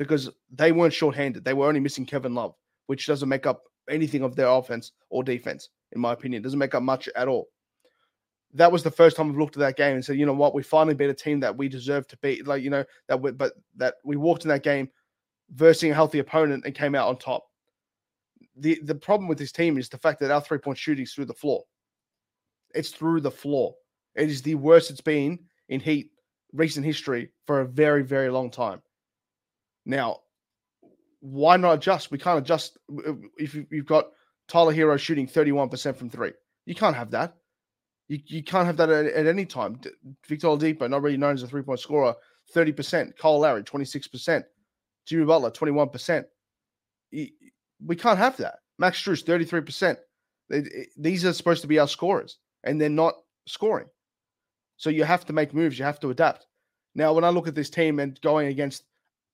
because 0.00 0.30
they 0.50 0.72
weren't 0.72 0.94
short-handed. 0.94 1.44
They 1.44 1.52
were 1.52 1.68
only 1.68 1.78
missing 1.78 2.06
Kevin 2.06 2.34
Love, 2.34 2.54
which 2.86 3.06
doesn't 3.06 3.28
make 3.28 3.44
up 3.44 3.64
anything 3.90 4.22
of 4.22 4.34
their 4.34 4.48
offense 4.48 4.92
or 5.10 5.22
defense, 5.22 5.68
in 5.92 6.00
my 6.00 6.14
opinion. 6.14 6.40
It 6.40 6.44
doesn't 6.44 6.58
make 6.58 6.74
up 6.74 6.82
much 6.82 7.06
at 7.14 7.28
all. 7.28 7.48
That 8.54 8.72
was 8.72 8.82
the 8.82 8.90
first 8.90 9.14
time 9.14 9.28
I've 9.28 9.36
looked 9.36 9.56
at 9.56 9.60
that 9.60 9.76
game 9.76 9.96
and 9.96 10.02
said, 10.02 10.16
you 10.16 10.24
know 10.24 10.32
what, 10.32 10.54
we 10.54 10.62
finally 10.62 10.94
beat 10.94 11.10
a 11.10 11.14
team 11.14 11.38
that 11.40 11.54
we 11.54 11.68
deserve 11.68 12.08
to 12.08 12.16
beat. 12.22 12.46
Like, 12.46 12.62
you 12.62 12.70
know, 12.70 12.82
that 13.08 13.20
we, 13.20 13.30
but 13.32 13.52
that 13.76 13.96
we 14.02 14.16
walked 14.16 14.44
in 14.44 14.48
that 14.48 14.62
game 14.62 14.88
versing 15.50 15.90
a 15.90 15.94
healthy 15.94 16.20
opponent 16.20 16.64
and 16.64 16.74
came 16.74 16.94
out 16.94 17.08
on 17.08 17.18
top. 17.18 17.44
The 18.56 18.80
the 18.84 18.94
problem 18.94 19.28
with 19.28 19.36
this 19.36 19.52
team 19.52 19.76
is 19.76 19.90
the 19.90 19.98
fact 19.98 20.18
that 20.20 20.30
our 20.30 20.40
three-point 20.40 20.78
shooting 20.78 21.02
is 21.02 21.12
through 21.12 21.26
the 21.26 21.34
floor. 21.34 21.64
It's 22.74 22.90
through 22.90 23.20
the 23.20 23.30
floor. 23.30 23.74
It 24.14 24.30
is 24.30 24.40
the 24.40 24.54
worst 24.54 24.90
it's 24.90 25.02
been 25.02 25.40
in 25.68 25.78
Heat 25.78 26.10
recent 26.54 26.86
history 26.86 27.32
for 27.46 27.60
a 27.60 27.66
very, 27.66 28.02
very 28.02 28.30
long 28.30 28.50
time. 28.50 28.80
Now, 29.84 30.20
why 31.20 31.56
not 31.56 31.74
adjust? 31.74 32.10
We 32.10 32.18
can't 32.18 32.38
adjust 32.38 32.78
if 33.38 33.54
you've 33.54 33.86
got 33.86 34.06
Tyler 34.48 34.74
Herro 34.74 34.98
shooting 34.98 35.26
31% 35.26 35.96
from 35.96 36.10
three. 36.10 36.32
You 36.66 36.74
can't 36.74 36.96
have 36.96 37.10
that. 37.12 37.36
You, 38.08 38.18
you 38.26 38.42
can't 38.42 38.66
have 38.66 38.76
that 38.78 38.90
at, 38.90 39.06
at 39.06 39.26
any 39.26 39.46
time. 39.46 39.80
Victor 40.26 40.48
Oladipo, 40.48 40.88
not 40.88 41.02
really 41.02 41.16
known 41.16 41.34
as 41.34 41.42
a 41.42 41.46
three 41.46 41.62
point 41.62 41.80
scorer, 41.80 42.14
30%. 42.54 43.16
Kyle 43.16 43.38
Lowry, 43.38 43.62
26%. 43.62 44.44
Jimmy 45.06 45.24
Butler, 45.24 45.50
21%. 45.50 46.24
We 47.12 47.96
can't 47.96 48.18
have 48.18 48.36
that. 48.38 48.56
Max 48.78 49.02
Strus, 49.02 49.24
33%. 49.24 49.96
These 50.96 51.24
are 51.24 51.32
supposed 51.32 51.62
to 51.62 51.68
be 51.68 51.78
our 51.78 51.88
scorers, 51.88 52.38
and 52.64 52.80
they're 52.80 52.88
not 52.88 53.14
scoring. 53.46 53.86
So 54.76 54.90
you 54.90 55.04
have 55.04 55.24
to 55.26 55.32
make 55.32 55.54
moves. 55.54 55.78
You 55.78 55.84
have 55.84 56.00
to 56.00 56.10
adapt. 56.10 56.46
Now, 56.94 57.12
when 57.12 57.24
I 57.24 57.28
look 57.28 57.46
at 57.46 57.54
this 57.54 57.70
team 57.70 58.00
and 58.00 58.20
going 58.20 58.48
against, 58.48 58.82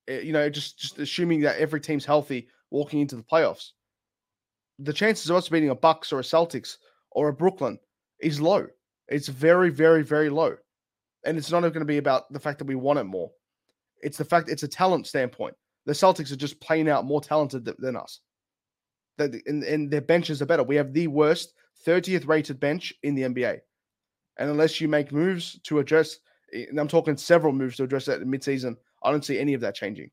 you 0.08 0.32
know, 0.32 0.48
just 0.48 0.78
just 0.78 0.98
assuming 0.98 1.40
that 1.40 1.58
every 1.58 1.80
team's 1.80 2.04
healthy 2.04 2.48
walking 2.70 3.00
into 3.00 3.16
the 3.16 3.22
playoffs, 3.22 3.72
the 4.78 4.92
chances 4.92 5.30
of 5.30 5.36
us 5.36 5.48
beating 5.48 5.70
a 5.70 5.74
Bucks 5.74 6.12
or 6.12 6.20
a 6.20 6.22
Celtics 6.22 6.76
or 7.12 7.28
a 7.28 7.32
Brooklyn 7.32 7.78
is 8.20 8.40
low. 8.40 8.66
It's 9.08 9.28
very, 9.28 9.70
very, 9.70 10.02
very 10.02 10.28
low. 10.28 10.56
And 11.24 11.38
it's 11.38 11.50
not 11.50 11.60
going 11.60 11.72
to 11.74 11.84
be 11.84 11.98
about 11.98 12.32
the 12.32 12.40
fact 12.40 12.58
that 12.58 12.66
we 12.66 12.74
want 12.74 12.98
it 12.98 13.04
more. 13.04 13.30
It's 14.02 14.18
the 14.18 14.24
fact 14.24 14.48
it's 14.48 14.62
a 14.62 14.68
talent 14.68 15.06
standpoint. 15.06 15.54
The 15.86 15.92
Celtics 15.92 16.32
are 16.32 16.36
just 16.36 16.60
playing 16.60 16.88
out 16.88 17.04
more 17.04 17.20
talented 17.20 17.64
th- 17.64 17.76
than 17.78 17.96
us. 17.96 18.20
And, 19.18 19.64
and 19.64 19.90
their 19.90 20.02
benches 20.02 20.42
are 20.42 20.46
better. 20.46 20.62
We 20.62 20.76
have 20.76 20.92
the 20.92 21.06
worst 21.06 21.54
30th 21.86 22.28
rated 22.28 22.60
bench 22.60 22.92
in 23.02 23.14
the 23.14 23.22
NBA. 23.22 23.60
And 24.38 24.50
unless 24.50 24.80
you 24.80 24.88
make 24.88 25.12
moves 25.12 25.58
to 25.64 25.78
address, 25.78 26.18
eh, 26.52 26.66
and 26.68 26.78
I'm 26.78 26.88
talking 26.88 27.16
several 27.16 27.52
moves 27.52 27.76
to 27.76 27.84
address 27.84 28.04
that 28.06 28.20
in 28.20 28.28
midseason, 28.28 28.76
I 29.06 29.12
don't 29.12 29.24
see 29.24 29.38
any 29.38 29.54
of 29.54 29.60
that 29.60 29.76
changing. 29.76 30.10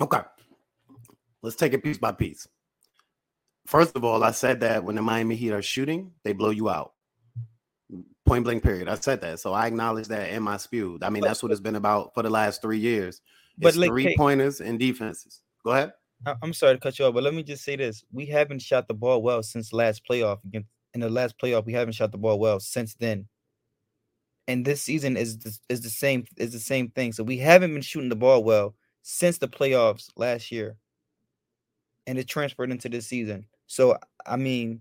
Okay. 0.00 0.20
Let's 1.42 1.56
take 1.56 1.74
it 1.74 1.84
piece 1.84 1.98
by 1.98 2.12
piece. 2.12 2.48
First 3.66 3.94
of 3.94 4.04
all, 4.04 4.24
I 4.24 4.30
said 4.30 4.60
that 4.60 4.82
when 4.82 4.96
the 4.96 5.02
Miami 5.02 5.36
Heat 5.36 5.52
are 5.52 5.62
shooting, 5.62 6.12
they 6.24 6.32
blow 6.32 6.50
you 6.50 6.70
out. 6.70 6.94
Point 8.24 8.44
blank 8.44 8.62
period. 8.62 8.88
I 8.88 8.94
said 8.94 9.20
that. 9.20 9.40
So 9.40 9.52
I 9.52 9.66
acknowledge 9.66 10.08
that 10.08 10.30
in 10.30 10.42
my 10.42 10.56
spew. 10.56 10.98
I 11.02 11.10
mean, 11.10 11.22
that's 11.22 11.42
what 11.42 11.52
it's 11.52 11.60
been 11.60 11.76
about 11.76 12.14
for 12.14 12.22
the 12.22 12.30
last 12.30 12.62
three 12.62 12.78
years. 12.78 13.20
It's 13.58 13.76
but 13.76 13.76
like, 13.76 13.90
three 13.90 14.16
pointers 14.16 14.62
and 14.62 14.78
defenses. 14.78 15.42
Go 15.64 15.72
ahead. 15.72 15.92
I'm 16.42 16.52
sorry 16.52 16.74
to 16.74 16.80
cut 16.80 16.98
you 16.98 17.04
off, 17.04 17.14
but 17.14 17.22
let 17.22 17.34
me 17.34 17.42
just 17.42 17.64
say 17.64 17.76
this: 17.76 18.02
we 18.12 18.26
haven't 18.26 18.62
shot 18.62 18.88
the 18.88 18.94
ball 18.94 19.22
well 19.22 19.42
since 19.42 19.72
last 19.72 20.02
playoff. 20.10 20.42
Again, 20.44 20.64
in 20.94 21.00
the 21.00 21.10
last 21.10 21.34
playoff, 21.38 21.66
we 21.66 21.72
haven't 21.72 21.94
shot 21.94 22.12
the 22.12 22.18
ball 22.18 22.38
well 22.38 22.60
since 22.60 22.94
then. 22.94 23.26
And 24.50 24.64
this 24.64 24.82
season 24.82 25.16
is 25.16 25.38
the, 25.38 25.56
is 25.68 25.80
the 25.80 25.88
same 25.88 26.24
is 26.36 26.52
the 26.52 26.58
same 26.58 26.88
thing. 26.88 27.12
So 27.12 27.22
we 27.22 27.38
haven't 27.38 27.72
been 27.72 27.82
shooting 27.82 28.08
the 28.08 28.16
ball 28.16 28.42
well 28.42 28.74
since 29.02 29.38
the 29.38 29.46
playoffs 29.46 30.10
last 30.16 30.50
year, 30.50 30.76
and 32.08 32.18
it 32.18 32.26
transferred 32.26 32.72
into 32.72 32.88
this 32.88 33.06
season. 33.06 33.46
So 33.68 33.96
I 34.26 34.34
mean, 34.34 34.80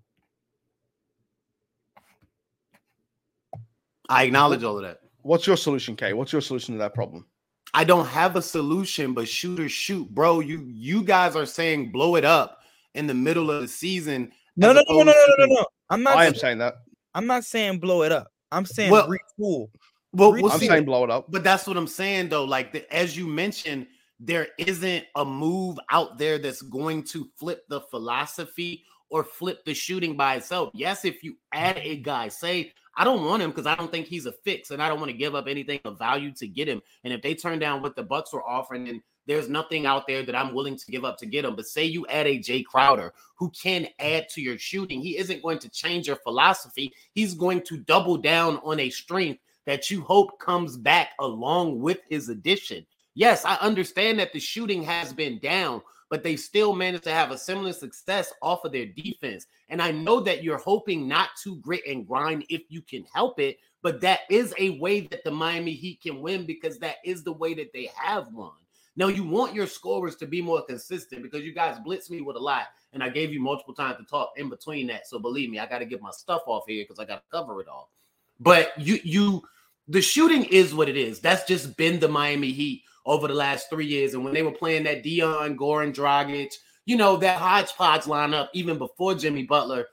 I 4.10 4.23
acknowledge 4.23 4.63
all 4.63 4.77
of 4.77 4.82
that. 4.82 5.01
What's 5.21 5.45
your 5.45 5.55
solution, 5.55 5.95
Kay? 5.95 6.13
What's 6.13 6.34
your 6.34 6.41
solution 6.41 6.73
to 6.73 6.79
that 6.79 6.95
problem? 6.95 7.27
I 7.75 7.84
don't 7.84 8.08
have 8.08 8.36
a 8.36 8.41
solution, 8.41 9.13
but 9.13 9.27
shooters 9.27 9.71
shoot, 9.71 10.10
bro. 10.10 10.39
You 10.39 10.65
you 10.67 11.03
guys 11.03 11.36
are 11.36 11.45
saying 11.45 11.91
blow 11.91 12.15
it 12.15 12.25
up 12.25 12.62
in 12.95 13.05
the 13.05 13.13
middle 13.13 13.51
of 13.51 13.62
the 13.62 13.67
season. 13.67 14.32
No, 14.58 14.73
no, 14.73 14.82
no, 14.89 14.97
no, 14.97 15.03
no, 15.03 15.13
no, 15.13 15.45
no, 15.45 15.53
no. 15.53 15.65
I'm 15.91 16.01
not. 16.01 16.17
I 16.17 16.25
am 16.25 16.34
saying 16.34 16.58
that. 16.58 16.77
I'm 17.13 17.27
not 17.27 17.43
saying 17.43 17.77
blow 17.77 18.01
it 18.01 18.12
up. 18.12 18.32
I'm 18.51 18.65
saying 18.65 18.91
well, 18.91 19.07
retool. 19.07 19.69
Well, 20.13 20.33
we'll 20.33 20.51
I'm 20.51 20.59
see. 20.59 20.67
saying 20.67 20.85
blow 20.85 21.03
it 21.03 21.12
up. 21.12 21.31
But 21.31 21.43
that's 21.43 21.67
what 21.67 21.77
I'm 21.77 21.88
saying 21.88 22.29
though. 22.29 22.45
Like 22.45 22.73
the, 22.73 22.91
as 22.93 23.15
you 23.15 23.27
mentioned, 23.27 23.88
there 24.19 24.47
isn't 24.57 25.05
a 25.15 25.23
move 25.23 25.77
out 25.91 26.17
there 26.17 26.38
that's 26.38 26.62
going 26.62 27.03
to 27.03 27.29
flip 27.38 27.63
the 27.69 27.81
philosophy 27.81 28.83
or 29.09 29.23
flip 29.23 29.63
the 29.65 29.73
shooting 29.73 30.17
by 30.17 30.35
itself. 30.35 30.71
Yes, 30.73 31.05
if 31.05 31.23
you 31.23 31.35
add 31.53 31.77
a 31.77 31.97
guy, 31.97 32.27
say 32.27 32.73
I 32.95 33.03
don't 33.03 33.25
want 33.25 33.41
him 33.41 33.51
because 33.51 33.65
I 33.65 33.75
don't 33.75 33.91
think 33.91 34.07
he's 34.07 34.25
a 34.25 34.33
fix, 34.43 34.71
and 34.71 34.81
I 34.81 34.89
don't 34.89 34.99
want 34.99 35.12
to 35.12 35.17
give 35.17 35.35
up 35.35 35.47
anything 35.47 35.79
of 35.85 35.97
value 35.97 36.33
to 36.33 36.47
get 36.47 36.67
him. 36.67 36.81
And 37.03 37.13
if 37.13 37.21
they 37.21 37.33
turn 37.33 37.59
down 37.59 37.81
what 37.81 37.95
the 37.95 38.03
Bucks 38.03 38.33
were 38.33 38.47
offering, 38.47 38.85
then 38.85 39.01
there's 39.29 39.47
nothing 39.47 39.85
out 39.85 40.07
there 40.07 40.23
that 40.23 40.35
I'm 40.35 40.55
willing 40.55 40.75
to 40.75 40.91
give 40.91 41.05
up 41.05 41.19
to 41.19 41.27
get 41.27 41.45
him. 41.45 41.55
But 41.55 41.67
say 41.67 41.85
you 41.85 42.07
add 42.07 42.25
a 42.25 42.39
Jae 42.39 42.65
Crowder 42.65 43.13
who 43.35 43.51
can 43.51 43.87
add 43.99 44.27
to 44.29 44.41
your 44.41 44.57
shooting, 44.57 44.99
he 44.99 45.19
isn't 45.19 45.43
going 45.43 45.59
to 45.59 45.69
change 45.69 46.07
your 46.07 46.15
philosophy. 46.15 46.91
He's 47.13 47.35
going 47.35 47.61
to 47.65 47.77
double 47.77 48.17
down 48.17 48.59
on 48.63 48.79
a 48.79 48.89
strength 48.89 49.39
that 49.67 49.91
you 49.91 50.01
hope 50.01 50.39
comes 50.39 50.77
back 50.77 51.09
along 51.19 51.79
with 51.79 51.99
his 52.09 52.29
addition. 52.29 52.83
Yes, 53.13 53.45
I 53.45 53.53
understand 53.57 54.17
that 54.17 54.33
the 54.33 54.39
shooting 54.39 54.81
has 54.81 55.13
been 55.13 55.37
down, 55.37 55.83
but 56.09 56.23
they 56.23 56.35
still 56.35 56.73
managed 56.73 57.03
to 57.03 57.11
have 57.11 57.29
a 57.29 57.37
similar 57.37 57.73
success 57.73 58.33
off 58.41 58.65
of 58.65 58.71
their 58.71 58.87
defense. 58.87 59.45
And 59.69 59.79
I 59.79 59.91
know 59.91 60.21
that 60.21 60.43
you're 60.43 60.57
hoping 60.57 61.07
not 61.07 61.29
to 61.43 61.57
grit 61.57 61.81
and 61.87 62.07
grind 62.07 62.45
if 62.49 62.63
you 62.69 62.81
can 62.81 63.05
help 63.13 63.39
it, 63.39 63.59
but 63.83 64.01
that 64.01 64.21
is 64.31 64.55
a 64.57 64.79
way 64.79 65.01
that 65.01 65.23
the 65.23 65.29
Miami 65.29 65.73
Heat 65.73 66.01
can 66.01 66.19
win 66.19 66.47
because 66.47 66.79
that 66.79 66.95
is 67.05 67.23
the 67.23 67.33
way 67.33 67.53
that 67.53 67.71
they 67.73 67.91
have 67.95 68.33
won. 68.33 68.53
Now, 68.99 69.07
you 69.07 69.23
want 69.23 69.55
your 69.55 69.65
scorers 69.65 70.17
to 70.17 70.27
be 70.27 70.41
more 70.41 70.62
consistent 70.62 71.23
because 71.23 71.45
you 71.45 71.53
guys 71.53 71.79
blitz 71.79 72.09
me 72.09 72.19
with 72.19 72.35
a 72.35 72.39
lot, 72.39 72.65
and 72.91 73.01
I 73.01 73.07
gave 73.07 73.31
you 73.31 73.39
multiple 73.39 73.73
times 73.73 73.95
to 73.95 74.03
talk 74.03 74.33
in 74.35 74.49
between 74.49 74.88
that. 74.88 75.07
So 75.07 75.17
believe 75.17 75.49
me, 75.49 75.57
I 75.57 75.67
got 75.67 75.79
to 75.79 75.85
get 75.85 76.01
my 76.01 76.12
stuff 76.12 76.41
off 76.47 76.65
here 76.67 76.83
because 76.83 76.99
I 76.99 77.05
got 77.05 77.23
to 77.23 77.29
cover 77.31 77.62
it 77.62 77.69
all. 77.69 77.93
But 78.41 78.73
you, 78.77 78.99
you, 79.05 79.43
the 79.88 80.01
shooting 80.01 80.43
is 80.43 80.75
what 80.75 80.89
it 80.89 80.97
is. 80.97 81.21
That's 81.21 81.45
just 81.45 81.77
been 81.77 82.01
the 82.01 82.09
Miami 82.09 82.51
Heat 82.51 82.83
over 83.05 83.29
the 83.29 83.33
last 83.33 83.69
three 83.69 83.85
years. 83.85 84.15
And 84.15 84.23
when 84.25 84.33
they 84.33 84.43
were 84.43 84.51
playing 84.51 84.83
that 84.83 85.01
Dion, 85.01 85.57
Goran, 85.57 85.95
Dragic, 85.95 86.51
you 86.85 86.97
know, 86.97 87.15
that 87.15 87.38
hodgepodge 87.38 88.01
lineup, 88.01 88.49
even 88.51 88.77
before 88.77 89.15
Jimmy 89.15 89.43
Butler, 89.43 89.85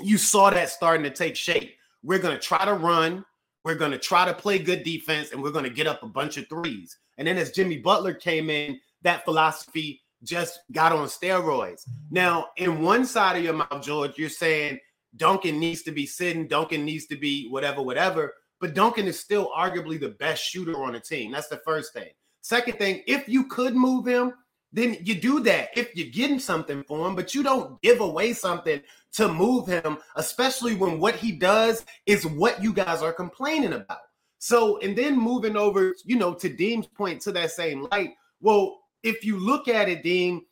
you 0.00 0.18
saw 0.18 0.50
that 0.50 0.70
starting 0.70 1.04
to 1.04 1.10
take 1.10 1.36
shape. 1.36 1.76
We're 2.02 2.18
to 2.18 2.36
try 2.36 2.64
to 2.64 2.74
run. 2.74 3.24
We're 3.64 3.76
going 3.76 3.92
to 3.92 3.98
try 3.98 4.24
to 4.24 4.34
play 4.34 4.58
good 4.58 4.82
defense 4.82 5.30
and 5.30 5.40
we're 5.40 5.52
going 5.52 5.66
to 5.66 5.70
get 5.70 5.86
up 5.86 6.02
a 6.02 6.08
bunch 6.08 6.36
of 6.36 6.48
threes. 6.48 6.98
And 7.18 7.26
then 7.26 7.36
as 7.36 7.50
Jimmy 7.50 7.78
Butler 7.78 8.14
came 8.14 8.48
in, 8.48 8.80
that 9.02 9.24
philosophy 9.24 10.00
just 10.22 10.60
got 10.72 10.92
on 10.92 11.06
steroids. 11.06 11.82
Now, 12.10 12.48
in 12.56 12.80
one 12.82 13.04
side 13.04 13.36
of 13.36 13.44
your 13.44 13.52
mouth, 13.52 13.82
George, 13.82 14.16
you're 14.16 14.28
saying 14.28 14.78
Duncan 15.16 15.58
needs 15.58 15.82
to 15.82 15.92
be 15.92 16.06
sitting, 16.06 16.48
Duncan 16.48 16.84
needs 16.84 17.06
to 17.06 17.16
be 17.16 17.48
whatever, 17.48 17.82
whatever. 17.82 18.32
But 18.60 18.74
Duncan 18.74 19.06
is 19.06 19.20
still 19.20 19.52
arguably 19.56 20.00
the 20.00 20.10
best 20.10 20.42
shooter 20.42 20.82
on 20.82 20.92
the 20.94 21.00
team. 21.00 21.32
That's 21.32 21.48
the 21.48 21.60
first 21.64 21.92
thing. 21.92 22.08
Second 22.40 22.78
thing, 22.78 23.02
if 23.06 23.28
you 23.28 23.46
could 23.46 23.76
move 23.76 24.06
him, 24.06 24.32
then 24.72 24.96
you 25.02 25.14
do 25.14 25.40
that 25.40 25.70
if 25.76 25.94
you're 25.96 26.10
getting 26.10 26.38
something 26.38 26.82
for 26.84 27.06
him, 27.06 27.14
but 27.14 27.34
you 27.34 27.42
don't 27.42 27.80
give 27.82 28.00
away 28.00 28.32
something 28.32 28.80
to 29.12 29.28
move 29.32 29.66
him, 29.66 29.98
especially 30.16 30.74
when 30.74 30.98
what 30.98 31.14
he 31.14 31.32
does 31.32 31.84
is 32.06 32.26
what 32.26 32.62
you 32.62 32.72
guys 32.72 33.02
are 33.02 33.12
complaining 33.12 33.72
about. 33.72 33.98
So, 34.38 34.78
and 34.78 34.96
then 34.96 35.18
moving 35.18 35.56
over, 35.56 35.94
you 36.04 36.16
know, 36.16 36.32
to 36.34 36.48
Deem's 36.48 36.86
point 36.86 37.20
to 37.22 37.32
that 37.32 37.50
same 37.50 37.88
light. 37.90 38.14
Well, 38.40 38.78
if 39.02 39.24
you 39.24 39.38
look 39.38 39.68
at 39.68 39.88
it, 39.88 40.02
Deem, 40.02 40.42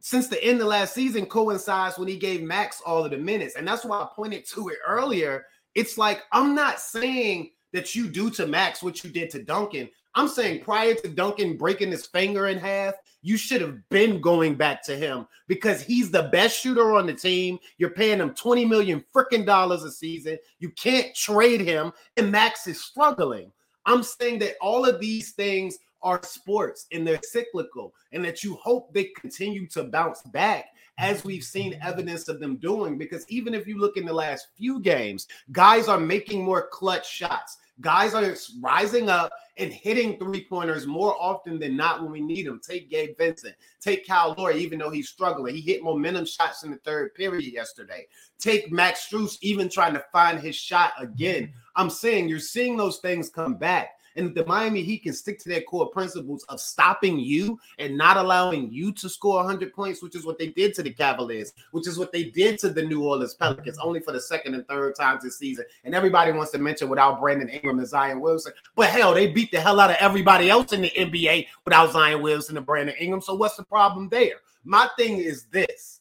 since 0.00 0.28
the 0.28 0.42
end 0.42 0.60
of 0.60 0.68
last 0.68 0.94
season 0.94 1.26
coincides 1.26 1.98
when 1.98 2.08
he 2.08 2.16
gave 2.16 2.42
Max 2.42 2.80
all 2.84 3.04
of 3.04 3.10
the 3.10 3.18
minutes. 3.18 3.56
And 3.56 3.66
that's 3.66 3.84
why 3.84 4.00
I 4.00 4.08
pointed 4.14 4.46
to 4.50 4.68
it 4.68 4.78
earlier. 4.86 5.44
It's 5.74 5.98
like, 5.98 6.22
I'm 6.32 6.54
not 6.54 6.80
saying 6.80 7.50
that 7.72 7.94
you 7.94 8.08
do 8.08 8.30
to 8.30 8.46
Max 8.46 8.82
what 8.82 9.04
you 9.04 9.10
did 9.10 9.30
to 9.30 9.42
Duncan. 9.42 9.88
I'm 10.14 10.28
saying 10.28 10.62
prior 10.62 10.94
to 10.94 11.08
Duncan 11.08 11.56
breaking 11.56 11.90
his 11.90 12.06
finger 12.06 12.48
in 12.48 12.58
half, 12.58 12.94
you 13.22 13.36
should 13.36 13.60
have 13.60 13.88
been 13.88 14.20
going 14.20 14.54
back 14.54 14.82
to 14.84 14.96
him 14.96 15.26
because 15.48 15.82
he's 15.82 16.10
the 16.10 16.24
best 16.24 16.58
shooter 16.58 16.94
on 16.94 17.06
the 17.06 17.14
team. 17.14 17.58
You're 17.78 17.90
paying 17.90 18.20
him 18.20 18.34
20 18.34 18.64
million 18.64 19.04
freaking 19.14 19.44
dollars 19.44 19.82
a 19.82 19.90
season. 19.90 20.38
You 20.60 20.70
can't 20.70 21.14
trade 21.14 21.60
him, 21.60 21.92
and 22.16 22.30
Max 22.30 22.66
is 22.66 22.82
struggling. 22.82 23.52
I'm 23.86 24.02
saying 24.02 24.38
that 24.40 24.56
all 24.60 24.84
of 24.84 25.00
these 25.00 25.32
things 25.32 25.78
are 26.02 26.20
sports 26.22 26.86
and 26.92 27.06
they're 27.06 27.20
cyclical, 27.22 27.92
and 28.12 28.24
that 28.24 28.44
you 28.44 28.54
hope 28.56 28.92
they 28.92 29.04
continue 29.04 29.66
to 29.68 29.84
bounce 29.84 30.22
back 30.22 30.66
as 30.98 31.24
we've 31.24 31.44
seen 31.44 31.78
evidence 31.82 32.28
of 32.28 32.40
them 32.40 32.56
doing. 32.56 32.98
Because 32.98 33.24
even 33.28 33.54
if 33.54 33.66
you 33.66 33.78
look 33.78 33.96
in 33.96 34.04
the 34.04 34.12
last 34.12 34.48
few 34.56 34.80
games, 34.80 35.26
guys 35.52 35.88
are 35.88 35.98
making 35.98 36.44
more 36.44 36.68
clutch 36.70 37.08
shots. 37.08 37.58
Guys 37.80 38.14
are 38.14 38.34
rising 38.60 39.08
up 39.08 39.30
and 39.56 39.72
hitting 39.72 40.18
three 40.18 40.44
pointers 40.44 40.86
more 40.86 41.16
often 41.20 41.58
than 41.58 41.76
not 41.76 42.02
when 42.02 42.10
we 42.10 42.20
need 42.20 42.46
them. 42.46 42.60
Take 42.66 42.90
Gabe 42.90 43.16
Vincent, 43.18 43.54
take 43.80 44.06
Kyle 44.06 44.34
Lowry, 44.36 44.58
even 44.60 44.78
though 44.78 44.90
he's 44.90 45.08
struggling. 45.08 45.54
He 45.54 45.60
hit 45.60 45.82
momentum 45.82 46.26
shots 46.26 46.62
in 46.64 46.70
the 46.70 46.78
third 46.78 47.14
period 47.14 47.52
yesterday. 47.52 48.06
Take 48.38 48.72
Max 48.72 49.08
Strus, 49.08 49.38
even 49.42 49.68
trying 49.68 49.94
to 49.94 50.04
find 50.12 50.40
his 50.40 50.56
shot 50.56 50.92
again. 50.98 51.44
Mm-hmm. 51.44 51.58
I'm 51.76 51.90
saying 51.90 52.28
you're 52.28 52.40
seeing 52.40 52.76
those 52.76 52.98
things 52.98 53.30
come 53.30 53.54
back. 53.54 53.90
And 54.16 54.34
the 54.34 54.44
Miami 54.46 54.82
Heat 54.82 55.04
can 55.04 55.12
stick 55.12 55.38
to 55.40 55.48
their 55.48 55.62
core 55.62 55.90
principles 55.90 56.44
of 56.44 56.60
stopping 56.60 57.18
you 57.18 57.58
and 57.78 57.96
not 57.96 58.16
allowing 58.16 58.72
you 58.72 58.92
to 58.92 59.08
score 59.08 59.36
100 59.36 59.72
points, 59.72 60.02
which 60.02 60.16
is 60.16 60.24
what 60.24 60.38
they 60.38 60.48
did 60.48 60.74
to 60.74 60.82
the 60.82 60.92
Cavaliers, 60.92 61.52
which 61.72 61.86
is 61.86 61.98
what 61.98 62.12
they 62.12 62.24
did 62.24 62.58
to 62.60 62.68
the 62.68 62.82
New 62.82 63.04
Orleans 63.04 63.34
Pelicans, 63.34 63.78
only 63.78 64.00
for 64.00 64.12
the 64.12 64.20
second 64.20 64.54
and 64.54 64.66
third 64.66 64.94
times 64.96 65.22
this 65.22 65.38
season. 65.38 65.64
And 65.84 65.94
everybody 65.94 66.32
wants 66.32 66.52
to 66.52 66.58
mention 66.58 66.88
without 66.88 67.20
Brandon 67.20 67.48
Ingram 67.48 67.78
and 67.78 67.88
Zion 67.88 68.20
Wilson. 68.20 68.52
But 68.74 68.90
hell, 68.90 69.14
they 69.14 69.28
beat 69.28 69.50
the 69.50 69.60
hell 69.60 69.80
out 69.80 69.90
of 69.90 69.96
everybody 70.00 70.50
else 70.50 70.72
in 70.72 70.82
the 70.82 70.90
NBA 70.90 71.46
without 71.64 71.92
Zion 71.92 72.22
Wilson 72.22 72.56
and 72.56 72.66
Brandon 72.66 72.96
Ingram. 72.98 73.20
So 73.20 73.34
what's 73.34 73.56
the 73.56 73.64
problem 73.64 74.08
there? 74.08 74.36
My 74.64 74.88
thing 74.98 75.18
is 75.18 75.44
this. 75.46 76.00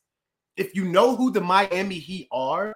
If 0.55 0.75
you 0.75 0.85
know 0.85 1.15
who 1.15 1.31
the 1.31 1.41
Miami 1.41 1.99
Heat 1.99 2.27
are, 2.31 2.75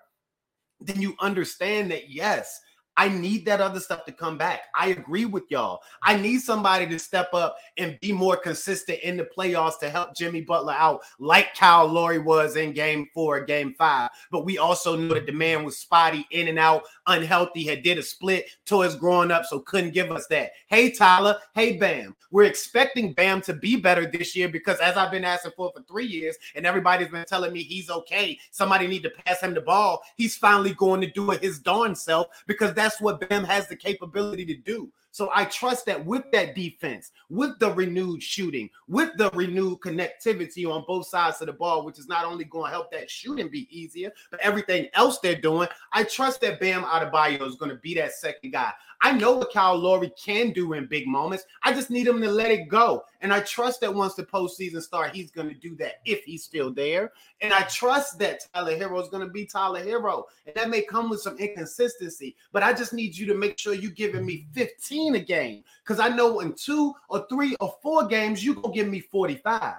then 0.79 1.01
you 1.01 1.15
understand 1.19 1.91
that 1.91 2.09
yes, 2.09 2.61
I 2.97 3.09
need 3.09 3.45
that 3.45 3.61
other 3.61 3.79
stuff 3.79 4.05
to 4.05 4.11
come 4.11 4.37
back. 4.37 4.63
I 4.75 4.87
agree 4.87 5.25
with 5.25 5.43
y'all. 5.49 5.81
I 6.03 6.17
need 6.17 6.41
somebody 6.41 6.87
to 6.87 6.99
step 6.99 7.33
up 7.33 7.55
and 7.77 7.97
be 8.01 8.11
more 8.11 8.35
consistent 8.35 8.99
in 8.99 9.17
the 9.17 9.27
playoffs 9.37 9.79
to 9.79 9.89
help 9.89 10.15
Jimmy 10.15 10.41
Butler 10.41 10.73
out, 10.73 11.01
like 11.19 11.55
Kyle 11.55 11.87
Lowry 11.87 12.19
was 12.19 12.57
in 12.57 12.73
game 12.73 13.07
four, 13.13 13.43
game 13.45 13.73
five. 13.77 14.09
But 14.31 14.45
we 14.45 14.57
also 14.57 14.95
knew 14.95 15.13
that 15.13 15.25
the 15.25 15.31
man 15.31 15.63
was 15.63 15.77
spotty, 15.77 16.27
in 16.31 16.47
and 16.47 16.59
out, 16.59 16.83
unhealthy, 17.07 17.63
had 17.65 17.83
did 17.83 17.97
a 17.97 18.03
split, 18.03 18.49
toys 18.65 18.95
growing 18.95 19.31
up, 19.31 19.45
so 19.45 19.59
couldn't 19.59 19.93
give 19.93 20.11
us 20.11 20.27
that. 20.27 20.51
Hey, 20.67 20.91
Tyler. 20.91 21.37
Hey, 21.55 21.77
Bam. 21.77 22.15
We're 22.31 22.43
expecting 22.43 23.13
Bam 23.13 23.41
to 23.41 23.53
be 23.53 23.75
better 23.75 24.05
this 24.05 24.35
year 24.35 24.47
because 24.47 24.79
as 24.79 24.95
I've 24.95 25.11
been 25.11 25.25
asking 25.25 25.51
for 25.57 25.71
for 25.75 25.83
three 25.83 26.05
years, 26.05 26.37
and 26.55 26.65
everybody's 26.65 27.09
been 27.09 27.25
telling 27.25 27.51
me 27.51 27.61
he's 27.61 27.89
okay. 27.89 28.39
Somebody 28.51 28.87
need 28.87 29.03
to 29.03 29.09
pass 29.09 29.41
him 29.41 29.53
the 29.53 29.61
ball. 29.61 30.01
He's 30.15 30.37
finally 30.37 30.73
going 30.73 31.01
to 31.01 31.11
do 31.11 31.31
it 31.31 31.43
his 31.43 31.59
darn 31.59 31.93
self 31.93 32.27
because 32.47 32.73
that's 32.81 32.99
what 32.99 33.29
Bam 33.29 33.43
has 33.43 33.67
the 33.67 33.75
capability 33.75 34.43
to 34.45 34.55
do. 34.55 34.91
So 35.11 35.29
I 35.33 35.45
trust 35.45 35.85
that 35.85 36.03
with 36.03 36.23
that 36.31 36.55
defense, 36.55 37.11
with 37.29 37.59
the 37.59 37.71
renewed 37.73 38.23
shooting, 38.23 38.69
with 38.87 39.11
the 39.17 39.29
renewed 39.31 39.81
connectivity 39.81 40.65
on 40.65 40.85
both 40.87 41.05
sides 41.05 41.41
of 41.41 41.47
the 41.47 41.53
ball, 41.53 41.85
which 41.85 41.99
is 41.99 42.07
not 42.07 42.25
only 42.25 42.45
going 42.45 42.65
to 42.65 42.71
help 42.71 42.91
that 42.91 43.11
shooting 43.11 43.49
be 43.49 43.67
easier, 43.69 44.11
but 44.31 44.39
everything 44.39 44.87
else 44.93 45.19
they're 45.19 45.35
doing, 45.35 45.67
I 45.93 46.05
trust 46.05 46.41
that 46.41 46.59
Bam 46.59 46.83
Adebayo 46.83 47.45
is 47.45 47.55
going 47.55 47.71
to 47.71 47.77
be 47.77 47.93
that 47.95 48.13
second 48.13 48.51
guy. 48.51 48.71
I 49.03 49.13
know 49.13 49.37
what 49.37 49.51
Kyle 49.51 49.77
Lowry 49.77 50.11
can 50.11 50.51
do 50.51 50.73
in 50.73 50.85
big 50.85 51.07
moments. 51.07 51.45
I 51.63 51.73
just 51.73 51.89
need 51.89 52.07
him 52.07 52.21
to 52.21 52.29
let 52.29 52.51
it 52.51 52.67
go. 52.67 53.03
And 53.21 53.33
I 53.33 53.39
trust 53.41 53.81
that 53.81 53.93
once 53.93 54.13
the 54.13 54.23
postseason 54.23 54.81
starts, 54.81 55.15
he's 55.15 55.31
going 55.31 55.49
to 55.49 55.55
do 55.55 55.75
that 55.77 56.01
if 56.05 56.23
he's 56.23 56.43
still 56.43 56.71
there. 56.71 57.11
And 57.41 57.51
I 57.51 57.63
trust 57.63 58.19
that 58.19 58.41
Tyler 58.53 58.77
Herro 58.77 59.01
is 59.01 59.09
going 59.09 59.25
to 59.25 59.31
be 59.31 59.45
Tyler 59.45 59.83
Herro. 59.83 60.23
And 60.45 60.55
that 60.55 60.69
may 60.69 60.83
come 60.83 61.09
with 61.09 61.21
some 61.21 61.37
inconsistency, 61.37 62.35
but 62.51 62.61
I 62.61 62.73
just 62.73 62.93
need 62.93 63.17
you 63.17 63.25
to 63.27 63.35
make 63.35 63.57
sure 63.57 63.73
you're 63.73 63.91
giving 63.91 64.25
me 64.25 64.47
15 64.53 65.15
a 65.15 65.19
game. 65.19 65.63
Because 65.83 65.99
I 65.99 66.09
know 66.09 66.41
in 66.41 66.53
two 66.53 66.93
or 67.09 67.25
three 67.27 67.55
or 67.59 67.75
four 67.81 68.05
games, 68.05 68.45
you're 68.45 68.55
going 68.55 68.73
to 68.73 68.79
give 68.79 68.87
me 68.87 68.99
45. 68.99 69.73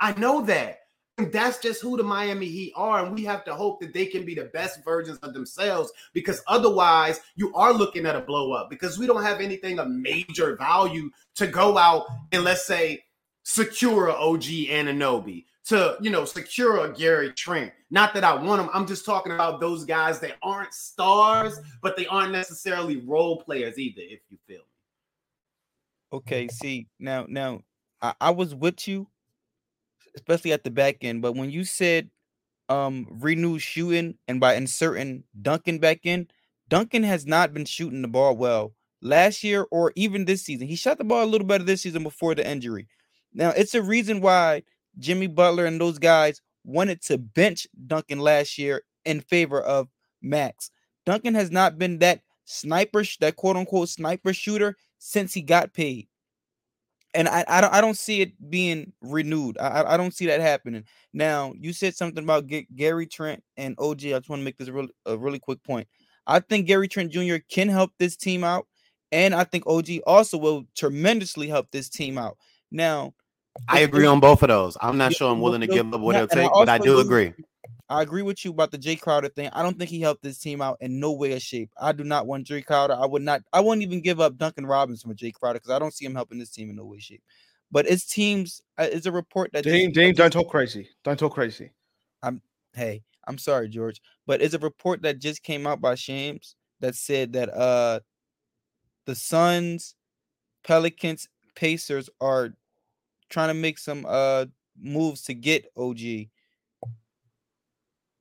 I 0.00 0.12
know 0.18 0.42
that. 0.42 0.83
That's 1.16 1.58
just 1.58 1.80
who 1.80 1.96
the 1.96 2.02
Miami 2.02 2.46
Heat 2.46 2.72
are. 2.74 3.04
And 3.04 3.14
we 3.14 3.24
have 3.24 3.44
to 3.44 3.54
hope 3.54 3.80
that 3.80 3.94
they 3.94 4.06
can 4.06 4.24
be 4.24 4.34
the 4.34 4.46
best 4.46 4.84
versions 4.84 5.18
of 5.18 5.32
themselves 5.32 5.92
because 6.12 6.42
otherwise 6.48 7.20
you 7.36 7.54
are 7.54 7.72
looking 7.72 8.04
at 8.04 8.16
a 8.16 8.20
blow 8.20 8.52
up 8.52 8.68
because 8.68 8.98
we 8.98 9.06
don't 9.06 9.22
have 9.22 9.40
anything 9.40 9.78
of 9.78 9.88
major 9.88 10.56
value 10.56 11.10
to 11.36 11.46
go 11.46 11.78
out 11.78 12.06
and 12.32 12.42
let's 12.42 12.66
say 12.66 13.04
secure 13.44 14.08
a 14.08 14.12
OG 14.12 14.42
Anunoby, 14.42 15.44
to 15.66 15.96
you 16.00 16.10
know 16.10 16.24
secure 16.24 16.84
a 16.84 16.92
Gary 16.92 17.32
Trent. 17.32 17.72
Not 17.90 18.12
that 18.14 18.24
I 18.24 18.34
want 18.34 18.60
them. 18.60 18.70
I'm 18.74 18.86
just 18.86 19.06
talking 19.06 19.32
about 19.32 19.60
those 19.60 19.84
guys 19.84 20.18
that 20.20 20.36
aren't 20.42 20.74
stars, 20.74 21.60
but 21.80 21.96
they 21.96 22.06
aren't 22.06 22.32
necessarily 22.32 22.96
role 22.96 23.40
players 23.42 23.78
either, 23.78 24.02
if 24.02 24.20
you 24.30 24.38
feel 24.46 24.58
me. 24.58 24.64
Okay, 26.12 26.48
see 26.48 26.88
now, 26.98 27.26
now 27.28 27.62
I, 28.02 28.14
I 28.20 28.30
was 28.30 28.54
with 28.54 28.86
you 28.88 29.08
especially 30.14 30.52
at 30.52 30.64
the 30.64 30.70
back 30.70 30.98
end. 31.02 31.22
But 31.22 31.34
when 31.34 31.50
you 31.50 31.64
said 31.64 32.10
um 32.70 33.06
renew 33.10 33.58
shooting 33.58 34.16
and 34.26 34.40
by 34.40 34.54
inserting 34.54 35.24
Duncan 35.40 35.78
back 35.78 36.00
in, 36.04 36.28
Duncan 36.68 37.02
has 37.02 37.26
not 37.26 37.52
been 37.52 37.64
shooting 37.64 38.02
the 38.02 38.08
ball 38.08 38.36
well 38.36 38.74
last 39.02 39.44
year 39.44 39.66
or 39.70 39.92
even 39.96 40.24
this 40.24 40.42
season. 40.42 40.66
He 40.66 40.76
shot 40.76 40.98
the 40.98 41.04
ball 41.04 41.24
a 41.24 41.26
little 41.26 41.46
better 41.46 41.64
this 41.64 41.82
season 41.82 42.02
before 42.02 42.34
the 42.34 42.48
injury. 42.48 42.88
Now 43.32 43.50
it's 43.50 43.74
a 43.74 43.82
reason 43.82 44.20
why 44.20 44.62
Jimmy 44.98 45.26
Butler 45.26 45.66
and 45.66 45.80
those 45.80 45.98
guys 45.98 46.40
wanted 46.64 47.02
to 47.02 47.18
bench 47.18 47.66
Duncan 47.86 48.20
last 48.20 48.58
year 48.58 48.82
in 49.04 49.20
favor 49.20 49.60
of 49.60 49.88
Max. 50.22 50.70
Duncan 51.04 51.34
has 51.34 51.50
not 51.50 51.78
been 51.78 51.98
that 51.98 52.20
sniper, 52.46 53.04
that 53.20 53.36
quote 53.36 53.56
unquote 53.56 53.90
sniper 53.90 54.32
shooter 54.32 54.76
since 54.98 55.34
he 55.34 55.42
got 55.42 55.74
paid 55.74 56.08
and 57.14 57.28
I, 57.28 57.44
I 57.46 57.60
don't 57.60 57.72
I 57.72 57.80
don't 57.80 57.96
see 57.96 58.20
it 58.20 58.50
being 58.50 58.92
renewed. 59.00 59.56
I 59.58 59.94
I 59.94 59.96
don't 59.96 60.14
see 60.14 60.26
that 60.26 60.40
happening. 60.40 60.84
Now 61.12 61.54
you 61.58 61.72
said 61.72 61.94
something 61.94 62.24
about 62.24 62.46
Gary 62.74 63.06
Trent 63.06 63.42
and 63.56 63.74
OG. 63.78 64.06
I 64.06 64.18
just 64.18 64.28
want 64.28 64.40
to 64.40 64.44
make 64.44 64.58
this 64.58 64.68
real 64.68 64.88
a 65.06 65.16
really 65.16 65.38
quick 65.38 65.62
point. 65.62 65.86
I 66.26 66.40
think 66.40 66.66
Gary 66.66 66.88
Trent 66.88 67.12
Jr. 67.12 67.36
can 67.50 67.68
help 67.68 67.92
this 67.98 68.16
team 68.16 68.44
out, 68.44 68.66
and 69.12 69.34
I 69.34 69.44
think 69.44 69.66
OG 69.66 69.88
also 70.06 70.38
will 70.38 70.64
tremendously 70.76 71.48
help 71.48 71.70
this 71.70 71.88
team 71.88 72.18
out. 72.18 72.36
Now, 72.70 73.14
I 73.68 73.80
agree 73.80 74.06
on 74.06 74.20
both 74.20 74.42
of 74.42 74.48
those. 74.48 74.76
I'm 74.80 74.98
not 74.98 75.12
sure 75.14 75.30
I'm 75.30 75.40
willing 75.40 75.60
to 75.60 75.66
give 75.66 75.92
up 75.92 76.00
what 76.00 76.16
it'll 76.16 76.28
take, 76.28 76.50
but 76.52 76.68
I 76.68 76.78
do 76.78 76.98
agree. 76.98 77.32
I 77.88 78.02
agree 78.02 78.22
with 78.22 78.44
you 78.44 78.50
about 78.50 78.70
the 78.70 78.78
Jae 78.78 78.98
Crowder 78.98 79.28
thing. 79.28 79.50
I 79.52 79.62
don't 79.62 79.78
think 79.78 79.90
he 79.90 80.00
helped 80.00 80.22
this 80.22 80.38
team 80.38 80.62
out 80.62 80.78
in 80.80 80.98
no 80.98 81.12
way 81.12 81.34
or 81.34 81.40
shape. 81.40 81.70
I 81.78 81.92
do 81.92 82.02
not 82.02 82.26
want 82.26 82.46
Jae 82.46 82.64
Crowder. 82.64 82.94
I 82.94 83.04
would 83.04 83.22
not. 83.22 83.42
I 83.52 83.60
wouldn't 83.60 83.82
even 83.82 84.00
give 84.00 84.20
up 84.20 84.38
Duncan 84.38 84.64
Robinson 84.64 85.10
for 85.10 85.16
Jae 85.16 85.34
Crowder 85.34 85.58
because 85.58 85.70
I 85.70 85.78
don't 85.78 85.92
see 85.92 86.06
him 86.06 86.14
helping 86.14 86.38
this 86.38 86.50
team 86.50 86.70
in 86.70 86.76
no 86.76 86.84
way, 86.84 86.98
shape. 86.98 87.22
But 87.70 87.86
it's 87.86 88.06
teams. 88.06 88.62
Uh, 88.78 88.86
it's 88.90 89.06
a 89.06 89.12
report 89.12 89.52
that 89.52 89.64
Dean, 89.64 89.92
Dean, 89.92 90.14
don't 90.14 90.32
talk 90.32 90.48
crazy. 90.48 90.88
Don't 91.02 91.18
talk 91.18 91.34
crazy. 91.34 91.72
I'm. 92.22 92.40
Hey, 92.72 93.02
I'm 93.26 93.38
sorry, 93.38 93.68
George, 93.68 94.00
but 94.26 94.40
it's 94.40 94.54
a 94.54 94.58
report 94.58 95.02
that 95.02 95.18
just 95.18 95.42
came 95.42 95.66
out 95.66 95.80
by 95.80 95.94
Shams 95.94 96.56
that 96.80 96.94
said 96.94 97.34
that 97.34 97.50
uh, 97.50 98.00
the 99.04 99.14
Suns, 99.14 99.94
Pelicans, 100.64 101.28
Pacers 101.54 102.08
are 102.20 102.54
trying 103.28 103.48
to 103.48 103.54
make 103.54 103.78
some 103.78 104.06
uh 104.08 104.46
moves 104.80 105.22
to 105.22 105.34
get 105.34 105.66
OG 105.76 105.98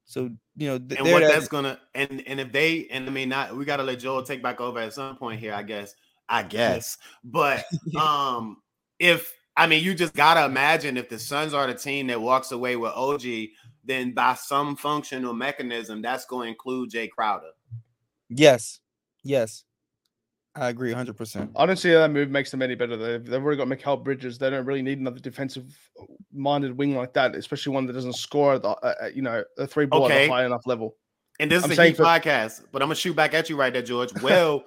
so 0.05 0.29
you 0.55 0.67
know, 0.67 0.77
th- 0.77 0.99
and 0.99 1.11
what 1.11 1.21
that's 1.21 1.47
gonna 1.47 1.79
and 1.95 2.23
and 2.27 2.39
if 2.39 2.51
they 2.51 2.87
and 2.91 3.07
I 3.07 3.11
mean 3.11 3.29
not 3.29 3.55
we 3.55 3.65
gotta 3.65 3.83
let 3.83 3.99
Joel 3.99 4.23
take 4.23 4.43
back 4.43 4.61
over 4.61 4.79
at 4.79 4.93
some 4.93 5.17
point 5.17 5.39
here, 5.39 5.53
I 5.53 5.63
guess. 5.63 5.95
I 6.29 6.43
guess, 6.43 6.97
but 7.23 7.65
um, 7.99 8.57
if 8.99 9.33
I 9.57 9.67
mean 9.67 9.83
you 9.83 9.93
just 9.93 10.13
gotta 10.13 10.45
imagine 10.45 10.97
if 10.97 11.09
the 11.09 11.19
Suns 11.19 11.53
are 11.53 11.67
the 11.67 11.73
team 11.73 12.07
that 12.07 12.21
walks 12.21 12.51
away 12.51 12.75
with 12.75 12.93
OG, 12.93 13.23
then 13.83 14.11
by 14.13 14.35
some 14.35 14.75
functional 14.75 15.33
mechanism, 15.33 16.01
that's 16.01 16.25
going 16.25 16.47
to 16.47 16.51
include 16.51 16.91
Jae 16.91 17.09
Crowder. 17.09 17.51
Yes, 18.29 18.79
yes. 19.23 19.65
I 20.55 20.69
agree 20.69 20.93
100%. 20.93 21.49
I 21.55 21.65
don't 21.65 21.77
see 21.77 21.91
how 21.91 21.99
that 21.99 22.11
move 22.11 22.29
makes 22.29 22.51
them 22.51 22.61
any 22.61 22.75
better. 22.75 22.95
They've, 22.95 23.25
they've 23.25 23.43
already 23.43 23.57
got 23.57 23.67
Mikal 23.67 24.03
Bridges. 24.03 24.37
They 24.37 24.51
don't 24.51 24.65
really 24.65 24.83
need 24.83 24.99
another 24.99 25.19
defensive 25.19 25.75
minded 26.31 26.77
wing 26.77 26.95
like 26.95 27.13
that, 27.13 27.35
especially 27.35 27.73
one 27.73 27.87
that 27.87 27.93
doesn't 27.93 28.13
score, 28.13 28.59
the, 28.59 28.69
uh, 28.69 28.93
uh 29.03 29.07
you 29.07 29.23
know, 29.23 29.43
a 29.57 29.65
three 29.65 29.87
ball 29.87 30.05
okay. 30.05 30.25
at 30.25 30.29
a 30.29 30.31
high 30.31 30.45
enough 30.45 30.67
level. 30.67 30.95
And 31.39 31.51
this 31.51 31.63
I'm 31.63 31.71
is 31.71 31.79
a 31.79 31.85
heat 31.85 31.97
for- 31.97 32.03
podcast, 32.03 32.65
but 32.71 32.83
I'm 32.83 32.87
going 32.87 32.95
to 32.95 33.01
shoot 33.01 33.15
back 33.15 33.33
at 33.33 33.49
you 33.49 33.55
right 33.55 33.73
there, 33.73 33.81
George. 33.81 34.11
Well, 34.21 34.63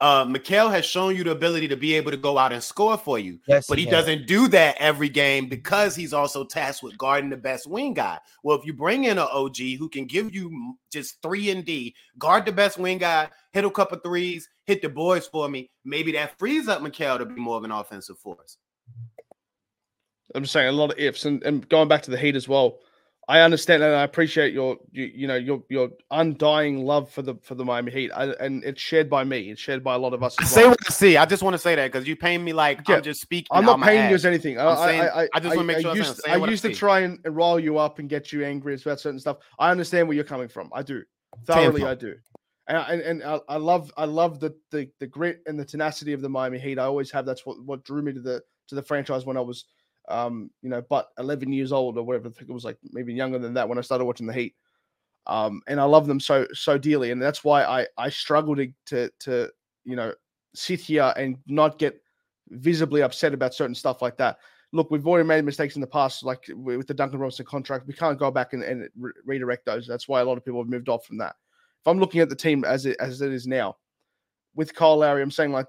uh 0.00 0.24
Mikal 0.24 0.70
has 0.70 0.84
shown 0.84 1.16
you 1.16 1.24
the 1.24 1.30
ability 1.30 1.68
to 1.68 1.76
be 1.76 1.94
able 1.94 2.10
to 2.10 2.16
go 2.16 2.36
out 2.38 2.52
and 2.52 2.62
score 2.62 2.96
for 2.96 3.18
you. 3.18 3.38
Yes, 3.46 3.66
but 3.66 3.78
he 3.78 3.84
has. 3.84 3.92
doesn't 3.92 4.26
do 4.26 4.48
that 4.48 4.76
every 4.78 5.08
game 5.08 5.48
because 5.48 5.94
he's 5.94 6.12
also 6.12 6.44
tasked 6.44 6.82
with 6.82 6.98
guarding 6.98 7.30
the 7.30 7.36
best 7.36 7.66
wing 7.66 7.94
guy. 7.94 8.18
Well, 8.42 8.58
if 8.58 8.66
you 8.66 8.72
bring 8.72 9.04
in 9.04 9.18
an 9.18 9.28
OG 9.30 9.56
who 9.78 9.88
can 9.88 10.06
give 10.06 10.34
you 10.34 10.76
just 10.92 11.22
three 11.22 11.50
and 11.50 11.64
D, 11.64 11.94
guard 12.18 12.44
the 12.44 12.52
best 12.52 12.78
wing 12.78 12.98
guy, 12.98 13.28
hit 13.52 13.64
a 13.64 13.70
couple 13.70 13.98
threes, 13.98 14.48
hit 14.64 14.82
the 14.82 14.88
boys 14.88 15.26
for 15.26 15.48
me, 15.48 15.70
maybe 15.84 16.12
that 16.12 16.38
frees 16.38 16.68
up 16.68 16.80
Mikal 16.80 17.18
to 17.18 17.26
be 17.26 17.40
more 17.40 17.56
of 17.56 17.64
an 17.64 17.70
offensive 17.70 18.18
force. 18.18 18.58
I'm 20.34 20.42
just 20.42 20.52
saying 20.52 20.68
a 20.68 20.72
lot 20.72 20.92
of 20.92 20.98
ifs, 20.98 21.24
and, 21.24 21.42
and 21.44 21.68
going 21.68 21.88
back 21.88 22.02
to 22.02 22.10
the 22.10 22.18
Heat 22.18 22.34
as 22.34 22.48
well. 22.48 22.78
I 23.26 23.40
understand 23.40 23.82
and 23.82 23.94
I 23.94 24.02
appreciate 24.02 24.52
your 24.52 24.76
you, 24.92 25.04
you 25.14 25.26
know 25.26 25.36
your 25.36 25.62
your 25.70 25.90
undying 26.10 26.84
love 26.84 27.10
for 27.10 27.22
the 27.22 27.36
for 27.42 27.54
the 27.54 27.64
Miami 27.64 27.90
Heat, 27.90 28.10
I, 28.10 28.32
and 28.32 28.62
it's 28.64 28.82
shared 28.82 29.08
by 29.08 29.24
me. 29.24 29.50
It's 29.50 29.60
shared 29.60 29.82
by 29.82 29.94
a 29.94 29.98
lot 29.98 30.12
of 30.12 30.22
us. 30.22 30.36
I 30.38 30.42
as 30.42 30.50
say 30.50 30.66
what 30.68 30.76
I 30.88 30.92
see. 30.92 31.16
I 31.16 31.24
just 31.24 31.42
want 31.42 31.54
to 31.54 31.58
say 31.58 31.74
that 31.74 31.90
because 31.90 32.06
you 32.06 32.16
paying 32.16 32.44
me 32.44 32.52
like 32.52 32.86
Yeah. 32.88 32.96
I'm 32.96 33.02
just 33.02 33.22
speaking. 33.22 33.48
I'm 33.50 33.64
not 33.64 33.80
paying 33.80 34.10
you 34.10 34.14
as 34.14 34.26
anything. 34.26 34.58
I, 34.58 34.66
I'm 34.68 34.76
saying- 34.88 35.00
I, 35.00 35.22
I, 35.22 35.28
I 35.34 35.40
just 35.40 35.56
wanna 35.56 35.66
make 35.66 35.80
sure 35.80 35.90
I'm 35.92 35.96
used, 35.96 36.20
I 36.28 36.34
I 36.34 36.46
used 36.48 36.62
to 36.64 36.68
see. 36.68 36.74
try 36.74 37.00
and 37.00 37.18
rile 37.24 37.58
you 37.58 37.78
up 37.78 37.98
and 37.98 38.08
get 38.10 38.30
you 38.32 38.44
angry 38.44 38.74
about 38.74 39.00
certain 39.00 39.18
stuff. 39.20 39.38
I 39.58 39.70
understand 39.70 40.06
where 40.06 40.14
you're 40.14 40.24
coming 40.24 40.48
from. 40.48 40.70
I 40.74 40.82
do 40.82 41.02
thoroughly. 41.46 41.82
I 41.82 41.94
do, 41.94 42.16
and 42.68 42.76
and, 42.76 43.00
and 43.00 43.22
I, 43.22 43.40
I 43.48 43.56
love 43.56 43.90
I 43.96 44.04
love 44.04 44.38
the, 44.38 44.54
the 44.70 44.90
the 45.00 45.06
grit 45.06 45.40
and 45.46 45.58
the 45.58 45.64
tenacity 45.64 46.12
of 46.12 46.20
the 46.20 46.28
Miami 46.28 46.58
Heat. 46.58 46.78
I 46.78 46.84
always 46.84 47.10
have. 47.12 47.24
That's 47.24 47.46
what 47.46 47.56
what 47.64 47.84
drew 47.84 48.02
me 48.02 48.12
to 48.12 48.20
the 48.20 48.42
to 48.68 48.74
the 48.74 48.82
franchise 48.82 49.24
when 49.24 49.36
I 49.38 49.40
was 49.40 49.64
um 50.08 50.50
you 50.60 50.68
know 50.68 50.82
but 50.90 51.08
11 51.18 51.52
years 51.52 51.72
old 51.72 51.96
or 51.96 52.02
whatever. 52.02 52.28
I 52.28 52.32
think 52.32 52.50
it 52.50 52.54
was 52.54 52.64
like 52.64 52.78
maybe 52.92 53.14
younger 53.14 53.38
than 53.38 53.54
that 53.54 53.68
when 53.68 53.78
I 53.78 53.82
started 53.82 54.04
watching 54.04 54.26
the 54.26 54.32
Heat. 54.32 54.54
Um, 55.26 55.62
and 55.66 55.80
I 55.80 55.84
love 55.84 56.06
them 56.06 56.20
so 56.20 56.46
so 56.52 56.76
dearly, 56.76 57.10
and 57.10 57.20
that's 57.20 57.42
why 57.42 57.64
I 57.64 57.86
I 57.96 58.10
struggle 58.10 58.54
to 58.56 58.68
to 58.86 59.10
to 59.20 59.50
you 59.84 59.96
know 59.96 60.12
sit 60.54 60.80
here 60.80 61.12
and 61.16 61.38
not 61.46 61.78
get 61.78 62.00
visibly 62.50 63.02
upset 63.02 63.34
about 63.34 63.54
certain 63.54 63.74
stuff 63.74 64.02
like 64.02 64.16
that. 64.18 64.38
Look, 64.72 64.90
we've 64.90 65.06
already 65.06 65.26
made 65.26 65.44
mistakes 65.44 65.76
in 65.76 65.80
the 65.80 65.86
past, 65.86 66.24
like 66.24 66.44
with 66.54 66.86
the 66.86 66.94
Duncan 66.94 67.20
Robinson 67.20 67.46
contract. 67.46 67.86
We 67.86 67.94
can't 67.94 68.18
go 68.18 68.30
back 68.30 68.52
and, 68.52 68.62
and 68.62 68.88
re- 68.98 69.12
redirect 69.24 69.64
those. 69.64 69.86
That's 69.86 70.08
why 70.08 70.20
a 70.20 70.24
lot 70.24 70.36
of 70.36 70.44
people 70.44 70.60
have 70.60 70.68
moved 70.68 70.88
off 70.88 71.06
from 71.06 71.18
that. 71.18 71.36
If 71.80 71.88
I'm 71.88 71.98
looking 71.98 72.20
at 72.20 72.28
the 72.28 72.36
team 72.36 72.64
as 72.64 72.84
it 72.84 72.96
as 73.00 73.20
it 73.20 73.32
is 73.32 73.46
now, 73.46 73.76
with 74.54 74.74
Kyle 74.74 74.98
Lowry, 74.98 75.22
I'm 75.22 75.30
saying 75.30 75.52
like 75.52 75.66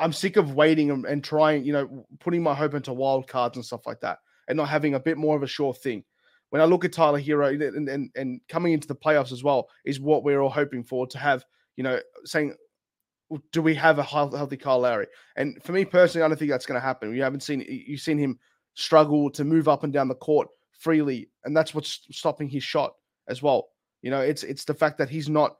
I'm 0.00 0.12
sick 0.12 0.36
of 0.36 0.54
waiting 0.54 0.90
and, 0.90 1.04
and 1.04 1.22
trying, 1.22 1.64
you 1.64 1.72
know, 1.72 2.06
putting 2.18 2.42
my 2.42 2.54
hope 2.54 2.74
into 2.74 2.92
wild 2.92 3.28
cards 3.28 3.56
and 3.56 3.64
stuff 3.64 3.86
like 3.86 4.00
that, 4.00 4.18
and 4.48 4.56
not 4.56 4.68
having 4.68 4.94
a 4.94 5.00
bit 5.00 5.18
more 5.18 5.36
of 5.36 5.42
a 5.42 5.46
sure 5.46 5.74
thing. 5.74 6.04
When 6.48 6.60
I 6.60 6.64
look 6.64 6.84
at 6.84 6.92
Tyler 6.92 7.20
Herro 7.20 7.52
and, 7.52 7.88
and, 7.88 8.10
and 8.16 8.40
coming 8.48 8.72
into 8.72 8.88
the 8.88 8.96
playoffs 8.96 9.30
as 9.30 9.44
well, 9.44 9.68
is 9.84 10.00
what 10.00 10.24
we're 10.24 10.40
all 10.40 10.50
hoping 10.50 10.82
for 10.82 11.06
to 11.06 11.18
have, 11.18 11.44
you 11.76 11.84
know, 11.84 12.00
saying, 12.24 12.54
do 13.52 13.62
we 13.62 13.74
have 13.76 14.00
a 14.00 14.02
healthy 14.02 14.56
Kyle 14.56 14.80
Lowry? 14.80 15.06
And 15.36 15.62
for 15.62 15.70
me 15.70 15.84
personally, 15.84 16.24
I 16.24 16.28
don't 16.28 16.36
think 16.36 16.50
that's 16.50 16.66
going 16.66 16.80
to 16.80 16.84
happen. 16.84 17.14
You 17.14 17.22
haven't 17.22 17.44
seen 17.44 17.64
you've 17.68 18.00
seen 18.00 18.18
him 18.18 18.40
struggle 18.74 19.30
to 19.30 19.44
move 19.44 19.68
up 19.68 19.84
and 19.84 19.92
down 19.92 20.08
the 20.08 20.16
court 20.16 20.48
freely, 20.72 21.30
and 21.44 21.56
that's 21.56 21.72
what's 21.72 22.00
stopping 22.10 22.48
his 22.48 22.64
shot 22.64 22.94
as 23.28 23.40
well. 23.40 23.68
You 24.02 24.10
know, 24.10 24.20
it's 24.20 24.42
it's 24.42 24.64
the 24.64 24.74
fact 24.74 24.98
that 24.98 25.10
he's 25.10 25.28
not 25.28 25.56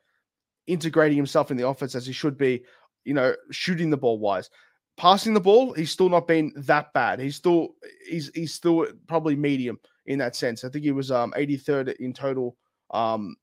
integrating 0.67 1.17
himself 1.17 1.53
in 1.53 1.57
the 1.57 1.69
offense 1.69 1.95
as 1.95 2.07
he 2.07 2.13
should 2.13 2.37
be. 2.37 2.65
You 3.05 3.15
know, 3.15 3.35
shooting 3.51 3.91
the 3.91 3.97
ball 3.97 4.19
wise, 4.19 4.51
passing 4.97 5.35
the 5.35 5.41
ball, 5.41 5.73
he's 5.73 5.91
still 5.91 6.09
not 6.09 6.29
been 6.29 6.53
that 6.57 6.93
bad. 6.93 7.21
He's 7.21 7.37
still 7.37 7.75
he's 8.09 8.31
he's 8.35 8.55
still 8.55 8.87
probably 9.07 9.37
medium 9.37 9.79
in 10.07 10.19
that 10.19 10.37
sense. 10.37 10.65
I 10.65 10.69
think 10.69 10.85
he 10.85 10.93
was 10.93 11.11
um 11.11 11.33
83rd 11.37 11.95
in 11.97 12.13
total 12.13 12.57
um 12.91 13.37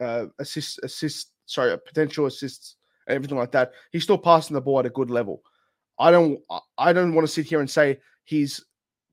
uh 0.00 0.26
assists 0.38 0.78
assists 0.82 1.32
sorry 1.46 1.72
uh, 1.72 1.76
potential 1.76 2.26
assists 2.26 2.76
and 3.06 3.14
everything 3.14 3.38
like 3.38 3.52
that. 3.52 3.72
He's 3.92 4.02
still 4.02 4.18
passing 4.18 4.54
the 4.54 4.60
ball 4.60 4.80
at 4.80 4.86
a 4.86 4.90
good 4.90 5.10
level. 5.10 5.42
I 5.98 6.10
don't 6.10 6.40
I- 6.50 6.60
I 6.78 6.92
don't 6.92 7.14
want 7.14 7.26
to 7.26 7.32
sit 7.32 7.46
here 7.46 7.60
and 7.60 7.70
say 7.70 8.00
he's 8.24 8.64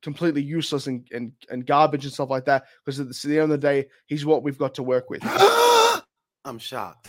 completely 0.04 0.42
useless 0.42 0.88
and, 0.88 1.08
and, 1.14 1.32
and 1.50 1.66
garbage 1.66 2.04
and 2.04 2.14
stuff 2.14 2.30
like 2.30 2.46
that 2.46 2.66
because 2.84 3.00
at 3.00 3.10
the, 3.10 3.40
end 3.40 3.44
of 3.44 3.50
the 3.50 3.58
day, 3.58 3.88
he's 4.08 4.26
what 4.26 4.44
we've 4.44 4.58
got 4.58 4.76
to 4.76 4.84
work 4.84 5.10
with. 5.10 5.22
I'm 6.46 6.60
shocked. 6.60 7.08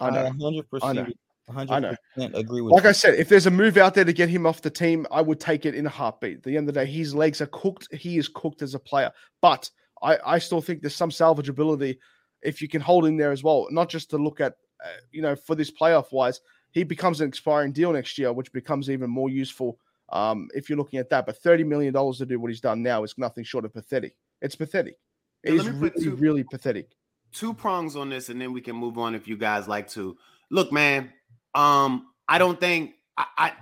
I 0.00 0.10
know. 0.10 0.30
hundred 0.40 0.66
I 0.82 0.92
know. 0.92 1.06
Percent, 1.46 1.70
I 1.70 1.74
hundred 1.74 1.90
know. 1.90 1.96
percent 2.14 2.36
agree 2.36 2.60
with. 2.60 2.72
Like 2.72 2.84
you. 2.84 2.88
I 2.90 2.92
said, 2.92 3.14
if 3.14 3.28
there's 3.28 3.46
a 3.46 3.50
move 3.50 3.76
out 3.76 3.94
there 3.94 4.04
to 4.04 4.12
get 4.12 4.28
him 4.28 4.46
off 4.46 4.62
the 4.62 4.70
team, 4.70 5.06
I 5.10 5.20
would 5.20 5.40
take 5.40 5.66
it 5.66 5.74
in 5.74 5.86
a 5.86 5.90
heartbeat. 5.90 6.38
At 6.38 6.42
the 6.44 6.56
end 6.56 6.68
of 6.68 6.74
the 6.74 6.84
day, 6.84 6.90
his 6.90 7.14
legs 7.14 7.40
are 7.40 7.46
cooked. 7.46 7.88
He 7.94 8.18
is 8.18 8.28
cooked 8.28 8.62
as 8.62 8.74
a 8.74 8.78
player. 8.78 9.10
But 9.42 9.68
I, 10.02 10.18
I 10.24 10.38
still 10.38 10.60
think 10.60 10.80
there's 10.80 10.94
some 10.94 11.10
salvageability 11.10 11.98
if 12.42 12.60
you 12.60 12.68
can 12.68 12.80
hold 12.80 13.06
him 13.06 13.16
there 13.16 13.32
as 13.32 13.42
well. 13.42 13.66
Not 13.70 13.88
just 13.88 14.10
to 14.10 14.18
look 14.18 14.40
at, 14.40 14.54
uh, 14.84 14.88
you 15.12 15.22
know, 15.22 15.34
for 15.36 15.54
this 15.54 15.70
playoff 15.70 16.12
wise, 16.12 16.40
he 16.72 16.82
becomes 16.84 17.20
an 17.20 17.28
expiring 17.28 17.72
deal 17.72 17.92
next 17.92 18.18
year, 18.18 18.32
which 18.32 18.52
becomes 18.52 18.90
even 18.90 19.08
more 19.08 19.30
useful 19.30 19.78
um, 20.10 20.48
if 20.54 20.68
you're 20.68 20.76
looking 20.78 20.98
at 20.98 21.08
that. 21.10 21.24
But 21.24 21.42
$30 21.42 21.66
million 21.66 21.92
to 21.94 22.26
do 22.26 22.38
what 22.40 22.50
he's 22.50 22.60
done 22.60 22.82
now 22.82 23.02
is 23.04 23.14
nothing 23.16 23.44
short 23.44 23.64
of 23.64 23.72
pathetic. 23.72 24.14
It's 24.42 24.56
pathetic. 24.56 24.98
It 25.42 25.54
Yeah, 25.54 25.60
is 25.60 25.64
let 25.66 25.74
me 25.74 25.80
put 25.80 25.94
really, 25.94 26.04
two- 26.04 26.16
really 26.16 26.44
pathetic. 26.44 26.88
two 27.32 27.54
prongs 27.54 27.96
on 27.96 28.10
this, 28.10 28.28
and 28.28 28.40
then 28.40 28.52
we 28.52 28.60
can 28.60 28.76
move 28.76 28.98
on 28.98 29.14
if 29.14 29.26
you 29.28 29.36
guys 29.36 29.68
like 29.68 29.88
to. 29.90 30.16
Look, 30.50 30.70
man, 30.72 31.12
um, 31.54 32.08
I 32.28 32.38
don't 32.38 32.58
think 32.58 32.94
I, 33.16 33.26
I 33.36 33.52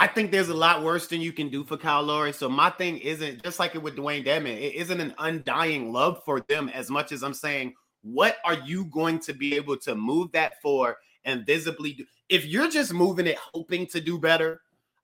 I 0.00 0.06
think 0.06 0.30
there's 0.30 0.48
a 0.48 0.54
lot 0.54 0.84
worse 0.84 1.08
than 1.08 1.20
you 1.20 1.32
can 1.32 1.48
do 1.48 1.64
for 1.64 1.76
Kyle 1.76 2.04
Lowry. 2.04 2.32
So 2.32 2.48
my 2.48 2.70
thing 2.70 2.98
isn't 2.98 3.42
just 3.42 3.58
like 3.58 3.74
it 3.74 3.82
with 3.82 3.96
Dewayne 3.96 4.24
Dedmon, 4.24 4.56
it 4.56 4.74
isn't 4.74 5.00
an 5.00 5.14
undying 5.18 5.92
love 5.92 6.22
for 6.24 6.40
them 6.42 6.68
as 6.68 6.88
much 6.88 7.10
as 7.10 7.24
I'm 7.24 7.34
saying, 7.34 7.74
what 8.02 8.36
are 8.44 8.54
you 8.54 8.84
going 8.84 9.18
to 9.20 9.32
be 9.32 9.56
able 9.56 9.76
to 9.78 9.96
move 9.96 10.30
that 10.32 10.62
for 10.62 10.98
and 11.24 11.44
visibly 11.44 11.94
do? 11.94 12.04
If 12.28 12.46
you're 12.46 12.70
just 12.70 12.92
moving 12.92 13.26
it 13.26 13.38
hoping 13.52 13.86
to 13.88 14.00
do 14.00 14.18
better, 14.18 14.60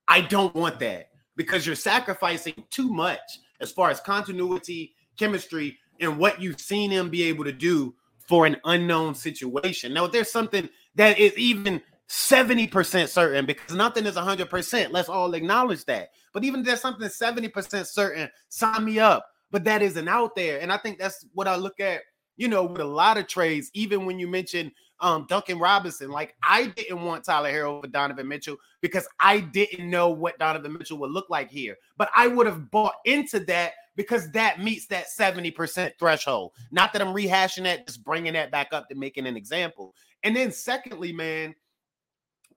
I 0.07 0.21
don't 0.21 0.55
want 0.55 0.79
that 0.79 1.09
because 1.35 1.65
you're 1.65 1.75
sacrificing 1.75 2.63
too 2.69 2.89
much 2.89 3.19
as 3.59 3.71
far 3.71 3.89
as 3.89 3.99
continuity, 3.99 4.93
chemistry, 5.17 5.77
and 5.99 6.17
what 6.17 6.41
you've 6.41 6.61
seen 6.61 6.89
him 6.89 7.09
be 7.09 7.23
able 7.23 7.43
to 7.43 7.51
do 7.51 7.93
for 8.27 8.45
an 8.45 8.57
unknown 8.63 9.13
situation. 9.13 9.93
Now, 9.93 10.07
there's 10.07 10.31
something 10.31 10.69
that 10.95 11.19
is 11.19 11.37
even 11.37 11.81
70% 12.09 13.07
certain 13.07 13.45
because 13.45 13.75
nothing 13.75 14.05
is 14.05 14.15
100%. 14.15 14.91
Let's 14.91 15.09
all 15.09 15.33
acknowledge 15.33 15.85
that. 15.85 16.09
But 16.33 16.43
even 16.43 16.59
if 16.61 16.65
there's 16.65 16.81
something 16.81 17.07
70% 17.07 17.87
certain, 17.87 18.29
sign 18.49 18.85
me 18.85 18.99
up. 18.99 19.25
But 19.51 19.63
that 19.63 19.81
isn't 19.81 20.07
out 20.07 20.35
there. 20.35 20.59
And 20.59 20.71
I 20.71 20.77
think 20.77 20.99
that's 20.99 21.25
what 21.33 21.47
I 21.47 21.55
look 21.55 21.79
at, 21.79 22.01
you 22.37 22.47
know, 22.47 22.63
with 22.63 22.81
a 22.81 22.85
lot 22.85 23.17
of 23.17 23.27
trades, 23.27 23.71
even 23.73 24.05
when 24.05 24.19
you 24.19 24.27
mention 24.27 24.71
um, 24.99 25.25
Duncan 25.29 25.59
Robinson. 25.59 26.09
Like, 26.09 26.35
I 26.43 26.67
didn't 26.67 27.03
want 27.03 27.23
Tyler 27.23 27.51
Herro 27.51 27.81
for 27.81 27.87
Donovan 27.87 28.27
Mitchell 28.27 28.57
because 28.81 29.07
I 29.19 29.39
didn't 29.39 29.89
know 29.89 30.09
what 30.09 30.39
Donovan 30.39 30.73
Mitchell 30.73 30.97
would 30.99 31.11
look 31.11 31.29
like 31.29 31.49
here. 31.49 31.75
But 31.97 32.09
I 32.15 32.27
would 32.27 32.47
have 32.47 32.71
bought 32.71 32.95
into 33.05 33.39
that 33.41 33.73
because 33.95 34.29
that 34.31 34.61
meets 34.61 34.87
that 34.87 35.05
70% 35.17 35.91
threshold. 35.97 36.51
Not 36.71 36.93
that 36.93 37.01
I'm 37.01 37.15
rehashing 37.15 37.63
that, 37.63 37.87
just 37.87 38.03
bringing 38.03 38.33
that 38.33 38.51
back 38.51 38.69
up 38.71 38.89
to 38.89 38.95
making 38.95 39.27
an 39.27 39.37
example. 39.37 39.95
And 40.23 40.35
then, 40.35 40.51
secondly, 40.51 41.13
man, 41.13 41.55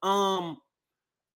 um, 0.02 0.58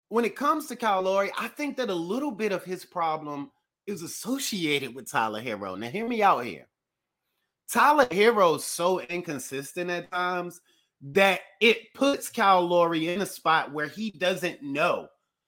when 0.10 0.26
it 0.26 0.36
comes 0.36 0.68
to 0.68 0.76
Kyle 0.76 1.02
Lowry, 1.02 1.32
I 1.40 1.48
think 1.48 1.78
that 1.78 1.90
a 1.90 1.96
little 1.96 2.32
bit 2.32 2.52
of 2.52 2.64
his 2.64 2.86
problem 2.86 3.52
is 3.88 4.02
associated 4.02 4.94
with 4.94 5.10
Tyler 5.10 5.42
Herro. 5.42 5.78
Now, 5.78 5.88
hear 5.88 6.08
me 6.08 6.22
out 6.22 6.46
here. 6.46 6.68
Tyler 7.70 8.06
Herro 8.06 8.58
is 8.58 8.66
so 8.66 9.00
inconsistent 9.00 9.90
at 9.90 10.12
times 10.12 10.60
that 11.02 11.42
it 11.62 11.94
puts 11.94 12.30
Kyle 12.30 12.68
Lowry 12.68 13.10
in 13.10 13.22
a 13.22 13.26
spot 13.26 13.72
where 13.72 13.88
he 13.88 14.12
doesn't 14.12 14.62
know. 14.62 15.08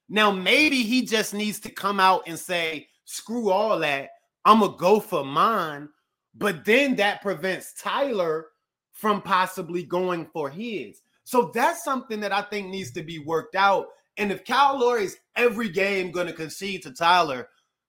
Now, 0.09 0.31
maybe 0.31 0.83
he 0.83 1.05
just 1.05 1.33
needs 1.33 1.59
to 1.61 1.69
come 1.69 1.99
out 1.99 2.23
and 2.27 2.39
say, 2.39 2.87
screw 3.05 3.49
all 3.49 3.77
that. 3.79 4.09
I'm 4.45 4.59
going 4.59 4.71
to 4.71 4.77
go 4.77 4.99
for 4.99 5.23
mine. 5.23 5.89
But 6.35 6.65
then 6.65 6.95
that 6.95 7.21
prevents 7.21 7.73
Tyler 7.73 8.47
from 8.91 9.21
possibly 9.21 9.83
going 9.83 10.25
for 10.33 10.49
his. 10.49 11.01
So 11.23 11.51
that's 11.53 11.83
something 11.83 12.19
that 12.21 12.33
I 12.33 12.41
think 12.41 12.67
needs 12.67 12.91
to 12.91 13.03
be 13.03 13.19
worked 13.19 13.55
out. 13.55 13.87
And 14.17 14.31
if 14.31 14.45
Kyle 14.45 14.79
Lowry 14.79 15.05
is 15.05 15.17
every 15.35 15.69
game 15.69 16.11
going 16.11 16.27
to 16.27 16.33
concede 16.33 16.83
to 16.83 16.91
Tyler, 16.91 17.47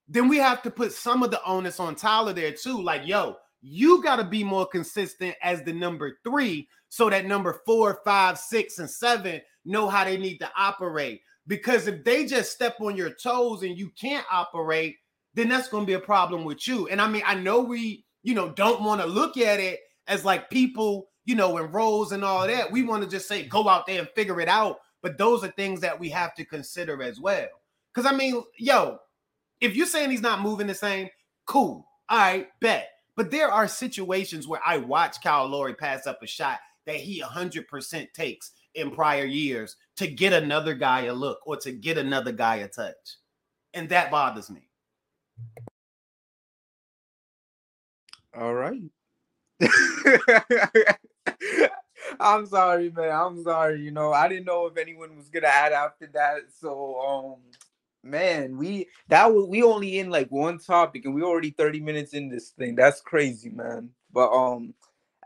then 0.08 0.28
we 0.28 0.38
have 0.38 0.62
to 0.62 0.70
put 0.70 0.92
some 0.92 1.22
of 1.22 1.30
the 1.30 1.42
onus 1.44 1.80
on 1.80 1.94
Tyler 1.94 2.32
there 2.32 2.52
too. 2.52 2.82
Like, 2.82 3.06
yo, 3.06 3.36
you 3.62 4.02
got 4.02 4.16
to 4.16 4.24
be 4.24 4.44
more 4.44 4.66
consistent 4.66 5.34
as 5.42 5.62
the 5.62 5.72
number 5.72 6.18
three 6.22 6.68
so 6.88 7.10
that 7.10 7.26
number 7.26 7.60
four, 7.66 8.00
five, 8.04 8.38
six, 8.38 8.78
and 8.78 8.88
seven 8.88 9.40
know 9.64 9.88
how 9.88 10.04
they 10.04 10.16
need 10.16 10.38
to 10.38 10.50
operate. 10.56 11.20
Because 11.46 11.86
if 11.86 12.04
they 12.04 12.24
just 12.26 12.52
step 12.52 12.76
on 12.80 12.96
your 12.96 13.10
toes 13.10 13.62
and 13.62 13.76
you 13.76 13.90
can't 14.00 14.26
operate, 14.30 14.96
then 15.34 15.48
that's 15.48 15.68
going 15.68 15.82
to 15.82 15.86
be 15.86 15.94
a 15.94 16.00
problem 16.00 16.44
with 16.44 16.66
you. 16.68 16.88
And 16.88 17.00
I 17.00 17.08
mean, 17.08 17.22
I 17.26 17.34
know 17.34 17.60
we, 17.60 18.04
you 18.22 18.34
know, 18.34 18.50
don't 18.50 18.82
want 18.82 19.00
to 19.00 19.06
look 19.06 19.36
at 19.36 19.60
it 19.60 19.80
as 20.06 20.24
like 20.24 20.50
people, 20.50 21.08
you 21.24 21.34
know, 21.34 21.56
in 21.58 21.70
roles 21.72 22.12
and 22.12 22.24
all 22.24 22.46
that. 22.46 22.70
We 22.70 22.82
want 22.82 23.02
to 23.02 23.08
just 23.08 23.28
say, 23.28 23.44
go 23.44 23.68
out 23.68 23.86
there 23.86 24.00
and 24.00 24.08
figure 24.10 24.40
it 24.40 24.48
out. 24.48 24.78
But 25.02 25.18
those 25.18 25.44
are 25.44 25.48
things 25.48 25.80
that 25.80 25.98
we 25.98 26.08
have 26.10 26.34
to 26.36 26.44
consider 26.44 27.02
as 27.02 27.20
well. 27.20 27.48
Because 27.92 28.10
I 28.10 28.16
mean, 28.16 28.42
yo, 28.58 28.98
if 29.60 29.76
you're 29.76 29.86
saying 29.86 30.10
he's 30.10 30.22
not 30.22 30.40
moving 30.40 30.66
the 30.66 30.74
same, 30.74 31.08
cool. 31.46 31.86
All 32.08 32.18
right, 32.18 32.48
bet. 32.60 32.88
But 33.16 33.30
there 33.30 33.50
are 33.50 33.68
situations 33.68 34.48
where 34.48 34.60
I 34.64 34.78
watch 34.78 35.22
Kyle 35.22 35.46
Lowry 35.46 35.74
pass 35.74 36.06
up 36.06 36.22
a 36.22 36.26
shot 36.26 36.58
that 36.86 36.96
he 36.96 37.22
100% 37.22 38.12
takes. 38.12 38.52
in 38.74 38.90
prior 38.90 39.24
years 39.24 39.76
to 39.96 40.06
get 40.06 40.32
another 40.32 40.74
guy 40.74 41.02
a 41.02 41.14
look 41.14 41.38
or 41.46 41.56
to 41.58 41.72
get 41.72 41.96
another 41.98 42.32
guy 42.32 42.56
a 42.56 42.68
touch. 42.68 43.18
And 43.72 43.88
that 43.90 44.10
bothers 44.10 44.50
me. 44.50 44.68
All 48.36 48.54
right. 48.54 48.80
I'm 52.20 52.46
sorry, 52.46 52.90
man. 52.90 53.10
I'm 53.10 53.42
sorry. 53.42 53.80
You 53.80 53.90
know, 53.90 54.12
I 54.12 54.28
didn't 54.28 54.46
know 54.46 54.66
if 54.66 54.76
anyone 54.76 55.16
was 55.16 55.28
gonna 55.28 55.46
add 55.48 55.72
after 55.72 56.06
that. 56.14 56.42
So, 56.60 57.00
um, 57.00 57.36
man, 58.02 58.56
we 58.56 58.88
that 59.08 59.32
was 59.32 59.46
we 59.48 59.62
only 59.62 59.98
in 59.98 60.10
like 60.10 60.30
one 60.30 60.58
topic, 60.58 61.04
and 61.04 61.14
we 61.14 61.22
already 61.22 61.50
30 61.50 61.80
minutes 61.80 62.14
in 62.14 62.28
this 62.28 62.50
thing. 62.50 62.74
That's 62.74 63.00
crazy, 63.00 63.50
man. 63.50 63.90
But 64.12 64.30
um, 64.32 64.74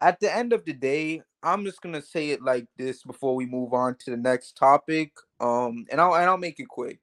at 0.01 0.21
the 0.21 0.35
end 0.35 0.53
of 0.53 0.65
the 0.65 0.73
day, 0.73 1.23
I'm 1.43 1.65
just 1.65 1.83
gonna 1.83 2.03
say 2.03 2.31
it 2.31 2.43
like 2.43 2.67
this 2.77 3.03
before 3.03 3.35
we 3.35 3.47
move 3.47 3.73
on 3.73 3.97
to 4.01 4.11
the 4.11 4.17
next 4.17 4.57
topic. 4.57 5.13
Um, 5.41 5.87
and 5.91 6.01
I'll 6.01 6.15
and 6.15 6.25
I'll 6.25 6.39
make 6.39 6.61
it 6.61 6.69
quick. 6.69 7.01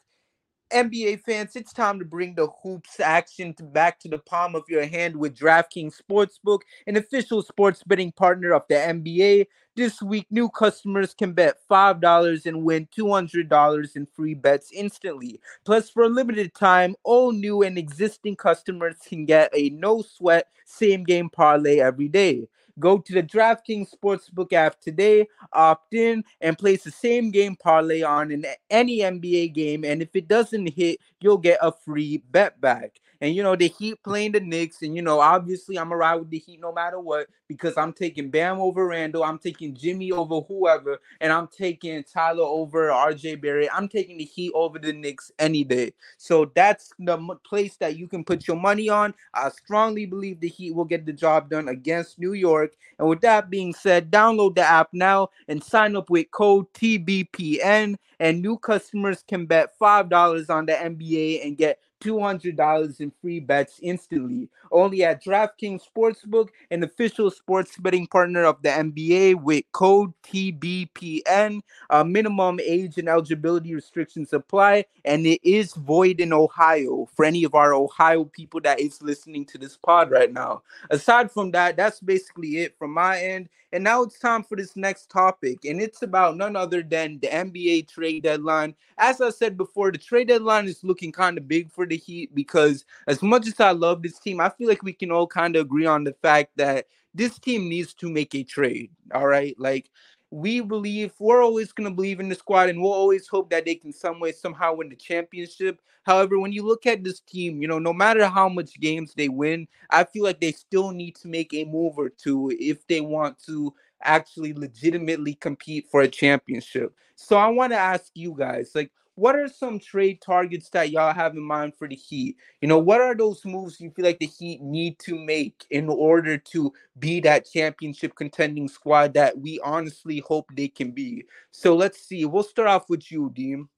NBA 0.71 1.17
fans, 1.17 1.55
it's 1.55 1.71
time 1.71 1.99
to 1.99 2.05
bring 2.05 2.35
the 2.35 2.47
hoops 2.63 2.99
action 2.99 3.53
to 3.55 3.63
back 3.63 3.99
to 3.99 4.09
the 4.09 4.17
palm 4.17 4.55
of 4.55 4.63
your 4.67 4.85
hand 4.85 5.15
with 5.15 5.37
DraftKings 5.37 5.93
Sportsbook, 6.01 6.61
an 6.87 6.97
official 6.97 7.41
sports 7.43 7.83
betting 7.83 8.11
partner 8.11 8.51
of 8.53 8.63
the 8.67 8.75
NBA. 8.75 9.47
This 9.75 10.01
week, 10.01 10.25
new 10.31 10.49
customers 10.49 11.13
can 11.13 11.33
bet 11.33 11.57
$5 11.69 12.45
and 12.45 12.63
win 12.63 12.87
$200 12.87 13.95
in 13.95 14.05
free 14.07 14.33
bets 14.33 14.71
instantly. 14.73 15.39
Plus, 15.65 15.89
for 15.89 16.03
a 16.03 16.09
limited 16.09 16.53
time, 16.55 16.95
all 17.03 17.31
new 17.31 17.61
and 17.61 17.77
existing 17.77 18.35
customers 18.35 18.95
can 19.07 19.25
get 19.25 19.51
a 19.55 19.69
no 19.69 20.01
sweat 20.01 20.47
same 20.65 21.03
game 21.03 21.29
parlay 21.29 21.79
every 21.79 22.07
day. 22.07 22.47
Go 22.79 22.97
to 22.97 23.13
the 23.13 23.23
DraftKings 23.23 23.89
Sportsbook 23.95 24.53
app 24.53 24.81
today, 24.81 25.27
opt 25.53 25.93
in, 25.93 26.23
and 26.41 26.57
place 26.57 26.83
the 26.83 26.91
same 26.91 27.31
game 27.31 27.55
parlay 27.55 28.01
on 28.01 28.31
in 28.31 28.45
any 28.69 28.99
NBA 28.99 29.53
game. 29.53 29.83
And 29.85 30.01
if 30.01 30.15
it 30.15 30.27
doesn't 30.27 30.67
hit, 30.67 30.99
you'll 31.21 31.37
get 31.37 31.59
a 31.61 31.71
free 31.71 32.17
bet 32.31 32.59
back. 32.59 32.99
And 33.25 33.35
you 33.35 33.41
know, 33.41 33.55
the 33.55 33.69
Heat 33.69 34.03
playing 34.03 34.33
the 34.33 34.39
Knicks, 34.39 34.83
and 34.83 34.95
you 34.95 35.01
know, 35.01 35.19
obviously 35.19 35.79
I'm 35.79 35.91
around 35.91 36.19
with 36.19 36.29
the 36.29 36.37
Heat 36.37 36.61
no 36.61 36.71
matter 36.71 36.99
what, 36.99 37.25
because 37.47 37.75
I'm 37.75 37.91
taking 37.91 38.29
Bam 38.29 38.59
over 38.59 38.85
Randle, 38.85 39.23
I'm 39.23 39.39
taking 39.39 39.73
Jimmy 39.73 40.11
over 40.11 40.41
whoever, 40.41 40.99
and 41.19 41.33
I'm 41.33 41.47
taking 41.47 42.03
Tyler 42.03 42.43
over 42.43 42.89
RJ 42.89 43.41
Barrett. 43.41 43.69
I'm 43.73 43.87
taking 43.87 44.19
the 44.19 44.25
Heat 44.25 44.51
over 44.53 44.77
the 44.77 44.93
Knicks 44.93 45.31
any 45.39 45.63
day. 45.63 45.93
So 46.19 46.51
that's 46.53 46.93
the 46.99 47.17
place 47.43 47.77
that 47.77 47.97
you 47.97 48.07
can 48.07 48.23
put 48.23 48.47
your 48.47 48.57
money 48.57 48.89
on. 48.89 49.15
I 49.33 49.49
strongly 49.49 50.05
believe 50.05 50.39
the 50.39 50.47
Heat 50.47 50.75
will 50.75 50.85
get 50.85 51.07
the 51.07 51.13
job 51.13 51.49
done 51.49 51.67
against 51.67 52.19
New 52.19 52.33
York. 52.33 52.73
And 52.99 53.09
with 53.09 53.21
that 53.21 53.49
being 53.49 53.73
said, 53.73 54.11
download 54.11 54.53
the 54.53 54.61
app 54.61 54.89
now 54.93 55.29
and 55.47 55.63
sign 55.63 55.95
up 55.95 56.11
with 56.11 56.29
code 56.29 56.71
TBPN. 56.73 57.95
And 58.19 58.41
new 58.41 58.57
customers 58.59 59.23
can 59.27 59.47
bet 59.47 59.77
$5 59.81 60.49
on 60.49 60.67
the 60.67 60.73
NBA 60.73 61.43
and 61.43 61.57
get 61.57 61.79
$200 62.05 62.99
in 62.99 63.11
free 63.21 63.39
bets 63.39 63.79
instantly. 63.81 64.47
Only 64.71 65.03
at 65.03 65.23
DraftKings 65.23 65.81
Sportsbook, 65.83 66.49
an 66.69 66.83
official 66.83 67.31
sports 67.31 67.77
betting 67.77 68.05
partner 68.05 68.43
of 68.43 68.61
the 68.61 68.69
NBA 68.69 69.41
with 69.41 69.63
code 69.71 70.13
TBPN. 70.23 71.61
Uh, 71.89 72.03
minimum 72.03 72.59
age 72.63 72.97
and 72.97 73.09
eligibility 73.09 73.73
restrictions 73.73 74.33
apply, 74.33 74.85
and 75.03 75.25
it 75.25 75.39
is 75.43 75.73
void 75.73 76.19
in 76.19 76.31
Ohio 76.31 77.07
for 77.15 77.25
any 77.25 77.43
of 77.43 77.55
our 77.55 77.73
Ohio 77.73 78.25
people 78.25 78.61
that 78.61 78.79
is 78.79 79.01
listening 79.01 79.45
to 79.45 79.57
this 79.57 79.77
pod 79.77 80.11
right 80.11 80.31
now. 80.31 80.61
Aside 80.89 81.31
from 81.31 81.51
that, 81.51 81.75
that's 81.75 81.99
basically 81.99 82.57
it 82.57 82.77
from 82.77 82.91
my 82.91 83.19
end. 83.19 83.49
And 83.75 83.83
now 83.83 84.03
it's 84.03 84.17
time 84.17 84.41
for 84.41 84.55
this 84.55 84.77
next 84.77 85.09
topic, 85.11 85.65
and 85.65 85.81
it's 85.81 86.01
about 86.01 86.37
none 86.37 86.55
other 86.55 86.81
than 86.81 87.19
the 87.19 87.27
NBA 87.27 87.89
trade 87.89 88.23
deadline. 88.23 88.73
As 88.97 89.19
I 89.19 89.31
said 89.31 89.57
before, 89.57 89.91
the 89.91 89.97
trade 89.97 90.29
deadline 90.29 90.67
is 90.67 90.81
looking 90.81 91.11
kind 91.11 91.37
of 91.37 91.49
big 91.49 91.69
for 91.69 91.85
the 91.85 91.97
Heat 91.97 92.33
because, 92.33 92.85
as 93.05 93.21
much 93.21 93.47
as 93.47 93.59
I 93.59 93.71
love 93.71 94.01
this 94.01 94.17
team, 94.17 94.39
I 94.39 94.47
feel 94.47 94.69
like 94.69 94.81
we 94.81 94.93
can 94.93 95.11
all 95.11 95.27
kind 95.27 95.57
of 95.57 95.65
agree 95.65 95.85
on 95.85 96.05
the 96.05 96.15
fact 96.21 96.51
that 96.55 96.87
this 97.13 97.37
team 97.37 97.67
needs 97.67 97.93
to 97.95 98.09
make 98.09 98.33
a 98.33 98.43
trade. 98.43 98.91
All 99.13 99.27
right. 99.27 99.59
Like, 99.59 99.91
we 100.35 100.59
believe 100.59 101.13
we're 101.17 101.41
always 101.41 101.71
going 101.71 101.89
to 101.89 101.95
believe 101.95 102.19
in 102.19 102.27
the 102.27 102.35
squad 102.35 102.67
and 102.67 102.81
we'll 102.81 102.91
always 102.91 103.25
hope 103.25 103.49
that 103.49 103.63
they 103.63 103.73
can 103.73 103.93
some 103.93 104.19
way 104.19 104.33
somehow 104.33 104.73
win 104.73 104.89
the 104.89 104.95
championship. 104.95 105.79
However 106.03 106.37
when 106.39 106.51
you 106.51 106.61
look 106.63 106.85
at 106.85 107.05
this 107.05 107.21
team 107.21 107.61
you 107.61 107.69
know 107.69 107.79
no 107.79 107.93
matter 107.93 108.27
how 108.27 108.49
much 108.49 108.79
games 108.79 109.13
they 109.15 109.29
win 109.29 109.67
i 109.89 110.03
feel 110.03 110.23
like 110.23 110.39
they 110.39 110.51
still 110.51 110.91
need 110.91 111.15
to 111.15 111.27
make 111.27 111.53
a 111.53 111.63
move 111.63 111.97
or 111.97 112.09
two 112.09 112.51
if 112.59 112.85
they 112.85 113.01
want 113.01 113.39
to 113.45 113.73
actually 114.03 114.53
legitimately 114.53 115.33
compete 115.35 115.87
for 115.89 116.01
a 116.01 116.07
championship. 116.07 116.93
So 117.15 117.37
i 117.37 117.47
want 117.47 117.71
to 117.71 117.77
ask 117.77 118.11
you 118.13 118.35
guys 118.37 118.71
like 118.75 118.91
what 119.15 119.35
are 119.35 119.47
some 119.47 119.79
trade 119.79 120.21
targets 120.21 120.69
that 120.69 120.91
y'all 120.91 121.13
have 121.13 121.33
in 121.35 121.41
mind 121.41 121.73
for 121.77 121.87
the 121.87 121.95
Heat? 121.95 122.35
You 122.61 122.67
know, 122.67 122.77
what 122.77 122.99
are 122.99 123.15
those 123.15 123.43
moves 123.45 123.79
you 123.79 123.89
feel 123.91 124.05
like 124.05 124.19
the 124.19 124.27
Heat 124.27 124.61
need 124.61 124.99
to 124.99 125.17
make 125.17 125.65
in 125.69 125.89
order 125.89 126.37
to 126.37 126.73
be 126.99 127.21
that 127.21 127.49
championship 127.49 128.15
contending 128.15 128.67
squad 128.67 129.13
that 129.13 129.37
we 129.37 129.59
honestly 129.61 130.19
hope 130.19 130.49
they 130.53 130.67
can 130.67 130.91
be? 130.91 131.23
So 131.51 131.75
let's 131.75 132.01
see. 132.01 132.25
We'll 132.25 132.43
start 132.43 132.67
off 132.67 132.89
with 132.89 133.09
you, 133.09 133.31
Deem. 133.33 133.69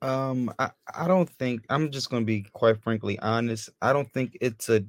Um, 0.00 0.52
I, 0.58 0.70
I 0.94 1.08
don't 1.08 1.28
think 1.28 1.64
I'm 1.70 1.90
just 1.90 2.10
gonna 2.10 2.24
be 2.24 2.46
quite 2.52 2.80
frankly 2.82 3.18
honest. 3.18 3.70
I 3.82 3.92
don't 3.92 4.12
think 4.12 4.36
it's 4.40 4.68
a 4.68 4.84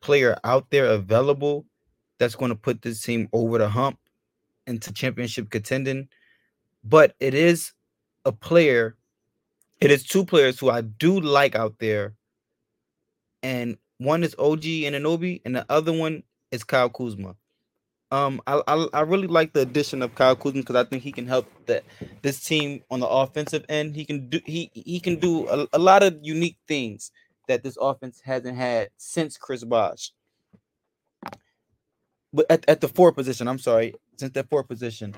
player 0.00 0.38
out 0.44 0.70
there 0.70 0.86
available 0.86 1.66
that's 2.18 2.36
gonna 2.36 2.54
put 2.54 2.82
this 2.82 3.02
team 3.02 3.28
over 3.32 3.58
the 3.58 3.68
hump 3.68 3.98
into 4.66 4.92
championship 4.92 5.50
contending 5.50 6.08
but 6.84 7.14
it 7.20 7.34
is 7.34 7.72
a 8.24 8.32
player. 8.32 8.96
It 9.80 9.90
is 9.90 10.04
two 10.04 10.24
players 10.24 10.58
who 10.58 10.70
I 10.70 10.82
do 10.82 11.20
like 11.20 11.54
out 11.54 11.76
there, 11.78 12.14
and 13.42 13.76
one 13.98 14.24
is 14.24 14.34
OG 14.38 14.62
Anunoby, 14.62 15.40
and 15.44 15.56
the 15.56 15.66
other 15.68 15.92
one 15.92 16.22
is 16.50 16.64
Kyle 16.64 16.88
Kuzma. 16.90 17.36
Um, 18.12 18.42
I, 18.46 18.60
I, 18.66 18.86
I 18.92 19.00
really 19.02 19.28
like 19.28 19.52
the 19.52 19.60
addition 19.60 20.02
of 20.02 20.14
Kyle 20.16 20.34
Kuzma 20.34 20.60
because 20.62 20.76
I 20.76 20.84
think 20.84 21.02
he 21.02 21.12
can 21.12 21.26
help 21.26 21.46
that 21.66 21.84
this 22.22 22.40
team 22.42 22.82
on 22.90 23.00
the 23.00 23.08
offensive 23.08 23.64
end. 23.68 23.94
He 23.94 24.04
can 24.04 24.28
do 24.28 24.40
he 24.44 24.70
he 24.74 25.00
can 25.00 25.16
do 25.16 25.48
a, 25.48 25.66
a 25.72 25.78
lot 25.78 26.02
of 26.02 26.18
unique 26.22 26.56
things 26.66 27.12
that 27.48 27.62
this 27.62 27.76
offense 27.80 28.20
hasn't 28.24 28.56
had 28.56 28.90
since 28.96 29.36
Chris 29.36 29.64
Bosh. 29.64 30.12
But 32.32 32.46
at, 32.50 32.64
at 32.68 32.80
the 32.80 32.88
four 32.88 33.12
position, 33.12 33.48
I'm 33.48 33.58
sorry, 33.58 33.94
since 34.16 34.32
that 34.32 34.48
four 34.50 34.64
position, 34.64 35.14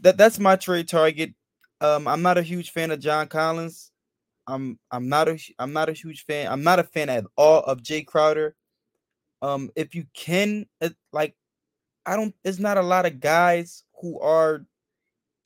that 0.00 0.16
that's 0.16 0.38
my 0.38 0.56
trade 0.56 0.88
target. 0.88 1.34
Um, 1.80 2.06
I'm 2.08 2.22
not 2.22 2.38
a 2.38 2.42
huge 2.42 2.70
fan 2.70 2.90
of 2.90 3.00
John 3.00 3.28
Collins. 3.28 3.90
I'm 4.46 4.78
I'm 4.90 5.08
not 5.08 5.28
a 5.28 5.38
I'm 5.58 5.72
not 5.72 5.88
a 5.88 5.92
huge 5.92 6.24
fan. 6.24 6.50
I'm 6.50 6.62
not 6.62 6.78
a 6.78 6.84
fan 6.84 7.08
at 7.08 7.24
all 7.36 7.60
of 7.60 7.82
Jae 7.82 8.06
Crowder. 8.06 8.54
Um, 9.40 9.70
if 9.74 9.94
you 9.94 10.04
can, 10.14 10.66
uh, 10.80 10.90
like, 11.12 11.34
I 12.06 12.16
don't. 12.16 12.34
There's 12.42 12.60
not 12.60 12.78
a 12.78 12.82
lot 12.82 13.06
of 13.06 13.20
guys 13.20 13.84
who 14.00 14.20
are. 14.20 14.64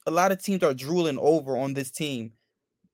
A 0.06 0.11
lot 0.11 0.30
of 0.30 0.42
teams 0.42 0.62
are 0.62 0.74
drooling 0.74 1.18
over 1.18 1.56
on 1.56 1.74
this 1.74 1.90
team. 1.90 2.32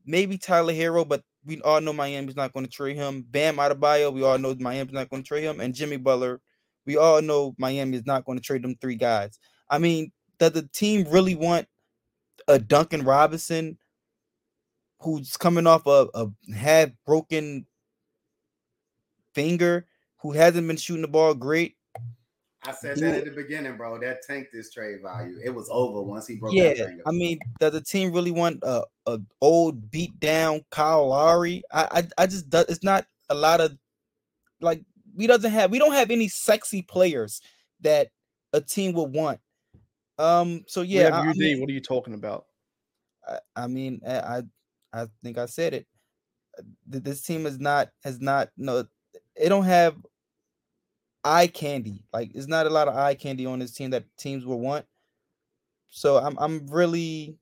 Maybe 0.07 0.39
Tyler 0.39 0.73
Herro, 0.73 1.07
but 1.07 1.23
we 1.45 1.61
all 1.61 1.81
know 1.81 1.93
Miami's 1.93 2.37
not 2.37 2.53
going 2.53 2.65
to 2.65 2.73
trade 2.73 2.97
him. 2.97 3.27
Bam 3.29 3.57
Adebayo, 3.57 4.13
we 4.13 4.23
all 4.23 4.39
know 4.39 4.55
Miami's 4.59 4.95
not 4.95 5.11
going 5.11 5.23
to 5.23 5.27
trade 5.27 5.45
him, 5.45 5.61
and 5.61 5.75
Jimmy 5.75 5.99
Butler, 5.99 6.41
we 6.87 6.97
all 6.97 7.21
know 7.21 7.55
Miami 7.59 7.99
is 7.99 8.07
not 8.07 8.25
going 8.25 8.39
to 8.39 8.45
trade 8.45 8.63
them 8.63 8.77
three 8.81 8.97
guys. 8.97 9.39
I 9.69 9.79
mean, 9.79 10.11
does 10.43 10.51
the 10.51 10.69
team 10.73 11.07
really 11.09 11.37
want 11.37 11.69
a 12.49 12.59
Duncan 12.59 13.05
Robinson 13.05 13.79
who's 14.99 15.37
coming 15.37 15.69
off 15.69 15.87
a, 15.87 16.09
a 16.15 16.27
half 16.53 16.89
broken 17.07 17.65
finger, 19.35 19.87
who 20.17 20.33
hasn't 20.33 20.67
been 20.67 20.77
shooting 20.77 21.03
the 21.03 21.09
ball 21.09 21.35
great? 21.35 21.77
I 22.65 22.73
said 22.73 22.97
that 22.99 23.19
at 23.19 23.25
the 23.25 23.31
beginning, 23.31 23.77
bro. 23.77 24.01
That 24.01 24.23
tanked 24.23 24.53
this 24.53 24.73
trade 24.73 25.01
value. 25.01 25.39
It 25.45 25.51
was 25.51 25.69
over 25.71 26.03
once 26.03 26.27
he 26.27 26.37
broke 26.37 26.57
that 26.57 26.77
finger. 26.77 26.93
yeah, 26.97 27.03
I 27.07 27.13
mean, 27.13 27.39
does 27.61 27.73
the 27.73 27.81
team 27.81 28.13
really 28.13 28.33
want 28.33 28.65
a, 28.65 28.83
a 29.07 29.21
old 29.41 29.93
beat 29.93 30.19
down 30.19 30.63
Kyle 30.71 31.07
Lowry? 31.07 31.63
I, 31.73 32.03
I 32.19 32.23
I 32.25 32.27
just 32.27 32.53
it's 32.53 32.83
not 32.83 33.07
a 33.31 33.35
lot 33.37 33.61
of 33.61 33.79
like 34.61 34.83
we 35.15 35.29
doesn't 35.29 35.53
have 35.53 35.71
we 35.71 35.79
don't 35.79 35.93
have 35.93 36.11
any 36.11 36.27
sexy 36.27 36.83
players 36.83 37.41
that 37.83 38.09
a 38.53 38.61
team 38.61 38.93
would 38.95 39.15
want 39.15 39.39
um. 40.19 40.65
So 40.67 40.83
yeah, 40.83 41.09
I, 41.09 41.31
I 41.31 41.33
mean, 41.35 41.61
what 41.61 41.69
are 41.69 41.73
you 41.73 41.81
talking 41.81 42.15
about? 42.15 42.47
I, 43.27 43.39
I 43.57 43.67
mean, 43.67 44.01
I 44.07 44.43
I 44.93 45.07
think 45.23 45.39
I 45.39 45.47
said 45.47 45.75
it. 45.75 45.87
Uh, 46.59 46.63
this 46.87 47.23
team 47.23 47.47
is 47.47 47.59
not 47.59 47.91
has 48.05 48.21
not 48.21 48.51
no. 48.57 48.85
It 49.35 49.49
don't 49.49 49.65
have 49.65 49.97
eye 51.25 51.47
candy. 51.47 52.05
Like 52.13 52.31
it's 52.35 52.49
not 52.49 52.67
a 52.67 52.71
lot 52.71 52.89
of 52.89 52.97
eye 52.97 53.15
candy 53.15 53.47
on 53.47 53.59
this 53.59 53.73
team 53.73 53.91
that 53.91 54.05
teams 54.17 54.45
will 54.45 54.61
want. 54.61 54.85
So 55.91 56.19
I'm 56.19 56.37
I'm 56.39 56.67
really 56.69 57.37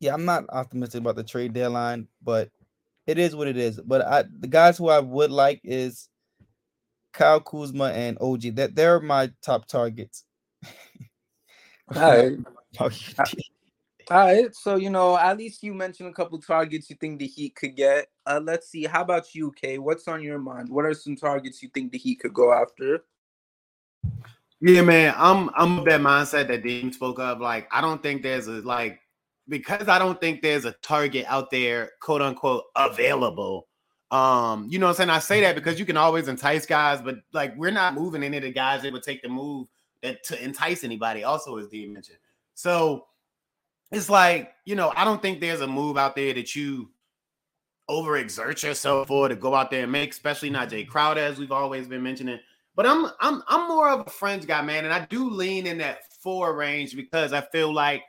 yeah, 0.00 0.14
I'm 0.14 0.24
not 0.24 0.44
optimistic 0.50 1.00
about 1.00 1.16
the 1.16 1.24
trade 1.24 1.52
deadline, 1.52 2.08
but 2.22 2.50
it 3.06 3.18
is 3.18 3.34
what 3.36 3.48
it 3.48 3.56
is. 3.56 3.80
But 3.80 4.02
I 4.02 4.24
the 4.38 4.48
guys 4.48 4.78
who 4.78 4.88
I 4.88 5.00
would 5.00 5.30
like 5.30 5.60
is 5.64 6.08
Kyle 7.12 7.40
Kuzma 7.40 7.86
and 7.86 8.18
OG. 8.20 8.56
That 8.56 8.74
they're 8.74 9.00
my 9.00 9.30
top 9.42 9.66
targets. 9.66 10.24
All 11.94 12.02
right. 12.02 12.38
Oh, 12.80 12.90
Uh, 13.18 13.24
All 14.10 14.26
right. 14.26 14.52
So, 14.52 14.74
you 14.74 14.90
know, 14.90 15.16
at 15.16 15.38
least 15.38 15.62
you 15.62 15.72
mentioned 15.72 16.08
a 16.08 16.12
couple 16.12 16.40
targets 16.40 16.90
you 16.90 16.96
think 16.96 17.20
the 17.20 17.26
Heat 17.28 17.54
could 17.54 17.76
get. 17.76 18.08
Uh, 18.26 18.40
let's 18.42 18.68
see. 18.68 18.84
How 18.84 19.02
about 19.02 19.32
you, 19.32 19.52
Kay? 19.52 19.78
What's 19.78 20.08
on 20.08 20.20
your 20.20 20.40
mind? 20.40 20.68
What 20.68 20.84
are 20.84 20.92
some 20.92 21.14
targets 21.14 21.62
you 21.62 21.68
think 21.72 21.92
the 21.92 21.98
Heat 21.98 22.16
could 22.16 22.34
go 22.34 22.52
after? 22.52 23.04
Yeah, 24.60 24.82
man, 24.82 25.14
I'm 25.16 25.50
I'm 25.54 25.78
of 25.78 25.84
that 25.84 26.00
mindset 26.00 26.48
that 26.48 26.64
Dean 26.64 26.92
spoke 26.92 27.20
of. 27.20 27.40
Like, 27.40 27.68
I 27.70 27.80
don't 27.80 28.02
think 28.02 28.22
there's 28.24 28.48
a 28.48 28.62
like 28.62 28.98
because 29.48 29.88
I 29.88 29.98
don't 29.98 30.20
think 30.20 30.42
there's 30.42 30.64
a 30.64 30.72
target 30.82 31.26
out 31.28 31.50
there, 31.50 31.92
quote 32.00 32.22
unquote, 32.22 32.64
available. 32.74 33.68
Um, 34.10 34.66
you 34.68 34.78
know 34.78 34.86
what 34.86 34.90
I'm 34.90 34.96
saying? 34.96 35.10
I 35.10 35.18
say 35.18 35.40
that 35.42 35.54
because 35.54 35.78
you 35.78 35.84
can 35.86 35.96
always 35.96 36.28
entice 36.28 36.66
guys, 36.66 37.00
but 37.02 37.16
like 37.32 37.54
we're 37.56 37.70
not 37.70 37.94
moving 37.94 38.22
any 38.22 38.38
of 38.38 38.42
the 38.42 38.52
guys 38.52 38.82
that 38.82 38.92
would 38.92 39.02
take 39.02 39.22
the 39.22 39.28
move 39.28 39.66
that 39.66 39.73
to 40.12 40.44
entice 40.44 40.84
anybody, 40.84 41.24
also 41.24 41.56
as 41.58 41.68
Dean 41.68 41.92
mentioned. 41.92 42.18
So 42.54 43.06
it's 43.90 44.10
like, 44.10 44.52
you 44.64 44.74
know, 44.74 44.92
I 44.96 45.04
don't 45.04 45.22
think 45.22 45.40
there's 45.40 45.60
a 45.60 45.66
move 45.66 45.96
out 45.96 46.16
there 46.16 46.34
that 46.34 46.54
you 46.54 46.90
overexert 47.88 48.62
yourself 48.62 49.08
for 49.08 49.28
to 49.28 49.36
go 49.36 49.54
out 49.54 49.70
there 49.70 49.82
and 49.82 49.92
make, 49.92 50.10
especially 50.12 50.50
not 50.50 50.70
Jae 50.70 50.86
Crowder, 50.86 51.20
as 51.20 51.38
we've 51.38 51.52
always 51.52 51.86
been 51.86 52.02
mentioning. 52.02 52.38
But 52.76 52.86
I'm 52.86 53.06
I'm 53.20 53.42
I'm 53.46 53.68
more 53.68 53.88
of 53.90 54.06
a 54.06 54.10
fringe 54.10 54.46
guy, 54.46 54.62
man, 54.62 54.84
and 54.84 54.92
I 54.92 55.04
do 55.06 55.30
lean 55.30 55.66
in 55.66 55.78
that 55.78 56.12
four 56.20 56.56
range 56.56 56.96
because 56.96 57.32
I 57.32 57.40
feel 57.52 57.72
like 57.72 58.02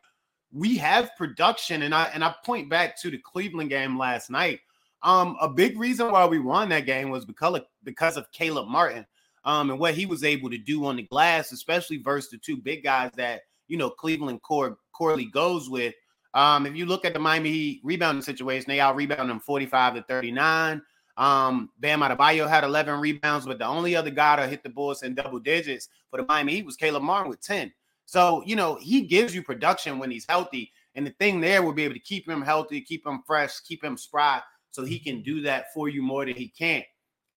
we 0.52 0.78
have 0.78 1.16
production, 1.18 1.84
and 1.84 1.93
I 1.93 2.06
and 2.14 2.24
I 2.24 2.34
point 2.43 2.70
back 2.70 3.00
to 3.02 3.12
the 3.12 3.20
Cleveland 3.20 3.70
game 3.70 3.98
last 3.98 4.30
night. 4.30 4.62
Um, 5.04 5.38
a 5.39 5.48
big 5.48 5.78
reason 5.78 6.12
why 6.12 6.26
we 6.26 6.39
won 6.39 6.70
that 6.70 6.88
game 6.88 7.12
was 7.12 7.26
because 7.26 7.58
of, 7.58 7.66
because 7.84 8.18
of 8.18 8.32
Caleb 8.32 8.68
Martin, 8.68 9.06
um, 9.46 9.70
and 9.70 9.80
what 9.80 9.96
he 9.96 10.06
was 10.06 10.24
able 10.24 10.50
to 10.50 10.58
do 10.58 10.86
on 10.86 10.98
the 10.98 11.04
glass, 11.04 11.52
especially 11.52 11.98
versus 11.98 12.32
the 12.32 12.38
two 12.38 12.58
big 12.58 12.84
guys 12.84 13.12
that 13.16 13.41
you 13.68 13.78
know 13.78 13.89
Cleveland 13.89 14.41
core 14.41 14.78
Corley 14.91 15.26
goes 15.26 15.70
with. 15.70 15.93
Um, 16.34 16.66
if 16.66 16.76
you 16.76 16.86
look 16.86 17.06
at 17.06 17.14
the 17.14 17.20
Miami 17.20 17.52
Heat 17.52 17.82
rebounding 17.84 18.22
situation, 18.22 18.66
they 18.68 18.82
out 18.82 18.96
rebounded 18.96 19.30
them 19.30 19.39
45 19.39 19.96
to 19.96 20.02
39. 20.04 20.82
Um, 21.18 21.70
Bam 21.80 22.02
Adebayo 22.02 22.50
had 22.50 22.66
11 22.66 23.00
rebounds, 23.00 23.46
but 23.46 23.58
the 23.58 23.66
only 23.66 23.96
other 23.96 24.10
guy 24.10 24.36
to 24.36 24.48
hit 24.48 24.64
the 24.64 24.70
Bulls 24.70 25.04
in 25.04 25.16
double 25.16 25.39
digits 25.39 25.88
for 26.10 26.18
the 26.18 26.26
Miami 26.28 26.56
Heat 26.56 26.66
was 26.66 26.76
Caleb 26.76 27.04
Martin 27.04 27.30
with 27.30 27.41
10. 27.41 27.72
So, 28.06 28.43
you 28.46 28.58
know, 28.58 28.76
he 28.76 29.02
gives 29.02 29.34
you 29.34 29.41
production 29.41 29.98
when 29.98 30.12
he's 30.12 30.26
healthy. 30.28 30.72
And 30.96 31.08
the 31.08 31.12
thing 31.12 31.39
there 31.39 31.64
will 31.64 31.74
be 31.74 31.84
able 31.84 31.93
to 31.93 32.00
keep 32.00 32.28
him 32.28 32.41
healthy, 32.41 32.82
keep 32.82 33.06
him 33.06 33.22
fresh, 33.26 33.60
keep 33.62 33.84
him 33.84 33.98
spry, 33.98 34.41
so 34.72 34.84
he 34.84 35.00
can 35.00 35.22
do 35.22 35.41
that 35.41 35.74
for 35.74 35.89
you 35.89 36.02
more 36.02 36.26
than 36.26 36.36
he 36.36 36.50
can't. 36.50 36.86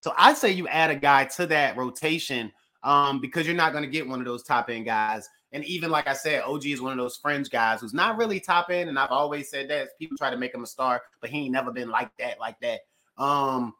So 0.01 0.13
I 0.17 0.33
say 0.33 0.51
you 0.51 0.67
add 0.67 0.91
a 0.91 0.95
guy 0.95 1.25
to 1.25 1.45
that 1.47 1.77
rotation 1.77 2.51
um, 2.83 3.19
because 3.19 3.45
you're 3.45 3.55
not 3.55 3.71
going 3.71 3.83
to 3.83 3.89
get 3.89 4.07
one 4.07 4.19
of 4.19 4.25
those 4.25 4.43
top 4.43 4.69
end 4.69 4.85
guys. 4.85 5.27
And 5.51 5.65
even 5.65 5.89
like 5.89 6.07
I 6.07 6.13
said, 6.13 6.43
OG 6.43 6.65
is 6.67 6.81
one 6.81 6.91
of 6.91 6.97
those 6.97 7.17
fringe 7.17 7.49
guys 7.49 7.81
who's 7.81 7.93
not 7.93 8.17
really 8.17 8.39
top 8.39 8.69
end. 8.69 8.89
And 8.89 8.99
I've 8.99 9.09
always 9.09 9.49
said 9.49 9.69
that 9.69 9.97
people 9.97 10.17
try 10.17 10.29
to 10.29 10.37
make 10.37 10.53
him 10.53 10.63
a 10.63 10.67
star, 10.67 11.01
but 11.21 11.29
he 11.29 11.39
ain't 11.39 11.51
never 11.51 11.71
been 11.71 11.89
like 11.89 12.11
that, 12.19 12.39
like 12.39 12.59
that. 12.61 12.81
Um, 13.17 13.73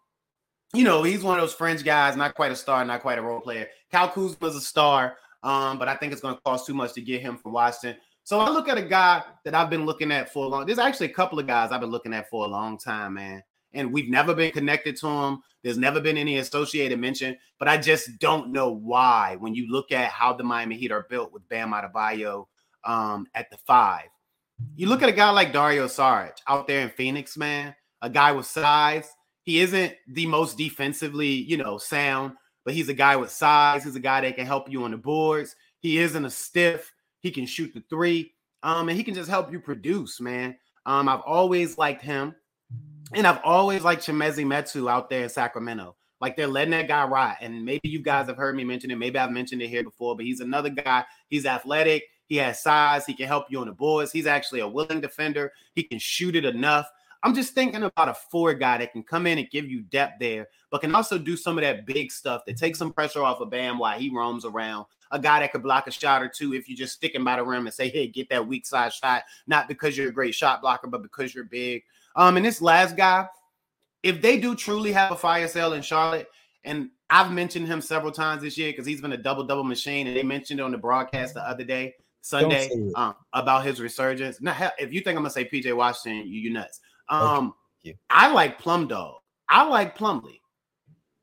you 0.74 0.84
know, 0.84 1.04
he's 1.04 1.24
one 1.24 1.38
of 1.38 1.42
those 1.42 1.54
fringe 1.54 1.84
guys, 1.84 2.16
not 2.16 2.36
quite 2.36 2.52
a 2.52 2.56
star, 2.56 2.84
not 2.86 3.02
quite 3.02 3.18
a 3.18 3.22
role 3.22 3.40
player. 3.40 3.68
Kyle 3.92 4.10
Kuzma's 4.10 4.56
a 4.56 4.62
star, 4.62 5.16
um, 5.44 5.80
but 5.80 5.88
I 5.88 5.96
think 5.96 6.12
it's 6.12 6.22
going 6.22 6.36
to 6.36 6.42
cost 6.42 6.66
too 6.66 6.74
much 6.74 6.94
to 6.94 7.02
get 7.02 7.22
him 7.22 7.38
from 7.38 7.54
Washington. 7.54 8.00
So 8.24 8.40
I 8.40 8.50
look 8.50 8.68
at 8.68 8.78
a 8.78 8.84
guy 8.84 9.24
that 9.46 9.56
I've 9.56 9.72
been 9.72 9.86
looking 9.86 10.12
at 10.12 10.32
for 10.32 10.46
a 10.46 10.48
long. 10.48 10.66
There's 10.66 10.78
actually 10.78 11.08
a 11.08 11.14
couple 11.14 11.40
of 11.40 11.48
guys 11.48 11.72
I've 11.72 11.82
been 11.82 11.90
looking 11.90 12.14
at 12.14 12.30
for 12.30 12.46
a 12.46 12.48
long 12.48 12.78
time, 12.78 13.16
man. 13.16 13.42
And 13.74 13.94
we've 13.94 14.10
never 14.10 14.34
been 14.34 14.52
connected 14.52 14.98
to 14.98 15.08
him. 15.08 15.44
There's 15.64 15.78
never 15.78 16.00
been 16.00 16.18
any 16.18 16.38
associated 16.38 17.00
mention, 17.00 17.38
but 17.60 17.68
I 17.68 17.78
just 17.78 18.18
don't 18.20 18.52
know 18.52 18.72
why. 18.72 19.36
When 19.40 19.54
you 19.54 19.70
look 19.70 19.92
at 19.92 20.10
how 20.10 20.34
the 20.34 20.44
Miami 20.44 20.78
Heat 20.78 20.92
are 20.92 21.06
built 21.10 21.34
with 21.34 21.48
Bam 21.50 21.72
Adebayo 21.72 22.48
um, 22.84 23.28
at 23.36 23.50
the 23.52 23.58
five, 23.58 24.06
you 24.76 24.88
look 24.88 25.04
at 25.04 25.10
a 25.10 25.14
guy 25.14 25.30
like 25.32 25.54
Dario 25.54 25.88
Saric 25.88 26.38
out 26.48 26.68
there 26.68 26.82
in 26.82 26.90
Phoenix, 26.90 27.38
man. 27.38 27.76
A 28.02 28.10
guy 28.10 28.32
with 28.32 28.46
size. 28.46 29.10
He 29.44 29.60
isn't 29.60 29.94
the 30.08 30.26
most 30.28 30.58
defensively, 30.58 31.28
you 31.28 31.58
know, 31.58 31.78
sound, 31.78 32.34
but 32.64 32.74
he's 32.74 32.90
a 32.90 32.94
guy 32.94 33.16
with 33.16 33.32
size. 33.32 33.84
He's 33.84 33.96
a 33.96 34.00
guy 34.00 34.22
that 34.22 34.36
can 34.36 34.46
help 34.46 34.70
you 34.70 34.84
on 34.84 34.92
the 34.92 34.98
boards. 34.98 35.56
He 35.80 35.98
isn't 35.98 36.26
a 36.26 36.30
stiff. 36.30 36.92
He 37.20 37.32
can 37.32 37.46
shoot 37.46 37.74
the 37.74 37.84
three, 37.90 38.34
um, 38.64 38.90
and 38.90 38.98
he 38.98 39.04
can 39.04 39.14
just 39.14 39.30
help 39.30 39.52
you 39.52 39.60
produce, 39.60 40.22
man. 40.22 40.56
Um, 40.86 41.10
I've 41.10 41.22
always 41.22 41.78
liked 41.78 42.02
him, 42.02 42.34
and 43.14 43.26
I've 43.28 43.42
always 43.44 43.84
liked 43.84 44.06
Chimezie 44.06 44.46
Metu 44.46 44.90
out 44.90 45.10
there 45.10 45.24
in 45.24 45.30
Sacramento. 45.30 45.96
Like 46.22 46.36
they're 46.36 46.48
letting 46.48 46.72
that 46.72 46.88
guy 46.88 47.06
rot. 47.06 47.38
And 47.42 47.64
maybe 47.64 47.90
you 47.90 48.02
guys 48.02 48.28
have 48.28 48.38
heard 48.38 48.56
me 48.56 48.64
mention 48.64 48.92
it. 48.92 48.98
Maybe 48.98 49.18
I've 49.18 49.32
mentioned 49.32 49.62
it 49.62 49.70
here 49.70 49.84
before, 49.84 50.16
but 50.16 50.26
he's 50.26 50.42
another 50.42 50.70
guy. 50.70 51.06
He's 51.28 51.46
athletic. 51.46 52.04
He 52.26 52.36
has 52.38 52.62
size. 52.62 53.06
He 53.06 53.14
can 53.14 53.28
help 53.28 53.46
you 53.50 53.60
on 53.60 53.68
the 53.68 53.74
boards. 53.74 54.12
He's 54.12 54.28
actually 54.28 54.60
a 54.60 54.68
willing 54.68 55.02
defender. 55.02 55.52
He 55.74 55.84
can 55.84 55.98
shoot 55.98 56.36
it 56.36 56.46
enough. 56.46 56.88
I'm 57.22 57.36
just 57.36 57.54
thinking 57.54 57.84
about 57.84 58.10
a 58.10 58.14
four 58.14 58.54
guy 58.54 58.78
that 58.78 58.94
can 58.94 59.04
come 59.04 59.28
in 59.28 59.38
and 59.38 59.50
give 59.50 59.70
you 59.70 59.82
depth 59.82 60.20
there, 60.20 60.48
but 60.72 60.80
can 60.80 60.96
also 60.96 61.18
do 61.18 61.36
some 61.36 61.58
of 61.58 61.64
that 61.64 61.86
big 61.86 62.12
stuff 62.12 62.44
that 62.46 62.58
takes 62.58 62.80
some 62.80 62.94
pressure 62.94 63.24
off 63.24 63.42
of 63.42 63.50
Bam 63.50 63.78
while 63.78 64.00
he 64.00 64.10
roams 64.10 64.46
around. 64.46 64.86
A 65.12 65.20
guy 65.20 65.40
that 65.40 65.52
could 65.52 65.64
block 65.64 65.88
a 65.88 65.92
shot 65.92 66.22
or 66.22 66.30
two 66.30 66.54
if 66.54 66.70
you 66.70 66.78
just 66.78 66.94
stick 66.94 67.16
him 67.16 67.26
by 67.26 67.36
the 67.36 67.44
rim 67.44 67.66
and 67.66 67.74
say, 67.74 67.90
hey, 67.90 68.08
get 68.08 68.30
that 68.30 68.48
weak 68.48 68.66
side 68.66 68.94
shot, 68.94 69.24
not 69.48 69.68
because 69.68 69.98
you're 69.98 70.10
a 70.10 70.14
great 70.14 70.36
shot 70.36 70.62
blocker, 70.62 70.88
but 70.88 71.02
because 71.02 71.34
you're 71.34 71.46
big. 71.46 71.84
Um, 72.16 72.38
and 72.38 72.46
this 72.46 72.62
last 72.62 72.98
guy, 72.98 73.28
if 74.04 74.22
they 74.22 74.40
do 74.40 74.56
truly 74.56 74.92
have 74.92 75.12
a 75.12 75.16
fire 75.16 75.48
sale 75.48 75.74
in 75.74 75.82
Charlotte, 75.82 76.28
and 76.64 76.90
I've 77.10 77.32
mentioned 77.32 77.68
him 77.68 77.82
several 77.82 78.12
times 78.12 78.42
this 78.42 78.58
year 78.58 78.72
because 78.72 78.86
he's 78.86 79.02
been 79.02 79.14
a 79.14 79.18
double 79.18 79.44
double 79.44 79.64
machine, 79.64 80.08
and 80.08 80.16
they 80.16 80.24
mentioned 80.24 80.60
it 80.60 80.64
on 80.64 80.72
the 80.72 80.78
broadcast 80.78 81.34
the 81.34 81.48
other 81.48 81.64
day, 81.64 81.96
Sunday, 82.22 82.70
um, 82.96 83.16
about 83.34 83.66
his 83.66 83.80
resurgence. 83.80 84.42
Now, 84.42 84.54
hell, 84.54 84.72
if 84.78 84.94
you 84.94 85.02
think 85.02 85.18
I'm 85.18 85.24
gonna 85.24 85.30
say 85.30 85.46
PJ 85.46 85.76
Washington, 85.76 86.28
you 86.28 86.42
you 86.42 86.50
nuts. 86.52 86.80
Um, 87.08 87.54
you. 87.82 87.96
I 88.10 88.32
like 88.32 88.60
Plum 88.60 88.88
Dog. 88.88 89.16
I 89.48 89.64
like 89.64 89.98
Plumlee. 89.98 90.40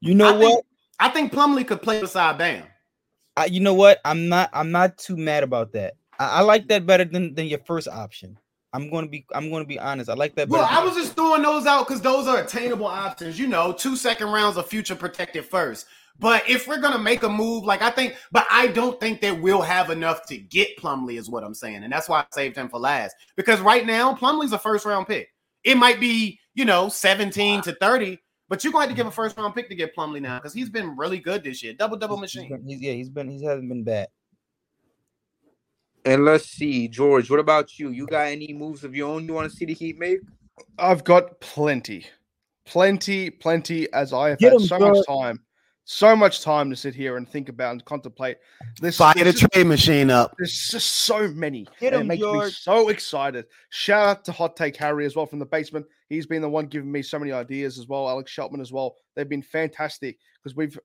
You 0.00 0.14
know 0.14 0.28
I 0.28 0.38
think- 0.38 0.54
what? 0.54 0.64
I 0.98 1.08
think 1.10 1.32
Plumlee 1.32 1.66
could 1.66 1.82
play 1.82 2.00
beside 2.00 2.38
Bam. 2.38 2.64
I, 3.36 3.44
you 3.46 3.60
know 3.60 3.74
what? 3.74 4.00
I'm 4.04 4.28
not. 4.28 4.48
I'm 4.52 4.70
not 4.70 4.96
too 4.96 5.16
mad 5.16 5.42
about 5.42 5.72
that. 5.72 5.94
I, 6.18 6.38
I 6.38 6.40
like 6.40 6.68
that 6.68 6.86
better 6.86 7.04
than 7.04 7.34
than 7.34 7.46
your 7.46 7.58
first 7.60 7.86
option. 7.86 8.38
I'm 8.76 8.90
gonna 8.90 9.08
be. 9.08 9.26
I'm 9.34 9.50
gonna 9.50 9.64
be 9.64 9.78
honest. 9.78 10.08
I 10.10 10.14
like 10.14 10.34
that. 10.36 10.48
Well, 10.48 10.66
I 10.70 10.84
was 10.84 10.94
just 10.94 11.14
throwing 11.16 11.42
those 11.42 11.66
out 11.66 11.86
because 11.88 12.00
those 12.00 12.28
are 12.28 12.38
attainable 12.42 12.86
options. 12.86 13.38
You 13.38 13.46
know, 13.48 13.72
two 13.72 13.96
second 13.96 14.28
rounds 14.30 14.56
of 14.56 14.66
future 14.66 14.94
protected 14.94 15.44
first. 15.44 15.86
But 16.18 16.48
if 16.48 16.66
we're 16.66 16.80
gonna 16.80 16.98
make 16.98 17.22
a 17.24 17.28
move, 17.28 17.64
like 17.64 17.82
I 17.82 17.90
think, 17.90 18.16
but 18.32 18.46
I 18.50 18.68
don't 18.68 18.98
think 19.00 19.20
that 19.22 19.40
we'll 19.40 19.62
have 19.62 19.90
enough 19.90 20.26
to 20.28 20.36
get 20.38 20.76
Plumlee, 20.78 21.18
is 21.18 21.28
what 21.28 21.44
I'm 21.44 21.54
saying, 21.54 21.82
and 21.84 21.92
that's 21.92 22.08
why 22.08 22.20
I 22.20 22.24
saved 22.32 22.56
him 22.56 22.68
for 22.68 22.78
last. 22.78 23.16
Because 23.36 23.60
right 23.60 23.84
now, 23.84 24.14
Plumlee's 24.14 24.52
a 24.52 24.58
first 24.58 24.86
round 24.86 25.06
pick. 25.06 25.28
It 25.64 25.76
might 25.76 25.98
be, 26.00 26.38
you 26.54 26.64
know, 26.64 26.88
17 26.88 27.60
to 27.62 27.72
30, 27.74 28.18
but 28.48 28.62
you're 28.62 28.72
going 28.72 28.84
to 28.84 28.88
have 28.88 28.96
to 28.96 29.00
give 29.02 29.06
a 29.08 29.10
first 29.10 29.36
round 29.36 29.54
pick 29.54 29.68
to 29.68 29.74
get 29.74 29.94
Plumlee 29.96 30.22
now 30.22 30.38
because 30.38 30.54
he's 30.54 30.70
been 30.70 30.96
really 30.96 31.18
good 31.18 31.42
this 31.42 31.62
year. 31.62 31.74
Double 31.74 31.96
double 31.96 32.16
machine. 32.16 32.48
he's- 32.66 32.80
yeah, 32.80 32.92
he's 32.92 33.10
been. 33.10 33.28
He 33.28 33.44
hasn't 33.44 33.68
been 33.68 33.82
bad. 33.84 34.06
And 36.06 36.24
let's 36.24 36.48
see, 36.48 36.86
George, 36.88 37.28
what 37.30 37.40
about 37.40 37.78
you? 37.78 37.90
You 37.90 38.06
got 38.06 38.28
any 38.28 38.52
moves 38.52 38.84
of 38.84 38.94
your 38.94 39.10
own 39.12 39.26
you 39.26 39.34
want 39.34 39.50
to 39.50 39.56
see 39.56 39.64
the 39.64 39.74
Heat 39.74 39.98
make? 39.98 40.20
I've 40.78 41.02
got 41.02 41.40
plenty, 41.40 42.06
plenty, 42.64 43.28
plenty. 43.28 43.92
As 43.92 44.12
I 44.12 44.30
have 44.30 44.38
Get 44.38 44.52
had 44.52 44.60
'em, 44.62 44.66
so 44.68 44.78
George. 44.78 44.96
much 44.98 45.06
time, 45.06 45.40
so 45.84 46.14
much 46.14 46.42
time 46.42 46.70
to 46.70 46.76
sit 46.76 46.94
here 46.94 47.16
and 47.16 47.28
think 47.28 47.48
about 47.48 47.72
and 47.72 47.84
contemplate. 47.84 48.36
This 48.80 48.96
Fire 48.98 49.14
the 49.14 49.24
there's 49.24 49.40
just, 49.40 49.52
trade 49.52 49.66
machine 49.66 50.10
up. 50.10 50.34
there's 50.38 50.68
just 50.70 50.86
so 51.06 51.26
many. 51.28 51.66
Get 51.80 51.92
and 51.92 51.96
it 51.96 52.00
'em, 52.02 52.06
makes 52.06 52.22
me 52.22 52.50
so 52.50 52.88
excited. 52.88 53.46
Shout 53.70 54.06
out 54.08 54.24
to 54.26 54.32
Hot 54.32 54.56
Take 54.56 54.76
Harry 54.76 55.06
as 55.06 55.16
well 55.16 55.26
from 55.26 55.40
the 55.40 55.46
basement. 55.46 55.86
He's 56.08 56.26
been 56.26 56.40
the 56.40 56.48
one 56.48 56.66
giving 56.66 56.92
me 56.92 57.02
so 57.02 57.18
many 57.18 57.32
ideas 57.32 57.78
as 57.80 57.88
well. 57.88 58.08
Alex 58.08 58.32
Sheltman 58.32 58.60
as 58.60 58.70
well. 58.70 58.94
They've 59.16 59.28
been 59.28 59.42
fantastic 59.42 60.18
because 60.40 60.54
we've 60.56 60.78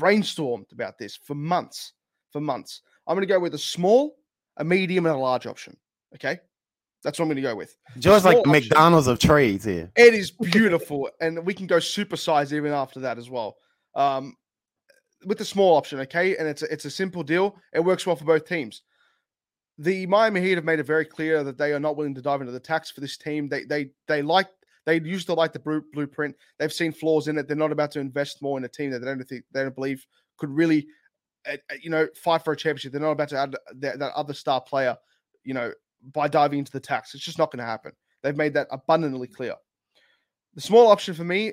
brainstormed 0.00 0.70
about 0.72 0.98
this 0.98 1.16
for 1.16 1.34
months. 1.34 1.94
For 2.32 2.40
months. 2.40 2.82
I'm 3.08 3.16
going 3.16 3.26
to 3.26 3.32
go 3.34 3.40
with 3.40 3.54
a 3.54 3.58
small, 3.58 4.17
a 4.58 4.64
medium, 4.64 5.06
and 5.06 5.14
a 5.14 5.18
large 5.18 5.46
option. 5.46 5.76
Okay. 6.14 6.38
That's 7.04 7.18
what 7.18 7.24
I'm 7.24 7.28
going 7.28 7.36
to 7.36 7.42
go 7.42 7.54
with. 7.54 7.76
Just 7.98 8.24
like 8.24 8.38
option. 8.38 8.52
McDonald's 8.52 9.06
of 9.06 9.18
trades 9.18 9.64
here. 9.64 9.90
It 9.96 10.14
is 10.14 10.30
beautiful, 10.52 11.08
and 11.20 11.44
we 11.46 11.54
can 11.54 11.66
go 11.66 11.76
supersize 11.76 12.52
even 12.52 12.72
after 12.72 13.00
that 13.00 13.18
as 13.18 13.30
well. 13.30 13.56
Um, 13.94 14.36
with 15.24 15.38
the 15.38 15.44
small 15.44 15.76
option, 15.76 16.00
okay, 16.00 16.36
and 16.36 16.48
it's 16.48 16.62
a, 16.62 16.72
it's 16.72 16.84
a 16.84 16.90
simple 16.90 17.22
deal. 17.22 17.56
It 17.72 17.80
works 17.80 18.06
well 18.06 18.16
for 18.16 18.24
both 18.24 18.46
teams. 18.46 18.82
The 19.78 20.06
Miami 20.06 20.40
Heat 20.40 20.56
have 20.56 20.64
made 20.64 20.80
it 20.80 20.86
very 20.86 21.04
clear 21.04 21.44
that 21.44 21.56
they 21.56 21.72
are 21.72 21.80
not 21.80 21.96
willing 21.96 22.14
to 22.16 22.22
dive 22.22 22.40
into 22.40 22.52
the 22.52 22.60
tax 22.60 22.90
for 22.90 23.00
this 23.00 23.16
team. 23.16 23.48
They 23.48 23.64
they 23.64 23.90
they 24.08 24.22
like 24.22 24.48
they 24.84 25.00
used 25.00 25.26
to 25.26 25.34
like 25.34 25.52
the 25.52 25.82
blueprint. 25.92 26.34
They've 26.58 26.72
seen 26.72 26.92
flaws 26.92 27.28
in 27.28 27.38
it. 27.38 27.46
They're 27.46 27.56
not 27.56 27.72
about 27.72 27.92
to 27.92 28.00
invest 28.00 28.42
more 28.42 28.58
in 28.58 28.64
a 28.64 28.68
team 28.68 28.90
that 28.90 29.00
they 29.00 29.06
don't 29.06 29.22
think 29.22 29.44
they 29.52 29.62
don't 29.62 29.74
believe 29.74 30.04
could 30.36 30.50
really, 30.50 30.86
you 31.80 31.90
know, 31.90 32.06
fight 32.14 32.44
for 32.44 32.52
a 32.52 32.56
championship. 32.56 32.92
They're 32.92 33.00
not 33.00 33.12
about 33.12 33.28
to 33.30 33.38
add 33.38 33.56
that, 33.76 33.98
that 33.98 34.12
other 34.14 34.34
star 34.34 34.60
player, 34.60 34.96
you 35.44 35.54
know, 35.54 35.72
by 36.12 36.28
diving 36.28 36.60
into 36.60 36.72
the 36.72 36.80
tax. 36.80 37.14
It's 37.14 37.24
just 37.24 37.38
not 37.38 37.50
going 37.50 37.58
to 37.58 37.64
happen. 37.64 37.92
They've 38.22 38.36
made 38.36 38.54
that 38.54 38.68
abundantly 38.70 39.28
mm. 39.28 39.34
clear. 39.34 39.54
The 40.54 40.60
small 40.60 40.88
option 40.88 41.14
for 41.14 41.24
me, 41.24 41.52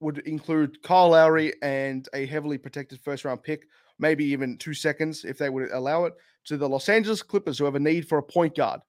would 0.00 0.18
include 0.20 0.82
Kyle 0.82 1.10
Lowry 1.10 1.52
and 1.62 2.08
a 2.12 2.26
heavily 2.26 2.58
protected 2.58 3.00
first 3.00 3.24
round 3.24 3.42
pick, 3.42 3.66
maybe 3.98 4.24
even 4.24 4.58
two 4.58 4.74
seconds 4.74 5.24
if 5.24 5.38
they 5.38 5.48
would 5.48 5.70
allow 5.70 6.04
it, 6.04 6.14
to 6.44 6.56
the 6.56 6.68
Los 6.68 6.88
Angeles 6.88 7.22
Clippers, 7.22 7.58
who 7.58 7.64
have 7.64 7.74
a 7.74 7.80
need 7.80 8.06
for 8.06 8.18
a 8.18 8.22
point 8.22 8.56
guard, 8.56 8.80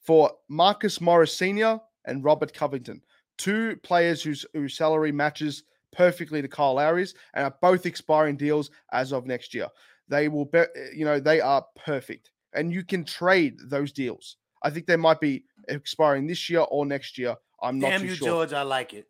for 0.00 0.32
Marcus 0.48 1.00
Morris 1.00 1.36
Sr. 1.36 1.78
and 2.06 2.24
Robert 2.24 2.54
Covington, 2.54 3.02
two 3.36 3.76
players 3.82 4.22
whose, 4.22 4.46
whose 4.54 4.76
salary 4.76 5.12
matches 5.12 5.64
perfectly 5.92 6.42
to 6.42 6.48
Kyle 6.48 6.74
Lowry's 6.74 7.14
and 7.34 7.44
are 7.44 7.54
both 7.60 7.86
expiring 7.86 8.36
deals 8.36 8.70
as 8.92 9.12
of 9.12 9.26
next 9.26 9.54
year. 9.54 9.68
They 10.08 10.28
will 10.28 10.46
be, 10.46 10.58
eh, 10.58 10.66
you 10.94 11.04
know, 11.04 11.20
they 11.20 11.40
are 11.40 11.64
perfect. 11.84 12.30
And 12.54 12.72
you 12.72 12.84
can 12.84 13.04
trade 13.04 13.56
those 13.64 13.92
deals. 13.92 14.36
I 14.62 14.70
think 14.70 14.86
they 14.86 14.96
might 14.96 15.20
be 15.20 15.44
expiring 15.68 16.26
this 16.26 16.50
year 16.50 16.60
or 16.70 16.84
next 16.84 17.16
year. 17.18 17.36
I'm 17.62 17.78
not 17.78 17.90
Damn 17.90 18.04
you, 18.04 18.14
sure. 18.14 18.26
George. 18.28 18.52
I 18.52 18.62
like 18.62 18.92
it. 18.94 19.06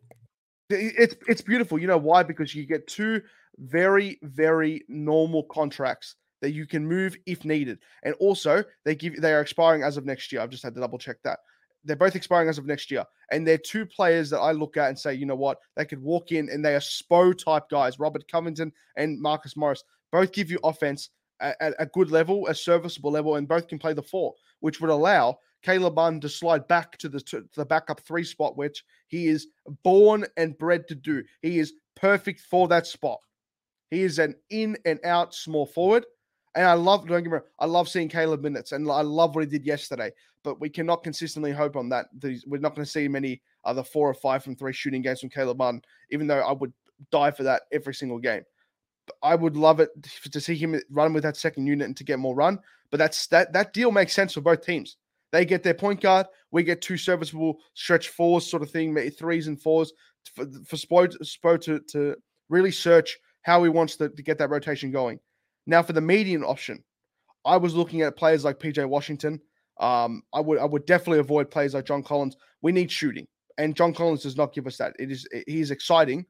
It- 0.69 0.93
It's 0.97 1.15
it's 1.27 1.41
beautiful. 1.41 1.77
You 1.79 1.87
know 1.87 1.97
why? 1.97 2.23
Because 2.23 2.55
you 2.55 2.65
get 2.65 2.87
two 2.87 3.21
very 3.57 4.17
very 4.23 4.83
normal 4.87 5.43
contracts 5.43 6.15
that 6.41 6.51
you 6.51 6.65
can 6.65 6.85
move 6.85 7.15
if 7.25 7.45
needed, 7.45 7.79
and 8.03 8.15
also 8.15 8.63
they 8.85 8.95
give 8.95 9.21
they 9.21 9.33
are 9.33 9.41
expiring 9.41 9.83
as 9.83 9.97
of 9.97 10.05
next 10.05 10.31
year. 10.31 10.41
I've 10.41 10.49
just 10.49 10.63
had 10.63 10.73
to 10.75 10.81
double 10.81 10.97
check 10.97 11.17
that. 11.23 11.39
They're 11.83 11.95
both 11.95 12.15
expiring 12.15 12.49
as 12.49 12.57
of 12.57 12.65
next 12.65 12.89
year, 12.91 13.05
and 13.31 13.45
they're 13.45 13.57
two 13.57 13.85
players 13.85 14.29
that 14.29 14.39
I 14.39 14.51
look 14.51 14.77
at 14.77 14.89
and 14.89 14.97
say, 14.97 15.13
you 15.13 15.25
know 15.25 15.35
what, 15.35 15.59
they 15.75 15.85
could 15.85 16.01
walk 16.01 16.31
in 16.31 16.49
and 16.49 16.63
they 16.63 16.75
are 16.75 16.79
Spo 16.79 17.37
type 17.37 17.69
guys. 17.69 17.99
Robert 17.99 18.27
Covington 18.27 18.71
and 18.95 19.19
Marcus 19.19 19.57
Morris 19.57 19.83
both 20.11 20.31
give 20.31 20.49
you 20.49 20.59
offense 20.63 21.09
at, 21.39 21.57
at 21.59 21.73
a 21.79 21.85
good 21.85 22.11
level, 22.11 22.47
a 22.47 22.55
serviceable 22.55 23.11
level, 23.11 23.35
and 23.35 23.47
both 23.47 23.67
can 23.67 23.79
play 23.79 23.93
the 23.93 24.01
four, 24.01 24.33
which 24.61 24.79
would 24.79 24.89
allow 24.89 25.37
Caleb 25.63 25.95
Bunn 25.95 26.19
to 26.19 26.29
slide 26.29 26.67
back 26.67 26.97
to 26.97 27.09
the 27.09 27.19
to 27.21 27.43
the 27.55 27.65
backup 27.65 28.01
three 28.01 28.23
spot, 28.23 28.57
which 28.57 28.83
he 29.07 29.27
is 29.27 29.47
born 29.83 30.25
and 30.37 30.57
bred 30.57 30.87
to 30.87 30.95
do. 30.95 31.23
He 31.41 31.59
is 31.59 31.73
perfect 31.95 32.41
for 32.41 32.67
that 32.67 32.85
spot. 32.85 33.19
He 33.89 34.01
is 34.01 34.19
an 34.19 34.35
in 34.49 34.77
and 34.85 34.99
out 35.05 35.33
small 35.33 35.65
forward. 35.65 36.05
And 36.55 36.67
I 36.67 36.73
love, 36.73 37.07
don't 37.07 37.23
get 37.23 37.29
me 37.29 37.33
wrong, 37.33 37.41
I 37.59 37.65
love 37.65 37.89
seeing 37.89 38.09
Caleb 38.09 38.41
minutes 38.41 38.73
and 38.73 38.89
I 38.89 39.01
love 39.01 39.35
what 39.35 39.43
he 39.43 39.49
did 39.49 39.65
yesterday. 39.65 40.11
But 40.43 40.59
we 40.59 40.69
cannot 40.69 41.03
consistently 41.03 41.51
hope 41.51 41.75
on 41.75 41.89
that. 41.89 42.07
We're 42.45 42.59
not 42.59 42.75
going 42.75 42.85
to 42.85 42.91
see 42.91 43.07
many 43.07 43.41
other 43.63 43.83
four 43.83 44.09
or 44.09 44.13
five 44.13 44.43
from 44.43 44.55
three 44.55 44.73
shooting 44.73 45.01
games 45.01 45.21
from 45.21 45.29
Caleb 45.29 45.57
Bunn, 45.57 45.81
even 46.11 46.27
though 46.27 46.39
I 46.39 46.51
would 46.51 46.73
die 47.11 47.31
for 47.31 47.43
that 47.43 47.63
every 47.71 47.93
single 47.93 48.19
game. 48.19 48.43
But 49.07 49.15
I 49.23 49.35
would 49.35 49.57
love 49.57 49.79
it 49.79 49.89
to 50.31 50.41
see 50.41 50.55
him 50.55 50.79
run 50.91 51.13
with 51.13 51.23
that 51.23 51.37
second 51.37 51.67
unit 51.67 51.87
and 51.87 51.97
to 51.97 52.03
get 52.03 52.19
more 52.19 52.35
run. 52.35 52.59
But 52.91 52.97
that's 52.97 53.27
that 53.27 53.53
that 53.53 53.73
deal 53.73 53.91
makes 53.91 54.13
sense 54.13 54.33
for 54.33 54.41
both 54.41 54.65
teams. 54.65 54.97
They 55.31 55.45
get 55.45 55.63
their 55.63 55.73
point 55.73 55.99
guard. 55.99 56.27
We 56.51 56.63
get 56.63 56.81
two 56.81 56.97
serviceable 56.97 57.57
stretch 57.73 58.09
fours, 58.09 58.49
sort 58.49 58.61
of 58.61 58.69
thing, 58.69 58.93
maybe 58.93 59.09
threes 59.09 59.47
and 59.47 59.59
fours 59.59 59.91
for 60.35 60.45
for 60.65 60.75
Spo, 60.75 61.15
Spo 61.23 61.59
to 61.61 61.79
to 61.79 62.15
really 62.49 62.71
search 62.71 63.17
how 63.41 63.63
he 63.63 63.69
wants 63.69 63.97
to, 63.97 64.09
to 64.09 64.23
get 64.23 64.37
that 64.37 64.49
rotation 64.49 64.91
going. 64.91 65.19
Now 65.65 65.81
for 65.81 65.93
the 65.93 66.01
median 66.01 66.43
option, 66.43 66.83
I 67.45 67.57
was 67.57 67.75
looking 67.75 68.01
at 68.01 68.15
players 68.15 68.43
like 68.43 68.59
PJ 68.59 68.87
Washington. 68.87 69.39
Um, 69.79 70.23
I 70.33 70.39
would 70.39 70.59
I 70.59 70.65
would 70.65 70.85
definitely 70.85 71.19
avoid 71.19 71.49
players 71.49 71.73
like 71.73 71.85
John 71.85 72.03
Collins. 72.03 72.37
We 72.61 72.71
need 72.71 72.91
shooting, 72.91 73.27
and 73.57 73.75
John 73.75 73.93
Collins 73.93 74.23
does 74.23 74.37
not 74.37 74.53
give 74.53 74.67
us 74.67 74.77
that. 74.77 74.93
It 74.99 75.11
is 75.11 75.27
he's 75.47 75.71
exciting, 75.71 76.25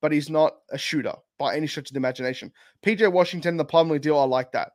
but 0.00 0.12
he's 0.12 0.30
not 0.30 0.54
a 0.70 0.78
shooter 0.78 1.14
by 1.38 1.56
any 1.56 1.66
stretch 1.66 1.90
of 1.90 1.94
the 1.94 1.98
imagination. 1.98 2.52
PJ 2.84 3.10
Washington, 3.10 3.56
the 3.56 3.64
Plumlee 3.64 4.00
deal, 4.00 4.18
I 4.18 4.24
like 4.24 4.52
that, 4.52 4.72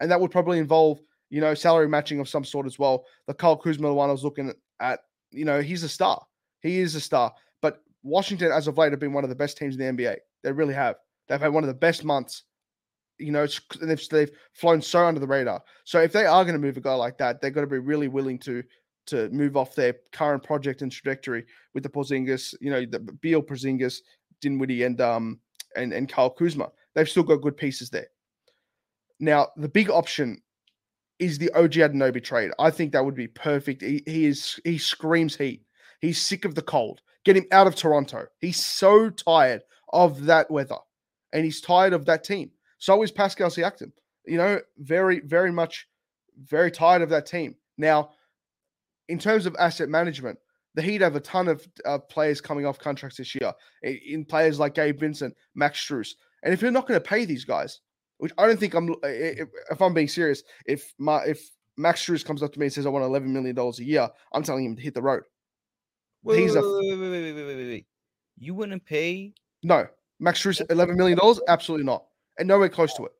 and 0.00 0.10
that 0.10 0.20
would 0.20 0.30
probably 0.30 0.58
involve 0.58 1.00
you 1.30 1.40
know 1.40 1.54
salary 1.54 1.88
matching 1.88 2.20
of 2.20 2.28
some 2.28 2.44
sort 2.44 2.66
as 2.66 2.78
well. 2.78 3.04
The 3.26 3.34
Kyle 3.34 3.56
Kuzma 3.56 3.92
one 3.92 4.08
I 4.08 4.12
was 4.12 4.24
looking 4.24 4.52
at, 4.80 5.00
you 5.30 5.44
know, 5.44 5.60
he's 5.60 5.82
a 5.82 5.88
star. 5.88 6.24
He 6.60 6.78
is 6.78 6.94
a 6.94 7.00
star, 7.00 7.32
but 7.60 7.82
Washington 8.02 8.50
as 8.50 8.66
of 8.66 8.78
late 8.78 8.92
have 8.92 9.00
been 9.00 9.12
one 9.12 9.24
of 9.24 9.30
the 9.30 9.36
best 9.36 9.56
teams 9.56 9.76
in 9.76 9.96
the 9.96 10.04
NBA. 10.04 10.16
They 10.42 10.52
really 10.52 10.74
have. 10.74 10.96
They've 11.28 11.40
had 11.40 11.52
one 11.52 11.64
of 11.64 11.68
the 11.68 11.74
best 11.74 12.04
months 12.04 12.44
you 13.22 13.32
know, 13.32 13.46
they've, 13.80 14.08
they've 14.08 14.30
flown 14.52 14.82
so 14.82 15.06
under 15.06 15.20
the 15.20 15.26
radar. 15.26 15.62
So 15.84 16.00
if 16.00 16.12
they 16.12 16.26
are 16.26 16.44
going 16.44 16.54
to 16.54 16.60
move 16.60 16.76
a 16.76 16.80
guy 16.80 16.94
like 16.94 17.18
that, 17.18 17.40
they've 17.40 17.54
got 17.54 17.62
to 17.62 17.66
be 17.66 17.78
really 17.78 18.08
willing 18.08 18.38
to 18.40 18.62
to 19.04 19.28
move 19.30 19.56
off 19.56 19.74
their 19.74 19.96
current 20.12 20.42
project 20.42 20.82
and 20.82 20.92
trajectory 20.92 21.44
with 21.74 21.82
the 21.82 21.88
Porzingis, 21.88 22.54
you 22.60 22.70
know, 22.70 22.84
the 22.86 23.00
Beal, 23.00 23.42
Porzingis, 23.42 23.98
Dinwiddie, 24.40 24.84
and 24.84 25.00
um 25.00 25.40
and 25.76 25.92
and 25.92 26.08
Kyle 26.08 26.30
Kuzma. 26.30 26.70
They've 26.94 27.08
still 27.08 27.22
got 27.22 27.42
good 27.42 27.56
pieces 27.56 27.90
there. 27.90 28.08
Now 29.18 29.48
the 29.56 29.68
big 29.68 29.90
option 29.90 30.40
is 31.18 31.38
the 31.38 31.50
OG 31.52 31.72
Adenobi 31.72 32.22
trade. 32.22 32.50
I 32.58 32.70
think 32.70 32.92
that 32.92 33.04
would 33.04 33.14
be 33.14 33.28
perfect. 33.28 33.82
He, 33.82 34.02
he 34.06 34.26
is 34.26 34.60
he 34.64 34.78
screams 34.78 35.36
heat. 35.36 35.62
He's 36.00 36.20
sick 36.20 36.44
of 36.44 36.54
the 36.54 36.62
cold. 36.62 37.00
Get 37.24 37.36
him 37.36 37.46
out 37.52 37.68
of 37.68 37.76
Toronto. 37.76 38.26
He's 38.40 38.64
so 38.64 39.08
tired 39.10 39.62
of 39.92 40.24
that 40.24 40.50
weather, 40.50 40.78
and 41.32 41.44
he's 41.44 41.60
tired 41.60 41.92
of 41.92 42.06
that 42.06 42.24
team. 42.24 42.50
So 42.82 43.00
is 43.04 43.12
Pascal 43.12 43.48
Siakam. 43.48 43.92
You 44.26 44.38
know, 44.38 44.60
very, 44.78 45.20
very 45.20 45.52
much, 45.52 45.86
very 46.36 46.68
tired 46.68 47.00
of 47.00 47.10
that 47.10 47.26
team. 47.26 47.54
Now, 47.78 48.10
in 49.08 49.20
terms 49.20 49.46
of 49.46 49.54
asset 49.56 49.88
management, 49.88 50.36
the 50.74 50.82
Heat 50.82 51.00
have 51.00 51.14
a 51.14 51.20
ton 51.20 51.46
of 51.46 51.64
uh, 51.84 51.98
players 51.98 52.40
coming 52.40 52.66
off 52.66 52.80
contracts 52.80 53.18
this 53.18 53.36
year. 53.36 53.52
In, 53.84 54.00
in 54.04 54.24
players 54.24 54.58
like 54.58 54.74
Gabe 54.74 54.98
Vincent, 54.98 55.32
Max 55.54 55.78
Strus, 55.78 56.14
and 56.42 56.52
if 56.52 56.60
you're 56.60 56.72
not 56.72 56.88
going 56.88 57.00
to 57.00 57.08
pay 57.08 57.24
these 57.24 57.44
guys, 57.44 57.78
which 58.18 58.32
I 58.36 58.48
don't 58.48 58.58
think 58.58 58.74
I'm, 58.74 58.96
if, 59.04 59.48
if 59.70 59.80
I'm 59.80 59.94
being 59.94 60.08
serious, 60.08 60.42
if 60.66 60.92
my 60.98 61.22
if 61.22 61.50
Max 61.76 62.04
Strus 62.04 62.24
comes 62.24 62.42
up 62.42 62.52
to 62.52 62.58
me 62.58 62.66
and 62.66 62.72
says 62.72 62.84
I 62.84 62.88
want 62.88 63.04
11 63.04 63.32
million 63.32 63.54
dollars 63.54 63.78
a 63.78 63.84
year, 63.84 64.08
I'm 64.32 64.42
telling 64.42 64.64
him 64.64 64.74
to 64.74 64.82
hit 64.82 64.94
the 64.94 65.02
road. 65.02 65.22
Wait, 66.24 66.40
He's 66.40 66.56
wait, 66.56 66.64
a- 66.64 66.68
wait, 66.68 66.98
wait, 66.98 67.10
wait, 67.10 67.32
wait, 67.32 67.46
wait, 67.46 67.56
wait. 67.56 67.86
You 68.38 68.54
wouldn't 68.54 68.84
pay 68.84 69.34
No, 69.62 69.86
Max 70.18 70.42
Strus, 70.42 70.68
11 70.68 70.96
million 70.96 71.16
dollars, 71.16 71.38
absolutely 71.46 71.86
not, 71.86 72.06
and 72.42 72.48
nowhere 72.48 72.68
close 72.68 72.92
to 72.94 73.06
it. 73.06 73.12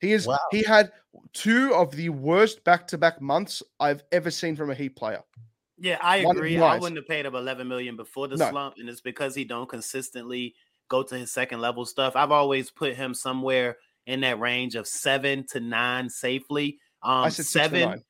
He 0.00 0.12
is. 0.12 0.26
Wow. 0.26 0.38
He 0.52 0.62
had 0.62 0.92
two 1.32 1.74
of 1.74 1.90
the 1.90 2.08
worst 2.10 2.62
back-to-back 2.62 3.20
months 3.20 3.62
I've 3.80 4.04
ever 4.12 4.30
seen 4.30 4.54
from 4.54 4.70
a 4.70 4.74
Heat 4.74 4.94
player. 4.94 5.22
Yeah, 5.76 5.98
I 6.00 6.24
One- 6.24 6.36
agree. 6.36 6.58
I 6.58 6.76
wouldn't 6.78 6.96
have 6.96 7.06
paid 7.08 7.26
him 7.26 7.34
11 7.34 7.66
million 7.66 7.96
before 7.96 8.28
the 8.28 8.36
No. 8.36 8.50
slump, 8.50 8.76
and 8.78 8.88
it's 8.88 9.00
because 9.00 9.34
he 9.34 9.44
don't 9.44 9.68
consistently 9.68 10.54
go 10.88 11.02
to 11.02 11.16
his 11.18 11.32
second 11.32 11.60
level 11.60 11.84
stuff. 11.84 12.16
I've 12.16 12.32
always 12.32 12.70
put 12.70 12.94
him 12.94 13.12
somewhere 13.14 13.76
in 14.06 14.20
that 14.20 14.38
range 14.40 14.74
of 14.74 14.86
seven 14.86 15.46
to 15.48 15.60
nine 15.60 16.08
safely. 16.08 16.78
Um, 17.02 17.24
I 17.24 17.28
said 17.28 17.44
six 17.46 17.52
to 17.52 17.58
seven. 17.58 17.80
nine. 17.90 18.04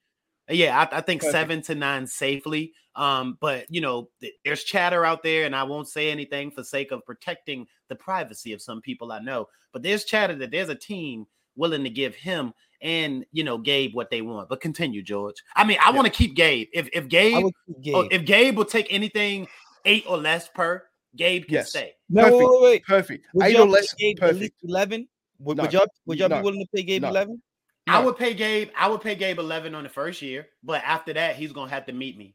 Yeah, 0.50 0.78
I, 0.78 0.98
I 0.98 1.00
think 1.00 1.20
Perfect. 1.22 1.32
seven 1.32 1.62
to 1.62 1.74
nine 1.74 2.06
safely. 2.06 2.72
Um, 2.98 3.38
but 3.40 3.64
you 3.70 3.80
know, 3.80 4.10
th- 4.20 4.34
there's 4.44 4.64
chatter 4.64 5.04
out 5.04 5.22
there, 5.22 5.44
and 5.46 5.54
I 5.56 5.62
won't 5.62 5.88
say 5.88 6.10
anything 6.10 6.50
for 6.50 6.62
sake 6.64 6.90
of 6.92 7.04
protecting 7.06 7.66
the 7.88 7.94
privacy 7.94 8.52
of 8.52 8.60
some 8.60 8.80
people 8.82 9.12
I 9.12 9.20
know. 9.20 9.48
But 9.72 9.82
there's 9.82 10.04
chatter 10.04 10.34
that 10.36 10.50
there's 10.50 10.68
a 10.68 10.74
team 10.74 11.26
willing 11.56 11.84
to 11.84 11.90
give 11.90 12.14
him 12.14 12.52
and 12.80 13.24
you 13.32 13.42
know 13.44 13.58
Gabe 13.58 13.94
what 13.94 14.10
they 14.10 14.20
want. 14.22 14.48
But 14.48 14.60
continue, 14.60 15.02
George. 15.02 15.36
I 15.56 15.64
mean, 15.64 15.78
I 15.80 15.90
Yeah. 15.90 15.96
want 15.96 16.06
to 16.06 16.12
keep 16.12 16.34
Gabe. 16.34 16.68
If 16.72 16.88
if 16.92 17.08
Gabe, 17.08 17.46
Gabe. 17.80 17.94
oh, 17.94 18.08
if 18.10 18.24
Gabe 18.24 18.56
will 18.56 18.64
take 18.64 18.86
anything 18.90 19.46
eight 19.84 20.04
or 20.08 20.16
less 20.18 20.48
per, 20.48 20.84
Gabe 21.16 21.44
can 21.44 21.54
Yes. 21.54 21.70
stay. 21.70 21.94
no, 22.08 22.22
perfect. 22.24 22.38
wait, 22.40 22.50
wait, 22.50 22.62
wait. 22.62 22.84
Perfect. 22.84 23.26
Would 23.34 23.46
Eight 23.46 23.52
y'all 23.54 23.62
or 23.62 23.68
less. 23.68 23.94
Gabe 23.94 24.16
Perfect. 24.18 24.56
eleven? 24.64 25.08
Would, 25.40 25.56
No. 25.56 25.62
would 25.64 25.72
y'all 25.72 25.86
would 26.06 26.18
y'all 26.18 26.28
No. 26.28 26.36
be 26.38 26.42
willing 26.42 26.60
to 26.60 26.68
pay 26.76 26.82
Gabe 26.82 27.02
No. 27.02 27.08
eleven? 27.08 27.42
I 27.86 28.00
would 28.04 28.18
pay 28.18 28.34
Gabe. 28.34 28.68
I 28.76 28.86
would 28.88 29.00
pay 29.00 29.14
Gabe 29.14 29.38
11 29.38 29.74
on 29.74 29.82
the 29.82 29.88
first 29.88 30.20
year, 30.20 30.48
but 30.62 30.82
after 30.84 31.14
that, 31.14 31.36
he's 31.36 31.52
gonna 31.52 31.70
have 31.70 31.86
to 31.86 31.92
meet 31.92 32.18
me. 32.18 32.34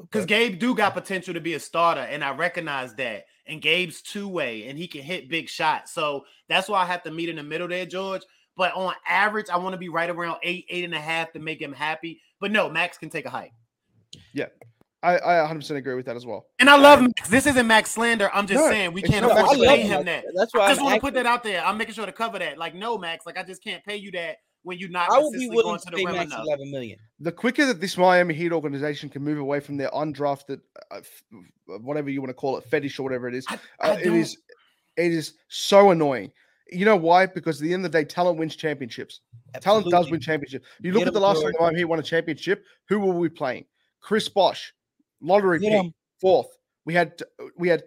Because 0.00 0.26
Gabe 0.26 0.58
do 0.58 0.74
got 0.74 0.94
potential 0.94 1.34
to 1.34 1.40
be 1.40 1.54
a 1.54 1.60
starter, 1.60 2.00
and 2.02 2.22
I 2.22 2.30
recognize 2.32 2.94
that. 2.94 3.24
And 3.46 3.62
Gabe's 3.62 4.02
two 4.02 4.28
way, 4.28 4.68
and 4.68 4.78
he 4.78 4.86
can 4.86 5.02
hit 5.02 5.28
big 5.28 5.48
shots. 5.48 5.92
So 5.92 6.24
that's 6.48 6.68
why 6.68 6.82
I 6.82 6.86
have 6.86 7.02
to 7.04 7.10
meet 7.10 7.28
in 7.30 7.36
the 7.36 7.42
middle 7.42 7.66
there, 7.66 7.86
George. 7.86 8.22
But 8.56 8.74
on 8.74 8.92
average, 9.08 9.46
I 9.48 9.56
want 9.56 9.72
to 9.72 9.78
be 9.78 9.88
right 9.88 10.10
around 10.10 10.38
eight, 10.42 10.66
eight 10.68 10.84
and 10.84 10.94
a 10.94 11.00
half 11.00 11.32
to 11.32 11.38
make 11.38 11.60
him 11.60 11.72
happy. 11.72 12.20
But 12.40 12.52
no, 12.52 12.68
Max 12.68 12.98
can 12.98 13.08
take 13.10 13.24
a 13.26 13.30
hike. 13.30 13.52
I, 15.02 15.16
I 15.16 15.48
100% 15.48 15.76
agree 15.76 15.94
with 15.94 16.06
that 16.06 16.16
as 16.16 16.26
well. 16.26 16.46
And 16.58 16.68
I 16.68 16.76
love 16.76 17.00
Max. 17.00 17.28
This 17.28 17.46
isn't 17.46 17.66
Max 17.66 17.90
slander. 17.92 18.30
I'm 18.34 18.46
just 18.48 18.60
No, 18.60 18.68
saying 18.68 18.92
we 18.92 19.02
can't 19.02 19.22
not. 19.26 19.38
afford 19.38 19.50
I 19.50 19.60
to 19.60 19.68
pay 19.68 19.82
him 19.82 20.04
Max. 20.04 20.24
that. 20.26 20.32
That's 20.34 20.54
I 20.54 20.58
why 20.58 20.68
just 20.68 20.80
I'm 20.80 20.86
want 20.86 20.94
to 20.96 21.00
put 21.00 21.14
that 21.14 21.26
out 21.26 21.44
there. 21.44 21.64
I'm 21.64 21.78
making 21.78 21.94
sure 21.94 22.04
to 22.06 22.12
cover 22.12 22.38
that. 22.40 22.58
Like, 22.58 22.74
no, 22.74 22.98
Max, 22.98 23.24
like 23.24 23.38
I 23.38 23.44
just 23.44 23.62
can't 23.62 23.84
pay 23.84 23.96
you 23.96 24.10
that 24.12 24.38
when 24.62 24.78
you're 24.78 24.88
not 24.90 25.10
I 25.10 25.18
would 25.18 25.32
be 25.32 25.48
willing 25.48 25.64
going 25.64 25.78
to 25.80 25.84
to 25.86 25.90
the 25.90 26.04
pay 26.04 26.12
Max 26.12 26.32
enough. 26.32 26.44
eleven 26.46 26.70
million. 26.70 26.98
The 27.20 27.32
quicker 27.32 27.66
that 27.66 27.80
this 27.80 27.96
Miami 27.96 28.34
Heat 28.34 28.52
organization 28.52 29.08
can 29.08 29.22
move 29.22 29.38
away 29.38 29.60
from 29.60 29.76
their 29.76 29.90
undrafted, 29.90 30.60
uh, 30.90 31.00
whatever 31.80 32.10
you 32.10 32.20
want 32.20 32.30
to 32.30 32.34
call 32.34 32.56
it, 32.58 32.64
fetish 32.64 32.98
or 32.98 33.02
whatever 33.04 33.28
it 33.28 33.34
is, 33.34 33.46
I, 33.48 33.54
uh, 33.54 33.58
I 33.80 33.92
it 33.94 34.04
don't- 34.04 34.16
is, 34.16 34.36
it 34.96 35.12
is 35.12 35.34
so 35.48 35.90
annoying. 35.90 36.32
You 36.70 36.84
know 36.84 36.96
why? 36.96 37.24
Because 37.24 37.60
at 37.60 37.64
the 37.64 37.72
end 37.72 37.86
of 37.86 37.92
the 37.92 37.98
day, 37.98 38.04
talent 38.04 38.38
wins 38.38 38.54
championships. 38.54 39.20
Talent 39.60 39.90
does 39.90 40.10
win 40.10 40.20
championships. 40.20 40.66
You 40.82 40.92
look 40.92 41.00
Get 41.00 41.08
at 41.08 41.14
the 41.14 41.20
last 41.20 41.36
time 41.36 41.44
George. 41.44 41.54
the 41.54 41.60
Miami 41.62 41.78
Heat 41.78 41.84
won 41.86 41.98
a 41.98 42.02
championship. 42.02 42.64
Who 42.88 43.00
were 43.00 43.14
we 43.14 43.30
playing? 43.30 43.64
Chris 44.00 44.28
Bosh, 44.28 44.74
lottery 45.22 45.60
Get 45.60 45.70
pick, 45.72 45.82
him. 45.84 45.94
fourth. 46.20 46.48
We 46.84 46.92
had 46.92 47.20
we 47.56 47.68
had 47.68 47.84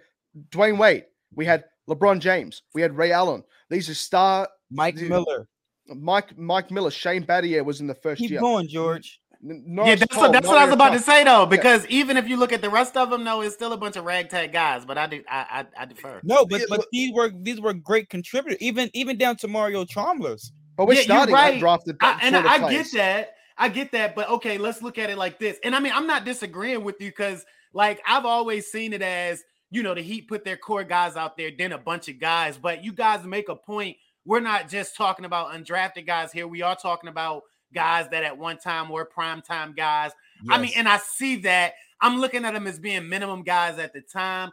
Dwyane 0.49 0.77
Wade. 0.79 1.05
We 1.35 1.45
had 1.45 1.65
LeBron 1.89 2.19
James. 2.19 2.63
We 2.73 2.81
had 2.81 2.97
Ray 2.97 3.11
Allen. 3.11 3.43
These 3.69 3.87
are 3.89 3.93
star 3.93 4.49
Mike 4.71 4.95
Dude, 4.95 5.09
Miller. 5.09 5.47
Mike 5.95 6.37
Mike 6.37 6.71
Miller. 6.71 6.91
Shane 6.91 7.23
Battier 7.25 7.63
was 7.65 7.81
in 7.81 7.87
the 7.87 7.95
first 7.95 8.19
Keep 8.19 8.31
year. 8.31 8.39
going, 8.39 8.67
George. 8.67 9.19
N- 9.43 9.65
yeah, 9.83 9.95
that's, 9.95 10.13
Cole, 10.13 10.23
what, 10.25 10.31
that's 10.33 10.47
what 10.47 10.57
I 10.57 10.65
was 10.65 10.69
Mario 10.69 10.73
about 10.75 10.89
to 10.93 10.99
say 10.99 11.23
though. 11.23 11.45
Because 11.47 11.85
even 11.87 12.15
if 12.15 12.27
you 12.27 12.37
look 12.37 12.53
at 12.53 12.61
the 12.61 12.69
rest 12.69 12.95
of 12.95 13.09
them, 13.09 13.23
though, 13.23 13.41
it's 13.41 13.55
still 13.55 13.73
a 13.73 13.77
bunch 13.77 13.95
of 13.95 14.05
ragtag 14.05 14.53
guys. 14.53 14.85
But 14.85 14.97
I 14.99 15.07
do, 15.07 15.23
I, 15.27 15.65
I, 15.77 15.81
I 15.81 15.85
defer. 15.85 16.21
No, 16.23 16.45
but 16.45 16.59
Yeah, 16.59 16.65
but 16.69 16.79
look- 16.79 16.87
these 16.91 17.11
were 17.13 17.31
these 17.41 17.59
were 17.59 17.73
great 17.73 18.09
contributors, 18.09 18.59
even 18.61 18.89
even 18.93 19.17
down 19.17 19.35
to 19.37 19.47
Mario 19.47 19.83
Chalmers. 19.85 20.51
But 20.77 20.85
we're 20.87 20.93
Yeah, 20.93 20.99
you're 20.99 21.05
starting 21.05 21.35
right. 21.35 21.61
undrafted. 21.61 21.97
I, 22.01 22.19
and 22.21 22.35
I, 22.37 22.53
I 22.53 22.59
players. 22.59 22.91
get 22.91 22.97
that. 22.97 23.33
I 23.57 23.69
get 23.69 23.91
that. 23.93 24.15
But 24.15 24.29
okay, 24.29 24.57
let's 24.57 24.81
look 24.81 24.97
at 24.97 25.09
it 25.09 25.17
like 25.17 25.39
this. 25.39 25.57
And 25.63 25.75
I 25.75 25.79
mean, 25.79 25.93
I'm 25.95 26.07
not 26.07 26.23
disagreeing 26.23 26.83
with 26.83 26.95
you 27.01 27.09
because, 27.09 27.43
like, 27.73 27.99
I've 28.07 28.25
always 28.25 28.71
seen 28.71 28.93
it 28.93 29.01
as 29.01 29.43
you 29.73 29.83
know, 29.83 29.95
the 29.95 30.01
Heat 30.01 30.27
put 30.27 30.43
their 30.43 30.57
core 30.57 30.83
guys 30.83 31.15
out 31.15 31.37
there, 31.37 31.49
then 31.57 31.71
a 31.71 31.77
bunch 31.77 32.09
of 32.09 32.19
guys. 32.19 32.57
But 32.57 32.83
you 32.83 32.91
guys 32.91 33.23
make 33.25 33.47
a 33.49 33.55
point. 33.55 33.95
We're 34.25 34.39
not 34.39 34.69
just 34.69 34.95
talking 34.95 35.25
about 35.25 35.51
undrafted 35.53 36.05
guys 36.05 36.31
here. 36.31 36.47
We 36.47 36.61
are 36.61 36.75
talking 36.75 37.09
about 37.09 37.43
guys 37.73 38.07
that 38.11 38.23
at 38.23 38.37
one 38.37 38.57
time 38.57 38.89
were 38.89 39.05
prime 39.05 39.41
time 39.41 39.73
guys. 39.73 40.11
I 40.49 40.59
mean, 40.59 40.71
and 40.75 40.87
I 40.87 40.97
see 40.97 41.37
that. 41.37 41.73
I'm 42.01 42.19
looking 42.19 42.45
at 42.45 42.53
them 42.53 42.67
as 42.67 42.79
being 42.79 43.07
minimum 43.07 43.43
guys 43.43 43.77
at 43.77 43.93
the 43.93 44.01
time. 44.01 44.51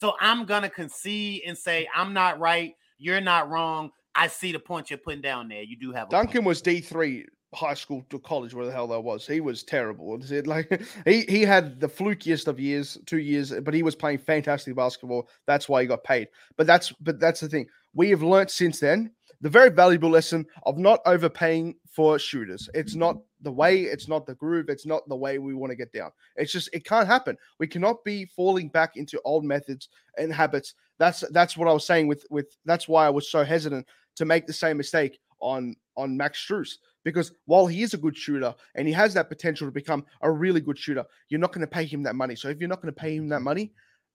So 0.00 0.14
I'm 0.20 0.44
gonna 0.44 0.70
concede 0.70 1.42
and 1.46 1.56
say 1.56 1.88
I'm 1.94 2.12
not 2.12 2.38
right. 2.38 2.74
You're 2.98 3.20
not 3.20 3.50
wrong. 3.50 3.90
I 4.14 4.28
see 4.28 4.52
the 4.52 4.58
point 4.58 4.90
you're 4.90 4.98
putting 4.98 5.20
down 5.20 5.48
there. 5.48 5.62
You 5.62 5.76
do 5.76 5.92
have 5.92 6.08
a 6.08 6.10
point. 6.10 6.24
Duncan 6.24 6.44
was 6.44 6.62
D 6.62 6.80
three 6.80 7.26
high 7.54 7.74
school 7.74 8.04
to 8.10 8.18
college, 8.18 8.54
where 8.54 8.66
the 8.66 8.72
hell 8.72 8.86
that 8.88 9.00
was. 9.00 9.26
He 9.26 9.40
was 9.40 9.62
terrible. 9.62 10.20
Like 10.44 10.82
he 11.04 11.22
he 11.22 11.42
had 11.42 11.80
the 11.80 11.88
flukiest 11.88 12.46
of 12.46 12.60
years, 12.60 12.98
two 13.06 13.18
years, 13.18 13.52
but 13.62 13.74
he 13.74 13.82
was 13.82 13.94
playing 13.94 14.18
fantastic 14.18 14.74
basketball. 14.76 15.28
That's 15.46 15.68
why 15.68 15.82
he 15.82 15.88
got 15.88 16.04
paid. 16.04 16.28
But 16.56 16.66
that's 16.66 16.92
but 17.00 17.18
that's 17.18 17.40
the 17.40 17.48
thing. 17.48 17.66
We 17.96 18.10
have 18.10 18.22
learnt 18.22 18.50
since 18.50 18.78
then 18.78 19.10
the 19.40 19.48
very 19.48 19.70
valuable 19.70 20.10
lesson 20.10 20.46
of 20.64 20.78
not 20.78 21.00
overpaying 21.06 21.76
for 21.90 22.18
shooters. 22.18 22.68
It's 22.74 22.94
not 22.94 23.16
the 23.40 23.52
way, 23.52 23.82
it's 23.82 24.06
not 24.06 24.26
the 24.26 24.34
groove, 24.34 24.68
it's 24.68 24.86
not 24.86 25.08
the 25.08 25.16
way 25.16 25.38
we 25.38 25.54
want 25.54 25.70
to 25.70 25.76
get 25.76 25.92
down. 25.92 26.10
It's 26.36 26.52
just 26.52 26.68
it 26.72 26.84
can't 26.84 27.06
happen. 27.06 27.36
We 27.58 27.66
cannot 27.66 28.04
be 28.04 28.26
falling 28.26 28.68
back 28.68 28.96
into 28.96 29.20
old 29.24 29.44
methods 29.44 29.88
and 30.18 30.32
habits. 30.32 30.74
That's 30.98 31.20
that's 31.30 31.56
what 31.56 31.68
I 31.68 31.72
was 31.72 31.86
saying 31.86 32.06
with 32.06 32.24
with 32.30 32.56
that's 32.66 32.86
why 32.86 33.06
I 33.06 33.10
was 33.10 33.30
so 33.30 33.44
hesitant 33.44 33.86
to 34.16 34.24
make 34.24 34.46
the 34.46 34.52
same 34.52 34.76
mistake 34.76 35.18
on 35.40 35.74
on 35.96 36.16
Max 36.16 36.44
Strus 36.46 36.76
because 37.02 37.32
while 37.46 37.66
he 37.66 37.82
is 37.82 37.94
a 37.94 37.98
good 37.98 38.16
shooter 38.16 38.54
and 38.74 38.86
he 38.86 38.92
has 38.92 39.14
that 39.14 39.28
potential 39.28 39.66
to 39.66 39.72
become 39.72 40.04
a 40.22 40.30
really 40.30 40.60
good 40.60 40.78
shooter, 40.78 41.04
you're 41.28 41.40
not 41.40 41.52
going 41.52 41.66
to 41.66 41.66
pay 41.66 41.84
him 41.84 42.02
that 42.02 42.16
money. 42.16 42.36
So 42.36 42.48
if 42.48 42.58
you're 42.58 42.68
not 42.68 42.82
going 42.82 42.92
to 42.92 43.00
pay 43.00 43.16
him 43.16 43.28
that 43.28 43.40
money, 43.40 43.72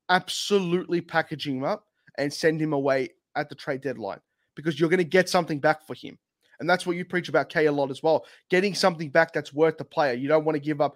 absolutely 0.10 1.02
package 1.02 1.48
him 1.48 1.64
up 1.64 1.88
and 2.18 2.32
send 2.32 2.62
him 2.62 2.74
away 2.74 3.10
at 3.36 3.50
the 3.50 3.56
trade 3.56 3.82
deadline 3.82 4.20
because 4.56 4.80
you're 4.80 4.90
going 4.90 4.98
to 4.98 5.04
get 5.04 5.30
something 5.30 5.60
back 5.60 5.86
for 5.86 5.94
him. 5.94 6.18
And 6.60 6.70
that's 6.70 6.86
what 6.86 6.96
you 6.96 7.04
preach 7.06 7.28
about 7.28 7.50
K 7.50 7.66
a 7.66 7.72
lot 7.72 7.90
as 7.90 8.04
well. 8.04 8.26
Getting 8.50 8.76
something 8.76 9.10
back 9.10 9.34
that's 9.34 9.52
worth 9.52 9.78
the 9.78 9.84
player. 9.86 10.14
You 10.14 10.28
don't 10.28 10.46
want 10.46 10.56
to 10.56 10.60
give 10.60 10.80
up, 10.80 10.96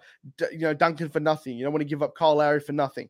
you 0.52 0.58
know, 0.58 0.72
Duncan 0.74 1.08
for 1.08 1.18
nothing. 1.18 1.56
You 1.56 1.64
don't 1.64 1.72
want 1.72 1.80
to 1.80 1.88
give 1.88 2.02
up 2.04 2.14
Kyle 2.14 2.36
Lowry 2.36 2.60
for 2.60 2.72
nothing. 2.72 3.08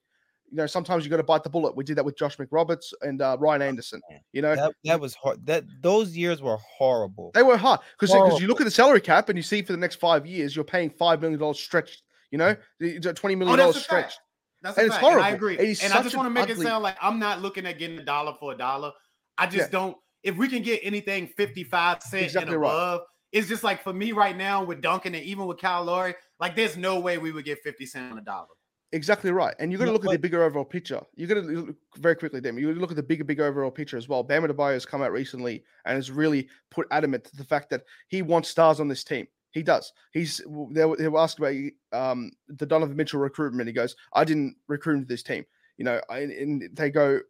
You 0.50 0.56
know, 0.58 0.66
sometimes 0.66 1.04
you 1.04 1.10
got 1.10 1.16
to 1.18 1.22
bite 1.24 1.42
the 1.42 1.50
bullet. 1.50 1.76
We 1.76 1.84
did 1.84 1.96
that 1.98 2.04
with 2.04 2.16
Josh 2.16 2.36
McRoberts 2.38 2.94
and 3.02 3.20
uh, 3.20 3.36
Ryan 3.38 3.60
Anderson. 3.62 4.00
You 4.32 4.40
know, 4.42 4.54
that, 4.54 4.72
that 4.84 5.00
was 5.00 5.14
hard. 5.16 5.44
That 5.44 5.64
those 5.82 6.16
years 6.16 6.40
were 6.40 6.56
horrible. 6.56 7.32
they 7.34 7.42
were 7.42 7.56
hard 7.58 7.80
because 7.98 8.12
because 8.12 8.40
you 8.40 8.46
look 8.46 8.60
at 8.60 8.64
the 8.64 8.70
salary 8.70 9.00
cap 9.00 9.28
and 9.28 9.36
you 9.36 9.42
see 9.42 9.60
for 9.60 9.72
the 9.72 9.78
next 9.78 9.96
five 9.96 10.24
years 10.24 10.54
you're 10.54 10.64
paying 10.64 10.88
five 10.88 11.20
million 11.20 11.38
dollars 11.40 11.58
stretched. 11.60 12.04
You 12.30 12.38
know, 12.38 12.56
The- 12.80 12.98
the 13.00 13.12
twenty 13.12 13.34
million 13.34 13.58
Oh, 13.60 13.62
that's 13.64 13.72
dollars 13.72 13.76
a 13.76 13.80
fact. 13.80 14.12
stretched. 14.12 14.20
That's 14.62 14.78
And 14.78 14.86
it's 14.86 14.96
fact. 14.96 15.06
and 15.06 15.20
I 15.20 15.30
agree. 15.30 15.54
It 15.58 15.68
is 15.68 15.82
And 15.82 15.92
I 15.92 16.02
just 16.02 16.16
want 16.16 16.26
to 16.26 16.30
make 16.30 16.44
ugly- 16.48 16.64
it 16.64 16.68
sound 16.68 16.82
like 16.84 16.96
I'm 17.02 17.18
not 17.18 17.42
looking 17.42 17.66
at 17.66 17.78
getting 17.78 17.98
a 17.98 18.04
dollar 18.04 18.32
for 18.40 18.52
a 18.52 18.56
dollar. 18.56 18.92
I 19.38 19.46
just 19.46 19.68
Yeah. 19.72 19.78
don't. 19.78 19.96
If 20.22 20.36
we 20.36 20.48
can 20.48 20.62
get 20.62 20.80
anything 20.82 21.28
55 21.28 22.02
cents 22.02 22.24
Exactly 22.24 22.52
and 22.54 22.60
right. 22.62 22.68
above, 22.68 23.02
it's 23.32 23.48
just 23.48 23.62
like 23.62 23.82
for 23.82 23.92
me 23.92 24.12
right 24.12 24.36
now 24.36 24.64
with 24.64 24.80
Duncan 24.80 25.14
and 25.14 25.24
even 25.24 25.46
with 25.46 25.58
Kyle 25.58 25.84
Lowry, 25.84 26.14
like 26.40 26.56
there's 26.56 26.76
no 26.76 26.98
way 27.00 27.18
we 27.18 27.32
would 27.32 27.44
get 27.44 27.58
50 27.62 27.86
cents 27.86 28.12
on 28.12 28.18
a 28.18 28.22
dollar. 28.22 28.48
Exactly 28.92 29.30
right. 29.30 29.54
And 29.58 29.70
you 29.70 29.78
got 29.78 29.86
to 29.86 29.92
look 29.92 30.04
at 30.04 30.10
the 30.12 30.18
bigger 30.18 30.42
overall 30.42 30.64
picture. 30.64 31.00
You 31.16 31.26
got 31.26 31.34
to 31.34 31.40
look 31.42 31.76
very 31.96 32.14
quickly, 32.16 32.40
Damon. 32.40 32.62
You 32.62 32.72
look 32.72 32.90
at 32.90 32.96
the 32.96 33.02
bigger, 33.02 33.24
bigger 33.24 33.44
overall 33.44 33.70
picture 33.70 33.96
as 33.96 34.08
well. 34.08 34.22
Bam 34.22 34.44
Adebayo 34.44 34.72
has 34.72 34.86
come 34.86 35.02
out 35.02 35.12
recently 35.12 35.64
and 35.84 35.96
has 35.96 36.10
really 36.10 36.48
put 36.70 36.86
adamant 36.90 37.24
to 37.24 37.36
the 37.36 37.44
fact 37.44 37.68
that 37.70 37.82
he 38.08 38.22
wants 38.22 38.48
stars 38.48 38.80
on 38.80 38.88
this 38.88 39.04
team. 39.04 39.26
He 39.50 39.62
does. 39.62 39.92
He's 40.12 40.40
they 40.70 40.84
were, 40.84 40.96
they 40.96 41.08
were 41.08 41.18
asked 41.18 41.38
about 41.38 41.54
um, 41.92 42.30
the 42.48 42.66
Donovan 42.66 42.96
Mitchell 42.96 43.20
recruitment. 43.20 43.66
He 43.66 43.72
goes, 43.72 43.96
"I 44.12 44.24
didn't 44.24 44.56
recruit 44.68 44.94
him 44.96 45.00
to 45.02 45.06
this 45.08 45.22
team." 45.22 45.44
You 45.78 45.84
know, 45.84 46.00
I- 46.08 46.20
and 46.20 46.68
they 46.74 46.90
go, 46.90 47.20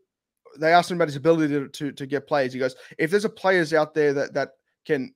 they 0.58 0.72
asked 0.72 0.90
him 0.90 0.96
about 0.98 1.08
his 1.08 1.16
ability 1.16 1.52
to, 1.54 1.68
to 1.68 1.92
to 1.92 2.06
get 2.06 2.26
players. 2.26 2.52
He 2.52 2.58
goes, 2.58 2.76
"If 2.98 3.10
there's 3.10 3.24
a 3.24 3.28
players 3.30 3.72
out 3.72 3.94
there 3.94 4.12
that 4.14 4.34
that 4.34 4.50
can 4.84 5.14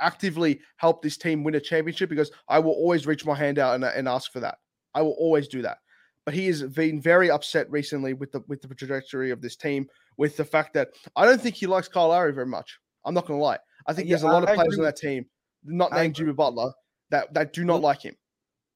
actively 0.00 0.60
help 0.76 1.02
this 1.02 1.16
team 1.16 1.44
win 1.44 1.54
a 1.54 1.60
championship, 1.60 2.08
because 2.08 2.30
I 2.48 2.58
will 2.58 2.72
always 2.72 3.06
reach 3.06 3.24
my 3.26 3.34
hand 3.34 3.58
out 3.58 3.74
and, 3.74 3.84
and 3.84 4.08
ask 4.08 4.32
for 4.32 4.40
that. 4.40 4.58
I 4.94 5.02
will 5.02 5.16
always 5.18 5.48
do 5.48 5.62
that." 5.62 5.78
But 6.26 6.34
he 6.34 6.46
has 6.48 6.62
been 6.62 7.00
very 7.00 7.30
upset 7.30 7.70
recently 7.70 8.12
with 8.14 8.30
the 8.32 8.42
with 8.46 8.60
the 8.62 8.74
trajectory 8.74 9.30
of 9.30 9.40
this 9.40 9.56
team, 9.56 9.88
with 10.16 10.36
the 10.36 10.44
fact 10.44 10.74
that 10.74 10.90
I 11.16 11.24
don't 11.24 11.40
think 11.40 11.54
he 11.56 11.66
likes 11.66 11.88
Kyle 11.88 12.08
Lowry 12.08 12.32
very 12.32 12.46
much. 12.46 12.78
I'm 13.04 13.14
not 13.14 13.26
going 13.26 13.38
to 13.38 13.42
lie. 13.44 13.58
I 13.86 13.94
think 13.94 14.06
Yeah, 14.08 14.16
there's 14.16 14.24
a 14.24 14.26
lot 14.26 14.46
I- 14.46 14.50
of 14.52 14.56
players 14.56 14.74
agree 14.74 14.84
on 14.84 14.84
that 14.84 14.96
team, 14.96 15.26
not 15.64 15.92
named 15.92 16.14
Jimmy 16.14 16.32
Butler, 16.34 16.72
that 17.10 17.32
that 17.34 17.52
do 17.52 17.64
not 17.64 17.80
like 17.80 18.02
him. 18.02 18.14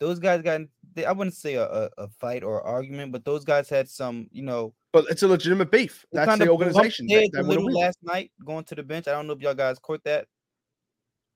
Those 0.01 0.19
guys 0.19 0.43
got. 0.43 0.63
They, 0.95 1.05
I 1.05 1.13
wouldn't 1.13 1.37
say 1.37 1.55
a, 1.55 1.65
a, 1.67 1.91
a 1.99 2.09
fight 2.09 2.43
or 2.43 2.63
argument, 2.63 3.13
but 3.13 3.25
those 3.25 3.45
guys 3.45 3.69
had 3.69 3.89
some. 3.89 4.29
You 4.33 4.43
know, 4.43 4.75
But 4.95 5.07
it's 5.11 5.25
a 5.25 5.29
legitimate 5.29 5.73
beef. 5.73 6.07
That's 6.13 6.31
kinda 6.31 6.45
the 6.45 6.51
bumped 6.53 6.67
organization. 6.67 7.09
They, 7.09 7.15
heads 7.15 7.31
they 7.33 7.41
a 7.41 7.43
wanna 7.43 7.61
little 7.61 7.81
last 7.81 7.99
night 8.05 8.31
going 8.45 8.63
to 8.67 8.77
the 8.77 8.85
bench. 8.85 9.09
I 9.09 9.11
don't 9.11 9.27
know 9.27 9.33
if 9.33 9.41
y'all 9.41 9.53
guys 9.53 9.77
caught 9.81 10.05
that. 10.05 10.29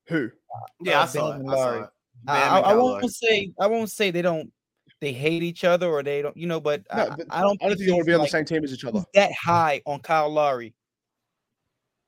Who? 0.07 0.31
Yeah, 0.81 1.01
Uh, 1.01 1.03
I 1.03 1.07
saw 1.07 1.33
it. 1.33 1.43
I 1.49 1.55
saw 1.57 1.83
it. 1.83 1.91
I, 2.29 2.39
I, 2.39 2.59
I 2.61 2.75
won't 2.75 3.03
Lowry. 3.03 3.09
say 3.09 3.53
I 3.59 3.67
won't 3.67 3.91
say 3.91 4.13
they 4.13 4.23
don't 4.23 4.53
they 5.01 5.13
hate 5.13 5.43
each 5.43 5.65
other 5.65 5.89
or 5.89 6.05
they 6.05 6.23
don't 6.23 6.37
you 6.37 6.47
know, 6.47 6.61
but, 6.61 6.85
No, 6.95 7.03
I, 7.03 7.09
but 7.09 7.27
I 7.31 7.41
don't 7.41 7.61
I 7.61 7.69
don't 7.69 7.77
think 7.77 7.89
they 7.89 7.93
want 7.93 8.05
to 8.05 8.07
be 8.07 8.15
on 8.15 8.21
the 8.21 8.29
same 8.29 8.45
team 8.45 8.63
as 8.63 8.73
each 8.73 8.85
other. 8.85 9.05
that 9.15 9.33
high 9.33 9.83
on 9.87 9.99
Kyle 9.99 10.31
Lowry. 10.31 10.73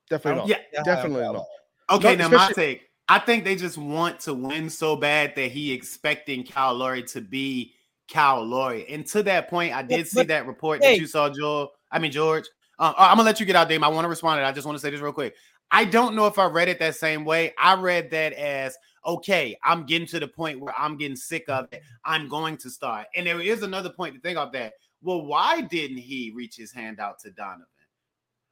Definitely 0.09 0.43
not. 0.43 0.49
Yeah, 0.49 0.59
That 0.73 0.87
high 0.87 0.91
on 0.93 0.97
Definitely 0.97 1.33
not. 1.33 1.47
Okay, 1.91 2.15
No, 2.15 2.29
now 2.29 2.37
my 2.37 2.53
take. 2.53 2.83
I 3.09 3.19
think 3.19 3.43
they 3.43 3.57
just 3.57 3.77
want 3.77 4.21
to 4.21 4.35
win 4.35 4.71
so 4.71 4.95
bad 4.95 5.35
that 5.35 5.51
he 5.51 5.73
expecting 5.73 6.45
Kyle 6.45 6.75
Lowry 6.77 7.03
to 7.09 7.21
be 7.21 7.75
Kyle 8.11 8.45
Lowry. 8.45 8.87
And 8.89 9.07
to 9.09 9.23
that 9.23 9.49
point, 9.49 9.75
I 9.75 9.83
did 9.83 10.09
see 10.09 10.25
that 10.25 10.47
report 10.47 10.83
that 10.83 10.99
you 10.99 11.07
saw, 11.07 11.31
Joel. 11.31 11.71
I 11.91 11.99
mean 11.99 12.13
George. 12.13 12.47
Um, 12.79 12.95
I'm 12.97 13.17
gonna 13.17 13.27
let 13.27 13.41
you 13.41 13.47
get 13.47 13.57
out, 13.57 13.69
Dame. 13.69 13.85
I 13.85 13.89
want 13.89 14.05
to 14.05 14.09
respond 14.09 14.41
to. 14.41 14.45
I 14.45 14.53
just 14.53 14.67
want 14.67 14.77
to 14.77 14.81
say 14.81 14.91
this 14.91 15.01
real 15.01 15.13
quick. 15.13 15.35
I 15.71 15.85
don't 15.85 16.17
know 16.17 16.27
if 16.27 16.39
I 16.39 16.47
read 16.47 16.69
it 16.69 16.79
that 16.81 16.97
same 16.97 17.25
way. 17.25 17.55
I 17.59 17.75
read 17.75 18.11
that 18.11 18.33
as 18.33 18.77
okay, 19.07 19.57
I'm 19.65 19.87
getting 19.87 20.07
to 20.09 20.21
the 20.21 20.29
point 20.29 20.61
where 20.61 20.75
I'm 20.77 20.97
getting 20.97 21.17
sick 21.17 21.45
of 21.49 21.69
it. 21.73 21.83
I'm 22.05 22.29
going 22.29 22.57
to 22.59 22.71
start. 22.71 23.07
And 23.15 23.27
there 23.27 23.41
is 23.41 23.63
another 23.63 23.91
point 23.91 24.15
to 24.15 24.21
think 24.21 24.39
of 24.39 24.53
that. 24.53 24.75
Well, 25.03 25.25
why 25.25 25.63
didn't 25.63 25.99
he 25.99 26.33
reach 26.35 26.57
his 26.57 26.73
hand 26.73 27.01
out 27.01 27.19
to 27.21 27.31
Donovan? 27.31 27.67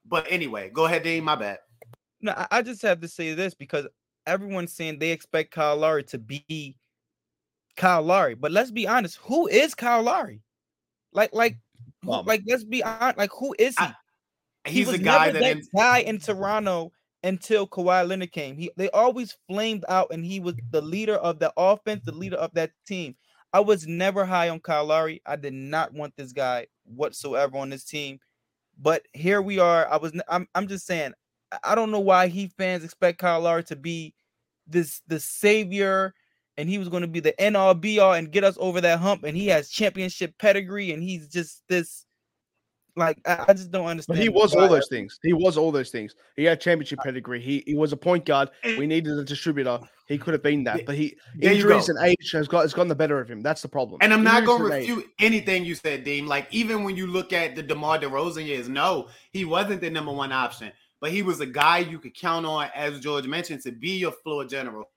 But 0.06 0.26
anyway, 0.30 0.70
go 0.70 0.86
ahead, 0.86 1.02
Dean. 1.02 1.24
My 1.24 1.36
bad. 1.36 1.58
No, 2.20 2.32
I, 2.32 2.46
I 2.50 2.62
just 2.62 2.82
have 2.82 3.00
to 3.00 3.08
say 3.08 3.34
this 3.34 3.54
because 3.54 3.86
everyone's 4.26 4.72
saying 4.72 4.98
they 4.98 5.10
expect 5.10 5.50
Kyle 5.50 5.76
Lowry 5.76 6.04
to 6.04 6.18
be 6.18 6.76
Kyle 7.78 8.02
Lowry. 8.02 8.34
But 8.34 8.52
let's 8.52 8.70
be 8.70 8.86
honest, 8.86 9.16
who 9.22 9.46
is 9.48 9.74
Kyle 9.74 10.02
Lowry? 10.02 10.42
Like, 11.12 11.32
like, 11.32 11.56
who- 12.02 12.22
like, 12.24 12.42
let's 12.46 12.64
be 12.64 12.82
honest, 12.82 13.16
like, 13.16 13.30
who 13.32 13.54
is 13.58 13.74
he? 13.78 13.84
I- 13.84 13.94
He 14.66 14.80
He's 14.80 14.88
was 14.88 14.96
a 14.96 14.98
guy 14.98 15.26
never 15.26 15.38
that, 15.38 15.56
in, 15.56 15.62
guy 15.74 15.98
in 16.00 16.18
Toronto 16.18 16.92
until 17.22 17.66
Kawhi 17.66 18.06
Leonard 18.06 18.32
came. 18.32 18.56
He 18.56 18.70
they 18.76 18.90
always 18.90 19.34
flamed 19.48 19.84
out, 19.88 20.08
and 20.10 20.22
he 20.26 20.40
was 20.40 20.56
the 20.72 20.82
leader 20.82 21.14
of 21.14 21.38
the 21.38 21.52
offense, 21.56 22.02
the 22.04 22.12
leader 22.12 22.36
of 22.36 22.52
that 22.54 22.72
team. 22.86 23.16
I 23.54 23.60
was 23.60 23.86
never 23.86 24.26
high 24.26 24.50
on 24.50 24.60
Kyle 24.60 24.84
Lowry. 24.84 25.22
I 25.24 25.36
did 25.36 25.54
not 25.54 25.94
want 25.94 26.14
this 26.16 26.32
guy 26.32 26.66
whatsoever 26.84 27.56
on 27.56 27.70
this 27.70 27.84
team. 27.84 28.20
But 28.78 29.06
here 29.14 29.40
we 29.40 29.58
are. 29.58 29.88
I 29.90 29.96
was. 29.96 30.12
I'm. 30.28 30.46
I'm 30.54 30.68
just 30.68 30.84
saying. 30.86 31.14
I- 31.64 31.74
don't 31.74 31.90
know 31.90 32.00
why 32.00 32.26
Heat 32.26 32.52
fans 32.58 32.84
expect 32.84 33.18
Kyle 33.18 33.40
Lowry 33.40 33.64
to 33.64 33.76
be 33.76 34.14
this 34.66 35.00
the 35.06 35.18
savior, 35.18 36.12
and 36.58 36.68
he 36.68 36.76
was 36.76 36.88
going 36.88 37.02
to 37.02 37.08
be 37.08 37.20
the 37.20 37.40
end 37.40 37.56
all 37.56 37.72
be 37.72 38.00
all 38.00 38.12
and 38.12 38.32
get 38.32 38.44
us 38.44 38.58
over 38.60 38.80
that 38.80 38.98
hump. 38.98 39.22
And 39.22 39.36
he 39.36 39.46
has 39.46 39.70
championship 39.70 40.36
pedigree, 40.38 40.92
and 40.92 41.02
he's 41.02 41.28
just 41.28 41.62
this. 41.68 42.04
Like 42.96 43.20
I, 43.24 43.44
I 43.46 43.52
just 43.52 43.70
don't 43.70 43.86
understand. 43.86 44.16
But 44.18 44.22
he 44.22 44.28
was 44.28 44.56
why 44.56 44.62
all 44.62 44.68
those 44.68 44.88
things. 44.88 45.20
He 45.22 45.32
was 45.32 45.56
all 45.56 45.70
those 45.70 45.90
things. 45.90 46.16
He 46.34 46.42
had 46.42 46.60
championship 46.60 46.98
pedigree. 46.98 47.40
He 47.40 47.62
he 47.64 47.76
was 47.76 47.92
a 47.92 47.96
point 47.96 48.24
guard. 48.24 48.50
We 48.64 48.88
needed 48.88 49.16
a 49.16 49.24
distributor. 49.24 49.78
He 50.08 50.18
could 50.18 50.34
have 50.34 50.42
been 50.42 50.64
that, 50.64 50.84
but 50.84 50.96
he 50.96 51.16
There 51.36 51.52
injuries 51.52 51.90
and 51.90 51.98
age 52.04 52.32
has 52.32 52.48
got 52.48 52.62
has 52.62 52.74
gotten 52.74 52.88
the 52.88 52.96
better 52.96 53.20
of 53.20 53.28
him. 53.28 53.40
That's 53.40 53.62
the 53.62 53.68
problem. 53.68 53.98
And 54.02 54.12
I'm 54.12 54.24
not 54.24 54.44
going 54.44 54.58
to 54.58 54.64
and 54.64 54.74
age. 54.74 54.88
refute 54.88 55.06
anything 55.20 55.64
you 55.64 55.76
said, 55.76 56.02
Dean. 56.02 56.26
Like 56.26 56.48
even 56.50 56.82
when 56.82 56.96
you 56.96 57.06
look 57.06 57.32
at 57.32 57.54
the 57.54 57.62
DeMar 57.62 58.00
DeRozan 58.00 58.44
years, 58.44 58.68
no, 58.68 59.08
he 59.30 59.44
wasn't 59.44 59.80
the 59.80 59.90
number 59.90 60.10
one 60.10 60.32
option, 60.32 60.72
but 61.00 61.12
he 61.12 61.22
was 61.22 61.38
a 61.38 61.46
guy 61.46 61.78
you 61.78 62.00
could 62.00 62.16
count 62.16 62.46
on, 62.46 62.68
as 62.74 62.98
George 62.98 63.28
mentioned, 63.28 63.62
to 63.62 63.70
be 63.70 63.90
your 63.90 64.12
floor 64.12 64.44
general. 64.44 64.90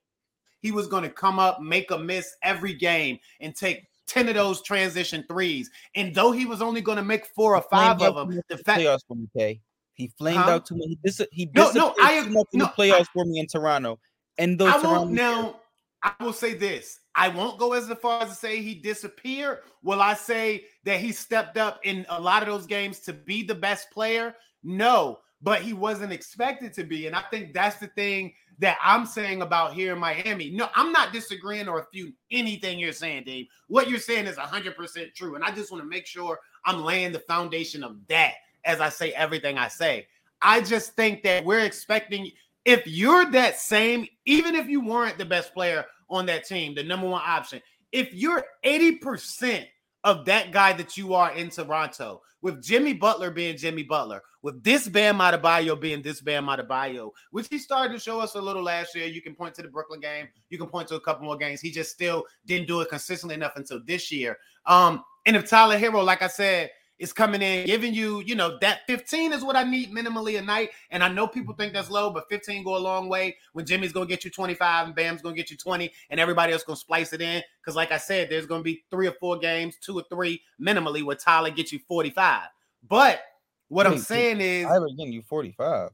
He 0.62 0.72
was 0.72 0.88
going 0.88 1.04
to 1.04 1.10
come 1.10 1.40
up, 1.40 1.62
make 1.62 1.92
a 1.92 1.98
miss 1.98 2.36
every 2.44 2.74
game, 2.74 3.20
and 3.40 3.56
take 3.56 3.88
ten 4.08 4.28
of 4.30 4.36
those 4.36 4.62
transition 4.62 5.26
threes. 5.28 5.70
And 5.96 6.14
though 6.14 6.32
he 6.32 6.46
was 6.46 6.62
only 6.62 6.82
going 6.82 6.98
to 6.98 7.04
make 7.04 7.26
four 7.26 7.56
or 7.56 7.62
five 7.62 8.02
of 8.02 8.16
them, 8.16 8.42
the 8.50 8.58
fact 8.58 8.80
playoffs 8.82 9.06
for 9.08 9.16
me, 9.16 9.28
Kay. 9.38 9.62
He 9.94 10.08
flamed 10.18 10.44
Huh? 10.44 10.52
out 10.52 10.66
too 10.66 10.76
much. 10.76 10.88
He, 10.88 10.98
dis- 11.04 11.28
he 11.32 11.50
No, 11.54 11.72
no, 11.72 11.96
I 12.02 12.24
too 12.24 12.30
much 12.30 12.48
no, 12.54 12.66
the 12.66 12.72
I- 12.72 12.76
playoffs 12.76 13.08
for 13.14 13.26
me 13.26 13.40
in 13.40 13.48
Toronto. 13.48 14.00
And 14.38 14.58
though 14.58 14.68
I 14.68 14.80
Toronto 14.80 15.00
won't 15.02 15.12
now. 15.12 15.58
I 16.04 16.14
will 16.24 16.34
say 16.34 16.56
this: 16.56 17.00
I 17.14 17.28
won't 17.28 17.60
go 17.60 17.74
as 17.74 17.88
far 18.02 18.24
as 18.24 18.30
to 18.30 18.36
say 18.36 18.62
he 18.62 18.74
disappeared. 18.74 19.60
Will 19.84 20.02
I 20.02 20.16
say 20.16 20.66
that 20.84 21.00
he 21.00 21.12
stepped 21.12 21.58
up 21.58 21.80
in 21.84 22.08
a 22.10 22.20
lot 22.20 22.42
of 22.42 22.48
those 22.50 22.66
games 22.66 23.02
to 23.02 23.14
be 23.14 23.44
the 23.44 23.54
best 23.54 23.92
player? 23.92 24.36
No, 24.64 25.20
but 25.44 25.62
he 25.62 25.74
wasn't 25.74 26.12
expected 26.12 26.74
to 26.74 26.84
be. 26.84 27.06
And 27.06 27.16
I 27.16 27.22
think 27.30 27.54
that's 27.54 27.76
the 27.78 27.86
thing 27.88 28.34
that 28.62 28.78
I'm 28.84 29.08
saying 29.08 29.42
about 29.42 29.74
here 29.74 29.94
in 29.94 30.00
Miami. 30.00 30.52
No, 30.52 30.70
I'm 30.76 30.92
not 30.92 31.12
disagreeing 31.12 31.68
or 31.68 31.78
refuting 31.78 32.14
anything 32.30 32.78
you're 32.78 32.94
saying, 32.94 33.24
Dave. 33.24 33.48
What 33.68 33.90
you're 33.90 34.00
saying 34.00 34.28
is 34.28 34.38
100% 34.38 35.16
true. 35.16 35.36
And 35.36 35.44
I 35.44 35.52
just 35.52 35.72
want 35.72 35.84
to 35.84 35.90
make 35.90 36.06
sure 36.06 36.40
I'm 36.66 36.84
laying 36.84 37.12
the 37.12 37.20
foundation 37.20 37.84
of 37.84 37.98
that 38.08 38.36
as 38.64 38.80
I 38.80 38.90
say 38.90 39.12
everything 39.14 39.58
I 39.58 39.68
say. 39.68 40.08
I 40.44 40.62
just 40.62 40.96
think 40.96 41.24
that 41.24 41.44
we're 41.44 41.66
expecting, 41.66 42.30
if 42.64 42.86
you're 42.86 43.26
that 43.32 43.60
same, 43.60 44.08
even 44.26 44.54
if 44.54 44.68
you 44.68 44.80
weren't 44.80 45.18
the 45.18 45.26
best 45.26 45.56
player 45.56 45.84
on 46.10 46.28
that 46.28 46.46
team, 46.46 46.76
the 46.76 46.84
number 46.84 47.08
one 47.08 47.22
option, 47.26 47.62
if 47.92 48.14
you're 48.14 48.44
80% 48.64 49.66
of 50.04 50.26
that 50.26 50.52
guy 50.52 50.74
that 50.74 50.98
you 50.98 51.14
are 51.14 51.32
in 51.34 51.50
Toronto, 51.50 52.22
with 52.42 52.64
Jimmy 52.64 52.94
Butler 52.94 53.30
being 53.32 53.56
Jimmy 53.56 53.84
Butler, 53.84 54.22
with 54.42 54.64
this 54.64 54.88
Bam 54.88 55.20
Adebayo 55.20 55.80
being 55.80 56.02
this 56.02 56.22
Bam 56.22 56.48
Adebayo, 56.48 57.12
which 57.32 57.48
he 57.50 57.60
started 57.60 57.94
to 57.94 58.00
show 58.00 58.20
us 58.20 58.36
a 58.36 58.42
little 58.42 58.64
last 58.64 58.96
year. 58.96 59.06
You 59.06 59.22
can 59.22 59.36
point 59.36 59.54
to 59.56 59.62
the 59.62 59.68
Brooklyn 59.68 60.00
game. 60.00 60.28
You 60.50 60.58
can 60.58 60.68
point 60.68 60.88
to 60.88 60.96
a 60.96 61.00
couple 61.00 61.26
more 61.26 61.38
games. 61.38 61.62
He 61.62 61.72
just 61.72 61.92
still 61.92 62.26
didn't 62.48 62.68
do 62.68 62.82
it 62.82 62.90
consistently 62.90 63.36
enough 63.36 63.54
until 63.56 63.80
this 63.86 64.12
year. 64.12 64.38
Um, 64.66 65.04
and 65.26 65.36
if 65.36 65.48
Tyler 65.48 65.78
Herro, 65.78 66.04
like 66.04 66.24
I 66.24 66.28
said, 66.28 66.72
is 67.02 67.12
coming 67.12 67.42
in, 67.42 67.66
giving 67.66 67.96
you, 67.96 68.22
you 68.22 68.36
know, 68.36 68.60
that 68.60 68.82
15 68.86 69.34
is 69.34 69.44
what 69.44 69.56
I 69.56 69.64
need 69.64 69.92
minimally 69.92 70.38
a 70.38 70.42
night. 70.42 70.70
And 70.92 71.04
I 71.04 71.08
know 71.08 71.28
people 71.28 71.56
think 71.56 71.74
that's 71.74 71.90
low, 71.90 72.12
but 72.12 72.30
15 72.30 72.64
go 72.64 72.78
a 72.78 72.80
long 72.80 73.10
way 73.10 73.36
when 73.54 73.66
Jimmy's 73.66 73.92
gonna 73.92 74.06
get 74.06 74.24
you 74.24 74.30
25 74.30 74.86
and 74.86 74.96
Bam's 74.96 75.24
gonna 75.24 75.36
get 75.36 75.50
you 75.50 75.58
20, 75.58 75.92
and 76.12 76.20
everybody 76.20 76.54
else 76.54 76.64
gonna 76.64 76.78
splice 76.78 77.12
it 77.12 77.22
in. 77.22 77.42
Because, 77.60 77.76
like 77.76 77.92
I 77.92 77.98
said, 77.98 78.30
there's 78.30 78.46
gonna 78.46 78.62
be 78.62 78.84
three 78.92 79.08
or 79.08 79.16
four 79.20 79.40
games, 79.40 79.78
two 79.82 79.98
or 79.98 80.04
three 80.12 80.44
minimally, 80.62 81.04
where 81.04 81.16
Tyler 81.16 81.50
gets 81.50 81.74
you 81.74 81.80
45. 81.88 82.44
But 82.88 83.22
what 83.68 83.88
I'm 83.88 83.98
saying 83.98 84.40
is, 84.40 84.68
I 84.68 84.78
was 84.78 84.94
getting 84.96 85.14
you 85.14 85.24
45. 85.24 85.90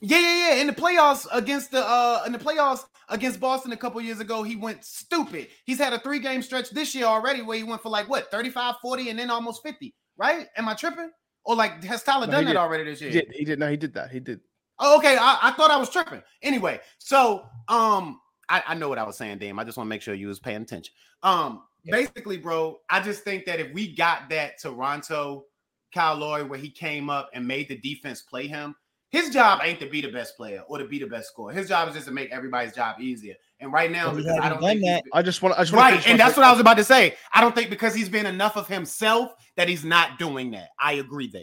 Yeah, 0.00 0.18
yeah, 0.18 0.48
yeah. 0.48 0.60
In 0.60 0.66
the 0.66 0.72
playoffs 0.72 1.26
against 1.30 1.70
the 1.70 1.86
uh 1.86 2.22
in 2.26 2.32
the 2.32 2.38
playoffs 2.38 2.84
against 3.10 3.38
Boston 3.38 3.70
a 3.72 3.76
couple 3.76 4.00
years 4.00 4.18
ago, 4.18 4.42
he 4.42 4.56
went 4.56 4.84
stupid. 4.84 5.48
He's 5.66 5.78
had 5.78 5.92
a 5.92 6.00
three-game 6.00 6.42
stretch 6.42 6.70
this 6.70 6.94
year 6.96 7.04
already 7.04 7.42
where 7.42 7.58
he 7.58 7.62
went 7.62 7.82
for 7.82 7.90
like 7.90 8.08
what 8.08 8.30
35, 8.30 8.76
40, 8.82 9.10
and 9.10 9.18
then 9.18 9.30
almost 9.30 9.62
50 9.62 9.94
right? 10.20 10.46
Am 10.56 10.68
I 10.68 10.74
tripping? 10.74 11.10
Or 11.44 11.56
like 11.56 11.82
has 11.84 12.02
Tyler 12.02 12.26
no, 12.26 12.32
done 12.32 12.44
that 12.44 12.56
already 12.56 12.84
this 12.84 13.00
year? 13.00 13.10
He 13.10 13.20
did. 13.20 13.32
He 13.32 13.44
did. 13.44 13.58
No, 13.58 13.68
he 13.70 13.76
did 13.76 13.94
that. 13.94 14.10
He 14.10 14.20
did. 14.20 14.40
Oh, 14.78 14.98
okay. 14.98 15.16
I, 15.18 15.38
I 15.42 15.50
thought 15.52 15.70
I 15.70 15.78
was 15.78 15.90
tripping. 15.90 16.22
Anyway, 16.42 16.80
so 16.98 17.46
um, 17.68 18.20
I, 18.48 18.62
I 18.68 18.74
know 18.74 18.88
what 18.88 18.98
I 18.98 19.04
was 19.04 19.16
saying, 19.16 19.38
Dame. 19.38 19.58
I 19.58 19.64
just 19.64 19.76
want 19.76 19.86
to 19.86 19.88
make 19.88 20.02
sure 20.02 20.14
you 20.14 20.28
was 20.28 20.38
paying 20.38 20.62
attention. 20.62 20.94
Um, 21.22 21.62
yeah. 21.82 21.92
basically, 21.92 22.36
bro, 22.36 22.78
I 22.90 23.00
just 23.00 23.24
think 23.24 23.46
that 23.46 23.58
if 23.58 23.72
we 23.72 23.94
got 23.94 24.28
that 24.30 24.60
Toronto 24.60 25.46
Kyle 25.94 26.16
Lowry 26.16 26.44
where 26.44 26.58
he 26.58 26.70
came 26.70 27.08
up 27.08 27.30
and 27.32 27.46
made 27.46 27.68
the 27.68 27.78
defense 27.78 28.20
play 28.22 28.46
him, 28.46 28.74
his 29.10 29.30
job 29.30 29.60
ain't 29.62 29.80
to 29.80 29.86
be 29.86 30.00
the 30.00 30.08
best 30.08 30.36
player 30.36 30.62
or 30.68 30.78
to 30.78 30.84
be 30.84 30.98
the 30.98 31.06
best 31.06 31.28
scorer. 31.28 31.52
His 31.52 31.68
job 31.68 31.88
is 31.88 31.94
just 31.94 32.06
to 32.06 32.12
make 32.12 32.30
everybody's 32.30 32.72
job 32.72 33.00
easier. 33.00 33.34
And 33.58 33.72
right 33.72 33.90
now, 33.90 34.12
because 34.12 34.38
I 34.38 34.48
don't 34.48 34.60
think 34.60 34.82
that. 34.82 35.04
I 35.12 35.20
just 35.20 35.42
want, 35.42 35.58
I 35.58 35.62
just 35.62 35.72
want 35.72 35.92
right, 35.92 36.08
and 36.08 36.18
that's 36.18 36.36
what 36.36 36.46
I 36.46 36.50
was 36.50 36.60
about 36.60 36.76
to 36.78 36.84
say. 36.84 37.16
I 37.34 37.40
don't 37.40 37.54
think 37.54 37.70
because 37.70 37.94
he's 37.94 38.08
been 38.08 38.24
enough 38.24 38.56
of 38.56 38.68
himself 38.68 39.32
that 39.56 39.68
he's 39.68 39.84
not 39.84 40.18
doing 40.18 40.52
that. 40.52 40.68
I 40.78 40.94
agree 40.94 41.28
there. 41.28 41.42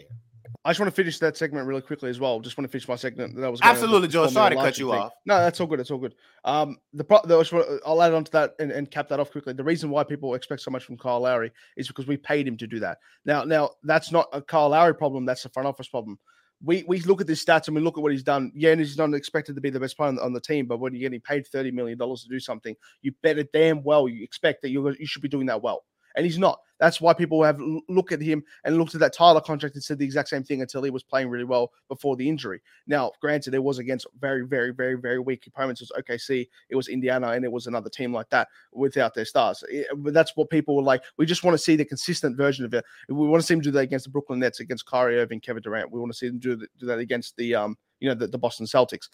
I 0.64 0.70
just 0.70 0.80
want 0.80 0.88
to 0.88 0.96
finish 0.96 1.18
that 1.20 1.36
segment 1.36 1.66
really 1.66 1.82
quickly 1.82 2.10
as 2.10 2.18
well. 2.18 2.40
Just 2.40 2.58
want 2.58 2.66
to 2.66 2.72
finish 2.72 2.88
my 2.88 2.96
segment 2.96 3.36
that 3.36 3.44
I 3.44 3.48
was 3.48 3.60
absolutely, 3.62 4.08
Joe. 4.08 4.26
Sorry 4.26 4.56
to 4.56 4.60
cut 4.60 4.78
you 4.78 4.90
thing. 4.90 4.98
off. 4.98 5.12
No, 5.24 5.38
that's 5.38 5.60
all 5.60 5.66
good. 5.66 5.78
It's 5.78 5.90
all 5.90 5.98
good. 5.98 6.14
Um, 6.44 6.78
the, 6.94 7.04
pro- 7.04 7.22
the 7.24 7.80
I'll 7.86 8.02
add 8.02 8.12
on 8.12 8.24
to 8.24 8.32
that 8.32 8.54
and, 8.58 8.72
and 8.72 8.90
cap 8.90 9.08
that 9.10 9.20
off 9.20 9.30
quickly. 9.30 9.52
The 9.52 9.62
reason 9.62 9.90
why 9.90 10.04
people 10.04 10.34
expect 10.34 10.62
so 10.62 10.70
much 10.70 10.84
from 10.84 10.96
Kyle 10.96 11.20
Lowry 11.20 11.52
is 11.76 11.86
because 11.86 12.06
we 12.06 12.16
paid 12.16 12.48
him 12.48 12.56
to 12.56 12.66
do 12.66 12.80
that. 12.80 12.98
Now, 13.24 13.44
now 13.44 13.70
that's 13.84 14.10
not 14.10 14.26
a 14.32 14.42
Kyle 14.42 14.70
Lowry 14.70 14.94
problem. 14.94 15.26
That's 15.26 15.44
a 15.44 15.50
front 15.50 15.68
office 15.68 15.88
problem 15.88 16.18
we 16.62 16.84
we 16.88 17.00
look 17.00 17.20
at 17.20 17.28
his 17.28 17.44
stats 17.44 17.68
and 17.68 17.76
we 17.76 17.82
look 17.82 17.96
at 17.96 18.02
what 18.02 18.12
he's 18.12 18.22
done. 18.22 18.52
Yeah, 18.54 18.72
and 18.72 18.80
he's 18.80 18.98
not 18.98 19.14
expected 19.14 19.54
to 19.54 19.60
be 19.60 19.70
the 19.70 19.80
best 19.80 19.96
player 19.96 20.08
on, 20.08 20.18
on 20.18 20.32
the 20.32 20.40
team, 20.40 20.66
but 20.66 20.78
when 20.80 20.92
you're 20.92 21.08
getting 21.08 21.20
paid 21.20 21.46
thirty 21.46 21.70
million 21.70 21.98
dollars 21.98 22.22
to 22.22 22.28
do 22.28 22.40
something, 22.40 22.74
you 23.02 23.12
better 23.22 23.44
damn 23.44 23.82
well 23.82 24.08
you 24.08 24.24
expect 24.24 24.62
that 24.62 24.70
you 24.70 24.88
you 24.98 25.06
should 25.06 25.22
be 25.22 25.28
doing 25.28 25.46
that 25.46 25.62
well 25.62 25.84
and 26.16 26.24
he's 26.24 26.38
not. 26.38 26.60
That's 26.78 27.00
why 27.00 27.12
people 27.12 27.42
have 27.42 27.60
looked 27.88 28.12
at 28.12 28.20
him 28.20 28.44
and 28.64 28.78
looked 28.78 28.94
at 28.94 29.00
that 29.00 29.12
Tyler 29.12 29.40
contract 29.40 29.74
and 29.74 29.82
said 29.82 29.98
the 29.98 30.04
exact 30.04 30.28
same 30.28 30.44
thing 30.44 30.62
until 30.62 30.82
he 30.82 30.90
was 30.90 31.02
playing 31.02 31.28
really 31.28 31.44
well 31.44 31.72
before 31.88 32.14
the 32.14 32.28
injury. 32.28 32.60
Now, 32.86 33.12
granted, 33.20 33.54
it 33.54 33.62
was 33.62 33.78
against 33.78 34.06
very, 34.20 34.46
very, 34.46 34.70
very, 34.70 34.94
very 34.94 35.18
weak 35.18 35.46
opponents. 35.46 35.80
It 35.80 35.88
was 35.92 36.04
OKC, 36.04 36.48
it 36.68 36.76
was 36.76 36.88
Indiana, 36.88 37.30
and 37.30 37.44
it 37.44 37.50
was 37.50 37.66
another 37.66 37.90
team 37.90 38.12
like 38.12 38.30
that 38.30 38.48
without 38.72 39.14
their 39.14 39.24
stars. 39.24 39.64
But 39.96 40.14
that's 40.14 40.36
what 40.36 40.50
people 40.50 40.76
were 40.76 40.82
like. 40.82 41.02
We 41.16 41.26
just 41.26 41.42
want 41.42 41.54
to 41.54 41.62
see 41.62 41.74
the 41.74 41.84
consistent 41.84 42.36
version 42.36 42.64
of 42.64 42.72
it. 42.74 42.84
We 43.08 43.26
want 43.26 43.40
to 43.40 43.46
see 43.46 43.54
him 43.54 43.60
do 43.60 43.72
that 43.72 43.80
against 43.80 44.04
the 44.04 44.12
Brooklyn 44.12 44.38
Nets, 44.38 44.60
against 44.60 44.86
Kyrie 44.86 45.18
Irving, 45.18 45.40
Kevin 45.40 45.62
Durant. 45.62 45.90
We 45.90 45.98
want 45.98 46.12
to 46.12 46.18
see 46.18 46.28
him 46.28 46.38
do, 46.38 46.56
do 46.56 46.86
that 46.86 47.00
against 47.00 47.36
the 47.36 47.56
um, 47.56 47.76
you 47.98 48.08
know, 48.08 48.14
the, 48.14 48.28
the 48.28 48.38
Boston 48.38 48.66
Celtics 48.66 49.08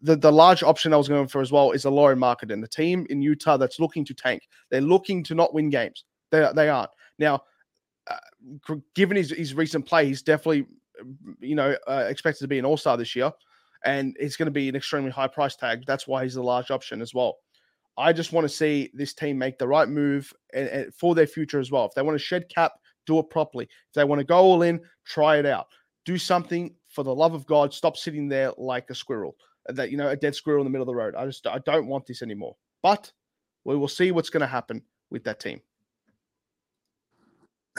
the, 0.00 0.16
the 0.16 0.30
large 0.30 0.62
option 0.62 0.92
I 0.92 0.96
was 0.96 1.08
going 1.08 1.26
for 1.26 1.40
as 1.40 1.50
well 1.50 1.72
is 1.72 1.84
a 1.84 1.90
Lauri 1.90 2.14
Markkanen, 2.14 2.60
the 2.60 2.68
team 2.68 3.06
in 3.10 3.20
Utah 3.20 3.56
that's 3.56 3.80
looking 3.80 4.04
to 4.04 4.14
tank. 4.14 4.48
They're 4.70 4.80
looking 4.80 5.24
to 5.24 5.34
not 5.34 5.54
win 5.54 5.70
games. 5.70 6.04
They, 6.30 6.48
they 6.54 6.68
aren't. 6.68 6.90
Now, 7.18 7.42
uh, 8.10 8.74
given 8.94 9.16
his, 9.16 9.30
his 9.30 9.54
recent 9.54 9.86
play, 9.86 10.06
he's 10.06 10.22
definitely, 10.22 10.66
you 11.40 11.54
know, 11.54 11.76
uh, 11.86 12.06
expected 12.08 12.44
to 12.44 12.48
be 12.48 12.58
an 12.58 12.64
all 12.64 12.76
star 12.76 12.96
this 12.96 13.14
year. 13.14 13.32
And 13.84 14.16
it's 14.18 14.36
going 14.36 14.46
to 14.46 14.52
be 14.52 14.68
an 14.68 14.76
extremely 14.76 15.10
high 15.10 15.28
price 15.28 15.54
tag. 15.54 15.84
That's 15.86 16.06
why 16.06 16.24
he's 16.24 16.36
a 16.36 16.42
large 16.42 16.70
option 16.70 17.00
as 17.00 17.14
well. 17.14 17.38
I 17.96 18.12
just 18.12 18.32
want 18.32 18.44
to 18.44 18.48
see 18.48 18.90
this 18.94 19.12
team 19.12 19.38
make 19.38 19.58
the 19.58 19.66
right 19.66 19.88
move 19.88 20.32
and, 20.54 20.68
and 20.68 20.94
for 20.94 21.14
their 21.14 21.26
future 21.26 21.58
as 21.58 21.70
well. 21.70 21.86
If 21.86 21.94
they 21.94 22.02
want 22.02 22.14
to 22.14 22.24
shed 22.24 22.48
cap, 22.48 22.72
do 23.06 23.18
it 23.18 23.30
properly. 23.30 23.64
If 23.64 23.94
they 23.94 24.04
want 24.04 24.20
to 24.20 24.24
go 24.24 24.38
all 24.38 24.62
in, 24.62 24.80
try 25.04 25.38
it 25.38 25.46
out. 25.46 25.66
Do 26.04 26.16
something 26.16 26.74
for 26.88 27.02
the 27.02 27.14
love 27.14 27.34
of 27.34 27.46
God. 27.46 27.74
Stop 27.74 27.96
sitting 27.96 28.28
there 28.28 28.52
like 28.56 28.90
a 28.90 28.94
squirrel, 28.94 29.36
that 29.66 29.90
you 29.90 29.96
know, 29.96 30.08
a 30.08 30.16
dead 30.16 30.34
squirrel 30.34 30.60
in 30.60 30.66
the 30.66 30.70
middle 30.70 30.82
of 30.82 30.86
the 30.86 30.94
road. 30.94 31.14
I 31.16 31.26
just 31.26 31.46
I 31.46 31.58
don't 31.58 31.86
want 31.86 32.06
this 32.06 32.22
anymore. 32.22 32.56
But 32.82 33.12
we 33.64 33.76
will 33.76 33.88
see 33.88 34.12
what's 34.12 34.30
going 34.30 34.42
to 34.42 34.46
happen 34.46 34.82
with 35.10 35.24
that 35.24 35.40
team. 35.40 35.60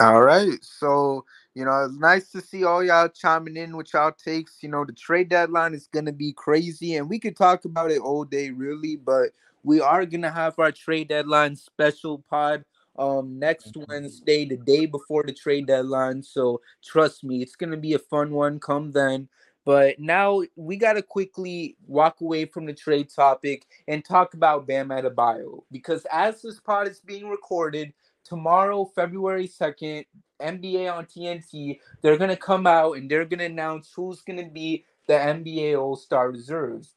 All 0.00 0.22
right. 0.22 0.58
So, 0.64 1.26
you 1.54 1.64
know, 1.64 1.84
it's 1.84 1.98
nice 1.98 2.30
to 2.30 2.40
see 2.40 2.64
all 2.64 2.82
y'all 2.82 3.08
chiming 3.08 3.56
in 3.56 3.76
with 3.76 3.92
y'all 3.92 4.12
takes. 4.12 4.62
You 4.62 4.70
know, 4.70 4.84
the 4.84 4.92
trade 4.94 5.28
deadline 5.28 5.74
is 5.74 5.88
going 5.88 6.06
to 6.06 6.12
be 6.12 6.32
crazy, 6.32 6.96
and 6.96 7.08
we 7.08 7.18
could 7.18 7.36
talk 7.36 7.66
about 7.66 7.90
it 7.90 8.00
all 8.00 8.24
day, 8.24 8.50
really, 8.50 8.96
but 8.96 9.30
we 9.62 9.80
are 9.80 10.06
going 10.06 10.22
to 10.22 10.30
have 10.30 10.58
our 10.58 10.72
trade 10.72 11.08
deadline 11.08 11.56
special 11.56 12.24
pod 12.30 12.64
um 12.98 13.38
next. 13.38 13.76
Wednesday, 13.88 14.44
the 14.46 14.56
day 14.56 14.86
before 14.86 15.22
the 15.22 15.34
trade 15.34 15.66
deadline. 15.66 16.22
So, 16.22 16.62
trust 16.82 17.22
me, 17.22 17.42
it's 17.42 17.56
to 17.56 17.76
be 17.76 17.94
a 17.94 17.98
fun 17.98 18.32
one 18.32 18.58
come 18.58 18.92
then. 18.92 19.28
But 19.66 20.00
now 20.00 20.42
we 20.56 20.76
got 20.76 20.94
to 20.94 21.02
quickly 21.02 21.76
walk 21.86 22.22
away 22.22 22.46
from 22.46 22.64
the 22.66 22.72
trade 22.72 23.10
topic 23.14 23.66
and 23.86 24.04
talk 24.04 24.34
about 24.34 24.66
Bam 24.66 24.88
Adebayo 24.88 25.62
because 25.70 26.06
as 26.10 26.40
this 26.42 26.58
pod 26.58 26.88
is 26.88 27.00
being 27.00 27.28
recorded, 27.28 27.92
tomorrow, 28.30 28.84
February 28.94 29.48
2nd, 29.48 30.06
NBA 30.40 30.90
on 30.90 31.04
TNT, 31.04 31.80
they're 32.00 32.16
going 32.16 32.30
to 32.30 32.36
come 32.36 32.66
out 32.66 32.96
and 32.96 33.10
they're 33.10 33.24
going 33.24 33.40
to 33.40 33.46
announce 33.46 33.92
who's 33.94 34.22
going 34.22 34.38
to 34.38 34.50
be 34.50 34.84
the 35.08 35.14
NBA 35.14 35.78
All 35.78 35.96
Star 35.96 36.30
reserves. 36.30 36.94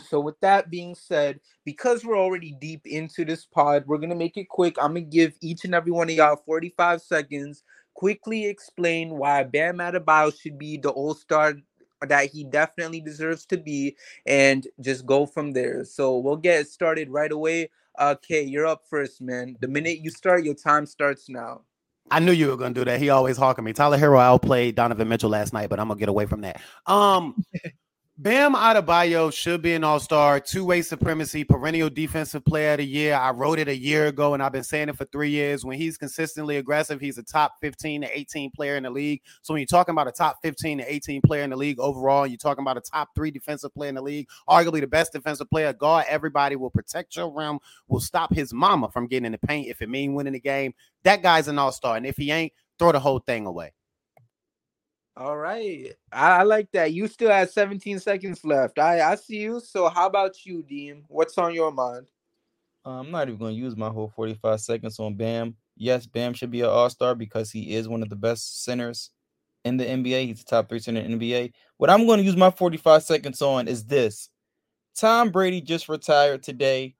So, 0.00 0.18
with 0.18 0.40
that 0.40 0.70
being 0.70 0.94
said, 0.94 1.38
because 1.66 2.04
we're 2.04 2.18
already 2.18 2.56
deep 2.58 2.86
into 2.86 3.24
this 3.26 3.44
pod, 3.44 3.84
we're 3.86 3.98
going 3.98 4.10
to 4.10 4.16
make 4.16 4.38
it 4.38 4.48
quick. 4.48 4.76
I'm 4.80 4.94
going 4.94 5.04
to 5.04 5.16
give 5.16 5.34
each 5.42 5.64
and 5.64 5.74
every 5.74 5.92
one 5.92 6.08
of 6.08 6.16
y'all 6.16 6.36
45 6.36 7.02
seconds. 7.02 7.62
Quickly 7.94 8.46
explain 8.46 9.10
why 9.10 9.44
Bam 9.44 9.76
Adebayo 9.76 10.32
should 10.40 10.58
be 10.58 10.78
the 10.78 10.88
All 10.88 11.14
Star 11.14 11.54
that 12.00 12.30
he 12.30 12.42
definitely 12.44 13.00
deserves 13.00 13.44
to 13.46 13.58
be, 13.58 13.94
and 14.26 14.66
just 14.80 15.04
go 15.04 15.26
from 15.26 15.52
there. 15.52 15.84
So, 15.84 16.16
we'll 16.16 16.36
get 16.36 16.66
started 16.66 17.10
right 17.10 17.30
away. 17.30 17.68
Okay, 18.00 18.42
you're 18.42 18.66
up 18.66 18.82
first, 18.88 19.20
man. 19.20 19.56
The 19.60 19.68
minute 19.68 19.98
you 20.02 20.10
start, 20.10 20.44
your 20.44 20.54
time 20.54 20.86
starts 20.86 21.28
now. 21.28 21.62
I 22.10 22.20
knew 22.20 22.32
you 22.32 22.48
were 22.48 22.56
gonna 22.56 22.74
do 22.74 22.84
that. 22.84 23.00
He 23.00 23.10
always 23.10 23.36
hawking 23.36 23.64
me. 23.64 23.72
Tyler 23.72 23.98
Herro 23.98 24.20
outplayed 24.20 24.74
Donovan 24.74 25.08
Mitchell 25.08 25.30
last 25.30 25.52
night, 25.52 25.70
but 25.70 25.78
I'm 25.78 25.88
gonna 25.88 26.00
get 26.00 26.08
away 26.08 26.26
from 26.26 26.42
that. 26.42 26.60
Um, 26.86 27.42
Bam 28.22 28.54
Adebayo 28.54 29.32
should 29.32 29.62
be 29.62 29.74
an 29.74 29.82
all 29.82 29.98
star, 29.98 30.38
two 30.38 30.64
way 30.64 30.80
supremacy, 30.80 31.42
perennial 31.42 31.90
defensive 31.90 32.44
player 32.44 32.74
of 32.74 32.78
the 32.78 32.86
year. 32.86 33.16
I 33.16 33.32
wrote 33.32 33.58
it 33.58 33.66
a 33.66 33.76
year 33.76 34.06
ago 34.06 34.32
and 34.32 34.40
I've 34.40 34.52
been 34.52 34.62
saying 34.62 34.90
it 34.90 34.96
for 34.96 35.06
three 35.06 35.30
years. 35.30 35.64
When 35.64 35.76
he's 35.76 35.98
consistently 35.98 36.56
aggressive, 36.58 37.00
he's 37.00 37.18
a 37.18 37.24
top 37.24 37.54
15 37.60 38.02
to 38.02 38.16
18 38.16 38.52
player 38.52 38.76
in 38.76 38.84
the 38.84 38.90
league. 38.90 39.22
So 39.42 39.52
when 39.52 39.60
you're 39.60 39.66
talking 39.66 39.92
about 39.92 40.06
a 40.06 40.12
top 40.12 40.36
15 40.40 40.78
to 40.78 40.94
18 40.94 41.20
player 41.22 41.42
in 41.42 41.50
the 41.50 41.56
league 41.56 41.80
overall, 41.80 42.24
you're 42.24 42.36
talking 42.36 42.62
about 42.62 42.76
a 42.76 42.80
top 42.80 43.08
three 43.16 43.32
defensive 43.32 43.74
player 43.74 43.88
in 43.88 43.96
the 43.96 44.02
league, 44.02 44.28
arguably 44.48 44.82
the 44.82 44.86
best 44.86 45.12
defensive 45.12 45.50
player. 45.50 45.72
God, 45.72 46.04
everybody 46.08 46.54
will 46.54 46.70
protect 46.70 47.16
your 47.16 47.28
rim, 47.28 47.58
will 47.88 47.98
stop 47.98 48.32
his 48.32 48.54
mama 48.54 48.88
from 48.88 49.08
getting 49.08 49.26
in 49.26 49.32
the 49.32 49.38
paint 49.38 49.66
if 49.66 49.82
it 49.82 49.88
means 49.88 50.14
winning 50.14 50.34
the 50.34 50.40
game. 50.40 50.74
That 51.02 51.24
guy's 51.24 51.48
an 51.48 51.58
all 51.58 51.72
star. 51.72 51.96
And 51.96 52.06
if 52.06 52.18
he 52.18 52.30
ain't, 52.30 52.52
throw 52.78 52.92
the 52.92 53.00
whole 53.00 53.18
thing 53.18 53.46
away. 53.46 53.72
All 55.16 55.36
right. 55.36 55.92
I, 56.10 56.38
I, 56.38 56.42
like 56.42 56.70
that. 56.72 56.92
You 56.92 57.06
still 57.06 57.30
have 57.30 57.50
17 57.50 57.98
seconds 57.98 58.44
left. 58.44 58.78
I, 58.78 59.12
I 59.12 59.14
see 59.16 59.38
you. 59.38 59.60
So 59.60 59.88
how 59.88 60.06
about 60.06 60.46
you, 60.46 60.62
Deem? 60.62 61.04
What's 61.08 61.36
on 61.36 61.54
your 61.54 61.70
mind? 61.70 62.08
Uh, 62.84 63.00
I'm 63.00 63.10
not 63.10 63.28
even 63.28 63.38
going 63.38 63.54
to 63.54 63.60
use 63.60 63.76
my 63.76 63.90
whole 63.90 64.10
45 64.16 64.60
seconds 64.60 64.98
on 64.98 65.14
Bam. 65.14 65.54
Yes, 65.76 66.06
Bam 66.06 66.32
should 66.32 66.50
be 66.50 66.62
an 66.62 66.68
all 66.68 66.88
star 66.88 67.14
because 67.14 67.50
he 67.50 67.74
is 67.74 67.88
one 67.88 68.02
of 68.02 68.08
the 68.08 68.16
best 68.16 68.64
centers 68.64 69.10
in 69.64 69.76
the 69.76 69.84
NBA. 69.84 70.26
He's 70.26 70.38
the 70.38 70.44
top 70.44 70.68
three 70.68 70.78
center 70.78 71.00
in 71.00 71.18
the 71.18 71.32
NBA. 71.32 71.52
What 71.76 71.90
I'm 71.90 72.06
going 72.06 72.18
to 72.18 72.24
use 72.24 72.36
my 72.36 72.50
45 72.50 73.02
seconds 73.02 73.42
on 73.42 73.68
is 73.68 73.84
this 73.84 74.30
Tom 74.96 75.30
Brady 75.30 75.60
just 75.60 75.88
retired 75.88 76.42
today. 76.42 76.94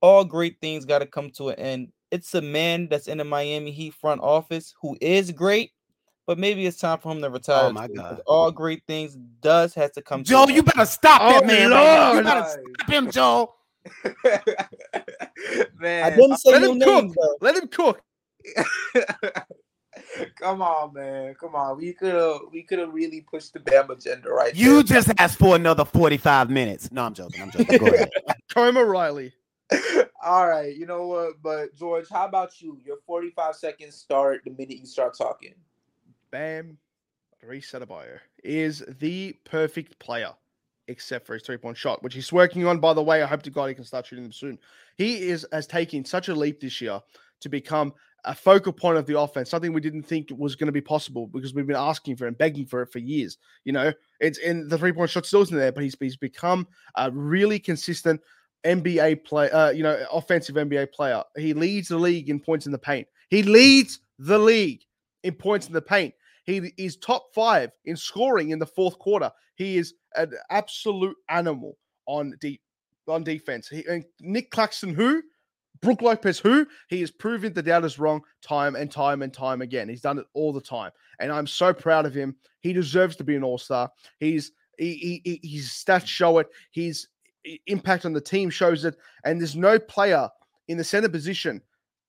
All 0.00 0.24
great 0.24 0.56
things 0.60 0.86
got 0.86 1.00
to 1.00 1.06
come 1.06 1.30
to 1.32 1.50
an 1.50 1.56
end. 1.56 1.92
It's 2.10 2.34
a 2.34 2.40
man 2.40 2.88
that's 2.88 3.06
in 3.06 3.18
the 3.18 3.24
Miami 3.24 3.70
Heat 3.70 3.94
front 3.94 4.22
office 4.22 4.74
who 4.80 4.96
is 5.00 5.30
great, 5.30 5.72
but 6.30 6.38
maybe 6.38 6.64
it's 6.64 6.76
time 6.76 6.96
for 6.96 7.10
him 7.10 7.20
to 7.22 7.28
retire. 7.28 7.64
Oh, 7.64 7.72
my 7.72 7.88
God. 7.88 8.22
All 8.24 8.52
great 8.52 8.84
things 8.86 9.16
does 9.40 9.74
have 9.74 9.90
to 9.94 10.00
come. 10.00 10.22
Joe, 10.22 10.44
an 10.44 10.54
you 10.54 10.62
better 10.62 10.86
stop 10.86 11.20
that 11.22 11.42
Oh, 11.42 11.44
man. 11.44 11.70
right 11.72 11.76
now. 11.76 12.12
You 12.12 12.22
better 12.22 12.44
stop 12.78 12.88
him, 12.88 13.10
Joe. 13.10 13.54
man, 15.80 16.04
I 16.04 16.10
didn't 16.10 16.36
say 16.36 16.52
Let 16.52 16.62
no 16.62 16.70
him 16.70 16.78
cook. 16.80 17.16
though. 17.20 17.36
Let 17.40 17.56
him 17.56 17.66
cook. 17.66 18.00
come 20.38 20.62
on, 20.62 20.94
man. 20.94 21.34
Come 21.34 21.56
on. 21.56 21.76
We 21.78 21.94
could 21.94 22.14
have 22.14 22.36
we 22.52 22.62
could 22.62 22.78
have 22.78 22.94
really 22.94 23.22
pushed 23.22 23.52
the 23.52 23.58
Bam 23.58 23.90
agenda 23.90 24.30
right 24.30 24.54
You 24.54 24.84
there. 24.84 25.00
just 25.02 25.10
asked 25.18 25.36
for 25.40 25.56
another 25.56 25.84
45 25.84 26.48
minutes. 26.48 26.92
No, 26.92 27.02
I'm 27.06 27.14
joking. 27.14 27.42
I'm 27.42 27.50
joking. 27.50 27.76
Go 27.76 27.86
ahead. 27.88 28.08
Coma 28.54 28.84
Riley. 28.84 29.32
All 30.22 30.48
right, 30.48 30.76
you 30.76 30.86
know 30.86 31.08
what? 31.08 31.42
But 31.42 31.74
George, 31.74 32.08
how 32.08 32.26
about 32.26 32.60
you? 32.62 32.78
Your 32.86 32.98
45 33.04 33.56
seconds 33.56 33.96
start 33.96 34.42
the 34.44 34.50
minute 34.52 34.78
you 34.78 34.86
start 34.86 35.18
talking. 35.18 35.54
Bam 36.30 36.78
Reset 37.42 37.82
Adebayo 37.82 38.18
is 38.44 38.84
the 39.00 39.34
perfect 39.44 39.98
player, 39.98 40.30
except 40.88 41.26
for 41.26 41.34
his 41.34 41.42
three-point 41.42 41.76
shot, 41.76 42.02
which 42.02 42.14
he's 42.14 42.32
working 42.32 42.66
on. 42.66 42.80
By 42.80 42.94
the 42.94 43.02
way, 43.02 43.22
I 43.22 43.26
hope 43.26 43.42
to 43.42 43.50
God 43.50 43.66
he 43.66 43.74
can 43.74 43.84
start 43.84 44.06
shooting 44.06 44.24
them 44.24 44.32
soon. 44.32 44.58
He 44.96 45.28
is 45.28 45.46
has 45.52 45.66
taken 45.66 46.04
such 46.04 46.28
a 46.28 46.34
leap 46.34 46.60
this 46.60 46.80
year 46.80 47.00
to 47.40 47.48
become 47.48 47.94
a 48.26 48.34
focal 48.34 48.72
point 48.72 48.98
of 48.98 49.06
the 49.06 49.18
offense, 49.18 49.48
something 49.48 49.72
we 49.72 49.80
didn't 49.80 50.02
think 50.02 50.28
was 50.36 50.54
going 50.54 50.66
to 50.66 50.72
be 50.72 50.80
possible 50.80 51.26
because 51.26 51.54
we've 51.54 51.66
been 51.66 51.76
asking 51.76 52.16
for 52.16 52.26
and 52.26 52.36
begging 52.36 52.66
for 52.66 52.82
it 52.82 52.92
for 52.92 52.98
years. 52.98 53.38
You 53.64 53.72
know, 53.72 53.92
it's 54.20 54.38
in 54.38 54.68
the 54.68 54.76
three-point 54.76 55.08
shot 55.08 55.24
still 55.24 55.42
isn't 55.42 55.56
there, 55.56 55.72
but 55.72 55.82
he's 55.82 55.96
he's 55.98 56.16
become 56.16 56.66
a 56.96 57.10
really 57.10 57.58
consistent 57.58 58.20
NBA 58.64 59.24
play, 59.24 59.50
uh, 59.50 59.70
you 59.70 59.82
know, 59.82 60.04
offensive 60.12 60.56
NBA 60.56 60.92
player. 60.92 61.22
He 61.36 61.54
leads 61.54 61.88
the 61.88 61.96
league 61.96 62.28
in 62.28 62.40
points 62.40 62.66
in 62.66 62.72
the 62.72 62.78
paint. 62.78 63.08
He 63.30 63.42
leads 63.42 64.00
the 64.18 64.38
league 64.38 64.82
in 65.22 65.34
points 65.34 65.66
in 65.66 65.72
the 65.72 65.82
paint. 65.82 66.14
He 66.50 66.72
is 66.76 66.96
top 66.96 67.26
five 67.34 67.70
in 67.84 67.96
scoring 67.96 68.50
in 68.50 68.58
the 68.58 68.66
fourth 68.66 68.98
quarter. 68.98 69.30
He 69.54 69.78
is 69.78 69.94
an 70.16 70.32
absolute 70.50 71.16
animal 71.28 71.76
on 72.06 72.34
deep 72.40 72.60
on 73.06 73.22
defense. 73.24 73.68
He, 73.68 73.84
Nic 74.20 74.50
Claxton, 74.50 74.94
who 74.94 75.22
Brook 75.80 76.02
Lopez, 76.02 76.38
who 76.38 76.66
he 76.88 77.00
has 77.00 77.10
proven 77.10 77.52
the 77.52 77.62
doubters 77.62 77.98
wrong 77.98 78.22
time 78.42 78.76
and 78.76 78.90
time 78.90 79.22
and 79.22 79.32
time 79.32 79.62
again. 79.62 79.88
He's 79.88 80.02
done 80.02 80.18
it 80.18 80.26
all 80.34 80.52
the 80.52 80.60
time, 80.60 80.90
and 81.20 81.32
I'm 81.32 81.46
so 81.46 81.72
proud 81.72 82.04
of 82.04 82.14
him. 82.14 82.36
He 82.60 82.72
deserves 82.72 83.16
to 83.16 83.24
be 83.24 83.36
an 83.36 83.44
All 83.44 83.58
Star. 83.58 83.90
He's 84.18 84.52
he, 84.76 85.20
he, 85.24 85.38
he- 85.42 85.56
his 85.56 85.66
stats 85.68 86.06
show 86.06 86.38
it. 86.38 86.48
His 86.72 87.08
impact 87.66 88.04
on 88.04 88.12
the 88.12 88.20
team 88.20 88.50
shows 88.50 88.84
it, 88.84 88.96
and 89.24 89.40
there's 89.40 89.56
no 89.56 89.78
player 89.78 90.28
in 90.68 90.76
the 90.76 90.84
center 90.84 91.08
position 91.08 91.62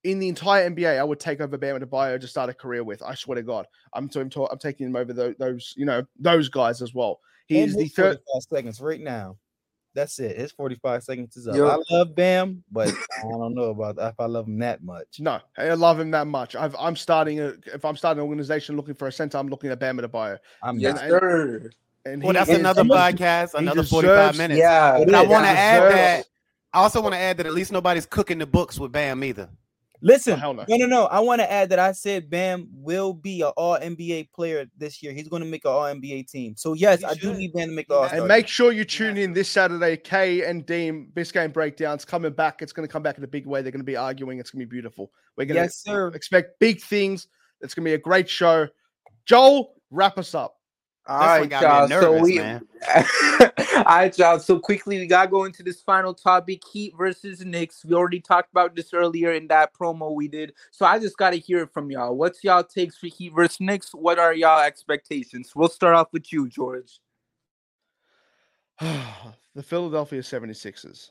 in 0.04 0.20
the 0.20 0.28
entire 0.28 0.70
NBA 0.70 1.00
I 1.00 1.04
would 1.04 1.20
take 1.20 1.42
over 1.42 1.58
Bam 1.58 1.80
Adebayo 1.80 2.20
to 2.20 2.28
start 2.28 2.50
a 2.50 2.54
career 2.54 2.84
with. 2.84 3.02
I 3.04 3.14
swear 3.16 3.36
to 3.36 3.44
God, 3.44 3.68
I'm 3.94 4.10
to, 4.10 4.22
I'm, 4.22 4.30
to, 4.32 4.46
I'm 4.52 4.58
taking 4.60 4.88
him 4.88 4.96
over 4.96 5.14
those, 5.14 5.36
those 5.40 5.74
you 5.78 5.86
know 5.86 6.04
those 6.20 6.50
guys 6.50 6.82
as 6.82 6.94
well. 6.94 7.20
He 7.48 7.60
And 7.60 7.70
is 7.70 7.76
the 7.76 7.84
his 7.84 7.94
third. 7.94 8.20
45 8.34 8.58
seconds 8.58 8.82
right 8.82 9.00
now. 9.02 9.38
That's 9.94 10.20
it. 10.20 10.38
His 10.38 10.54
45 10.54 11.04
seconds 11.04 11.36
is 11.36 11.50
up. 11.50 11.56
Yo. 11.58 11.68
I 11.68 11.78
love 11.92 12.16
Bam, 12.16 12.64
but 12.72 12.88
I 13.20 13.24
don't 13.24 13.54
know 13.54 13.72
about 13.72 13.98
if 14.00 14.18
I 14.20 14.26
love 14.26 14.48
him 14.48 14.58
that 14.60 14.82
much. 14.82 15.20
No, 15.20 15.40
I 15.58 15.74
love 15.74 16.00
him 16.00 16.12
that 16.12 16.28
much. 16.28 16.56
I've, 16.56 16.74
I'm 16.80 16.96
starting 16.96 17.42
a 17.42 17.54
if 17.74 17.84
I'm 17.84 17.98
starting 17.98 18.22
an 18.22 18.28
organization 18.28 18.78
looking 18.78 18.94
for 18.96 19.10
a 19.10 19.12
center, 19.12 19.38
I'm 19.38 19.50
looking 19.50 19.70
at 19.70 19.80
Bam 19.80 19.98
Adebayo, 19.98 20.38
I'm 20.64 20.80
Yes, 20.80 20.96
not. 20.96 21.10
sir. 21.10 21.70
and 22.06 22.24
Well, 22.24 22.32
he 22.32 22.38
that's 22.40 22.50
another 22.50 22.84
he- 22.84 22.90
podcast, 22.90 23.54
another 23.54 23.82
deserves- 23.82 23.90
45 23.92 24.38
minutes. 24.38 24.60
Yeah. 24.60 25.04
But 25.06 25.14
I 25.14 25.24
want 25.24 25.44
to 25.44 25.50
add 25.50 25.92
that. 25.92 26.26
I 26.74 26.80
also 26.80 27.02
want 27.02 27.14
to 27.14 27.20
add 27.20 27.36
that 27.36 27.46
at 27.46 27.54
least 27.54 27.74
nobody's 27.74 28.06
cooking 28.06 28.38
the 28.38 28.46
books 28.46 28.80
with 28.80 28.94
Bam 28.94 29.26
either. 29.26 29.50
Listen, 30.02 30.40
hell 30.40 30.54
no. 30.54 30.66
no, 30.68 30.78
no, 30.78 30.86
no. 30.88 31.06
I 31.06 31.20
want 31.20 31.42
to 31.42 31.52
add 31.52 31.70
that 31.70 31.80
I 31.80 31.92
said 31.92 32.30
Bam 32.30 32.68
will 32.72 33.14
be 33.14 33.42
an 33.42 33.52
All 33.56 33.78
NBA 33.78 34.32
player 34.32 34.66
this 34.78 35.04
year. 35.04 35.14
He's 35.14 35.28
going 35.28 35.44
to 35.44 35.48
make 35.48 35.64
an 35.66 35.72
All 35.72 35.84
NBA 35.84 36.30
team. 36.30 36.56
So 36.58 36.74
yes, 36.74 37.00
He 37.00 37.06
I 37.06 37.14
do 37.14 37.34
need 37.34 37.54
Bam 37.54 37.70
to 37.70 37.76
make 37.76 37.88
He 37.88 37.94
All. 37.94 38.06
And 38.06 38.28
make 38.28 38.48
sure 38.48 38.72
you 38.72 38.84
tune 38.84 39.18
in 39.18 39.34
this 39.34 39.48
Saturday. 39.48 39.98
K 39.98 40.44
and 40.44 40.66
Deem 40.66 41.10
Biscayne 41.14 41.54
breakdowns 41.54 42.04
coming 42.04 42.34
back. 42.34 42.62
It's 42.62 42.74
going 42.74 42.88
to 42.88 42.92
come 42.92 43.04
back 43.04 43.18
in 43.18 43.24
a 43.24 43.28
big 43.28 43.46
way. 43.46 43.62
They're 43.62 43.72
going 43.72 43.82
to 43.82 43.86
be 43.86 43.96
arguing. 43.96 44.40
It's 44.40 44.50
going 44.50 44.62
to 44.62 44.66
be 44.66 44.70
beautiful. 44.70 45.12
We're 45.38 45.46
going 45.46 45.68
to 45.68 45.72
sir. 45.72 46.08
expect 46.10 46.60
big 46.60 46.82
things. 46.82 47.28
It's 47.62 47.76
going 47.76 47.84
to 47.86 47.90
be 47.90 47.94
a 47.94 48.00
great 48.00 48.28
show. 48.30 48.68
Joel, 49.26 49.76
wrap 49.92 50.18
us 50.18 50.34
up. 50.34 50.56
All 51.08 51.20
This 51.20 51.40
one 51.40 51.40
right, 51.40 51.50
got 51.50 51.64
me 51.64 51.90
y'all. 51.90 52.02
so 52.02 52.22
we, 52.22 52.40
all 52.42 53.84
right, 53.86 54.18
y'all. 54.18 54.40
So 54.40 54.60
quickly, 54.60 55.00
we 55.00 55.08
gotta 55.08 55.30
go 55.30 55.46
into 55.46 55.64
this 55.64 55.82
final 55.82 56.14
topic: 56.14 56.62
Heat 56.72 56.94
versus 56.96 57.44
Knicks. 57.44 57.84
We 57.84 57.96
already 57.96 58.20
talked 58.20 58.52
about 58.52 58.76
this 58.76 58.94
earlier 58.94 59.34
in 59.34 59.48
that 59.48 59.74
promo 59.74 60.14
we 60.14 60.28
did. 60.28 60.54
So 60.70 60.86
I 60.86 61.00
just 61.00 61.18
gotta 61.18 61.38
hear 61.38 61.64
it 61.64 61.74
from 61.74 61.90
y'all. 61.90 62.16
What's 62.16 62.44
y'all 62.44 62.64
takes 62.64 62.98
for 62.98 63.08
Heat 63.08 63.34
versus 63.34 63.60
Knicks? 63.60 63.92
What 63.94 64.20
are 64.20 64.34
y'all 64.34 64.62
expectations? 64.62 65.54
We'll 65.56 65.70
start 65.70 65.96
off 65.96 66.10
with 66.14 66.32
you, 66.32 66.48
George. 66.48 67.00
the 68.80 69.64
Philadelphia 69.64 70.22
76ers, 70.22 71.10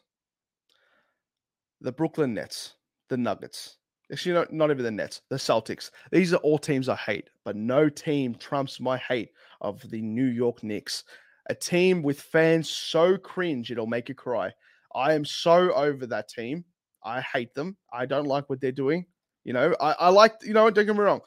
the 1.80 1.92
Brooklyn 1.92 2.34
Nets, 2.34 2.74
the 3.08 3.16
Nuggets. 3.16 3.76
Actually, 4.12 4.34
not, 4.34 4.52
not 4.52 4.70
even 4.70 4.84
the 4.84 4.90
Nets, 4.90 5.22
the 5.30 5.36
Celtics. 5.36 5.90
These 6.10 6.32
are 6.32 6.38
all 6.38 6.58
teams 6.58 6.88
I 6.88 6.96
hate, 6.96 7.30
but 7.44 7.54
no 7.56 7.88
team 7.88 8.34
trumps 8.34 8.80
my 8.80 8.98
hate 8.98 9.30
of 9.60 9.88
the 9.90 10.02
New 10.02 10.26
York 10.26 10.62
Knicks. 10.62 11.04
A 11.48 11.54
team 11.54 12.02
with 12.02 12.20
fans 12.20 12.68
so 12.68 13.16
cringe 13.16 13.70
it'll 13.70 13.86
make 13.86 14.08
you 14.08 14.14
cry. 14.14 14.52
I 14.94 15.14
am 15.14 15.24
so 15.24 15.72
over 15.72 16.06
that 16.06 16.28
team. 16.28 16.64
I 17.04 17.20
hate 17.20 17.54
them. 17.54 17.76
I 17.92 18.06
don't 18.06 18.26
like 18.26 18.50
what 18.50 18.60
they're 18.60 18.72
doing. 18.72 19.06
You 19.44 19.52
know, 19.52 19.74
I, 19.80 19.92
I 19.98 20.08
like, 20.08 20.34
you 20.42 20.52
know, 20.52 20.68
don't 20.70 20.86
get 20.86 20.94
me 20.94 21.00
wrong. 21.00 21.20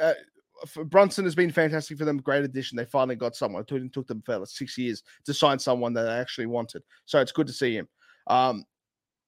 Uh, 0.00 0.14
Brunson 0.84 1.24
has 1.24 1.34
been 1.34 1.50
fantastic 1.50 1.98
for 1.98 2.04
them. 2.04 2.18
Great 2.18 2.44
addition. 2.44 2.76
They 2.76 2.84
finally 2.84 3.16
got 3.16 3.34
someone. 3.34 3.64
It 3.68 3.92
took, 3.92 4.06
them 4.06 4.22
for 4.24 4.38
like 4.38 4.48
six 4.48 4.76
years 4.76 5.02
to 5.24 5.34
sign 5.34 5.58
someone 5.58 5.94
that 5.94 6.04
they 6.04 6.12
actually 6.12 6.46
wanted. 6.46 6.82
So 7.06 7.20
it's 7.20 7.32
good 7.32 7.46
to 7.46 7.52
see 7.52 7.74
him. 7.76 7.88
Um, 8.26 8.64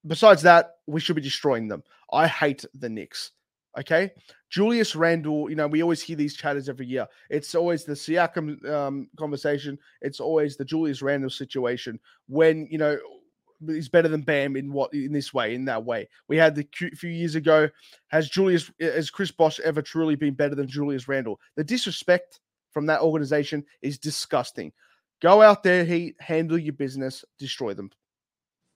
besides 0.06 0.42
that, 0.42 0.76
we 0.86 1.00
should 1.00 1.16
be 1.16 1.22
destroying 1.22 1.68
them. 1.68 1.82
I 2.12 2.26
hate 2.26 2.64
the 2.74 2.88
Knicks. 2.88 3.32
Okay. 3.78 4.12
Julius 4.50 4.94
Randle, 4.94 5.48
you 5.48 5.56
know, 5.56 5.66
we 5.66 5.82
always 5.82 6.02
hear 6.02 6.16
these 6.16 6.36
chatters 6.36 6.68
every 6.68 6.84
year. 6.84 7.06
It's 7.30 7.54
always 7.54 7.84
the 7.84 7.94
Siakam 7.94 8.68
um, 8.68 9.08
conversation. 9.18 9.78
It's 10.02 10.20
always 10.20 10.56
the 10.56 10.64
Julius 10.64 11.00
Randle 11.00 11.30
situation 11.30 11.98
when, 12.28 12.68
you 12.70 12.76
know, 12.76 12.98
he's 13.66 13.88
better 13.88 14.08
than 14.08 14.22
Bam 14.22 14.56
in 14.56 14.72
what 14.72 14.92
in 14.92 15.12
this 15.12 15.32
way, 15.32 15.54
in 15.54 15.64
that 15.66 15.82
way. 15.82 16.08
We 16.28 16.36
had 16.36 16.54
the 16.54 16.68
few 16.72 17.10
years 17.10 17.34
ago. 17.34 17.68
Has 18.08 18.28
Julius, 18.28 18.70
has 18.78 19.10
Chris 19.10 19.30
Bosh 19.30 19.58
ever 19.60 19.80
truly 19.80 20.16
been 20.16 20.34
better 20.34 20.54
than 20.54 20.68
Julius 20.68 21.08
Randle? 21.08 21.40
The 21.56 21.64
disrespect 21.64 22.40
from 22.72 22.86
that 22.86 23.00
organization 23.00 23.64
is 23.80 23.98
disgusting. 23.98 24.72
Go 25.20 25.40
out 25.40 25.62
there, 25.62 25.84
he 25.84 26.14
handle 26.18 26.58
your 26.58 26.72
business, 26.72 27.24
destroy 27.38 27.72
them. 27.72 27.90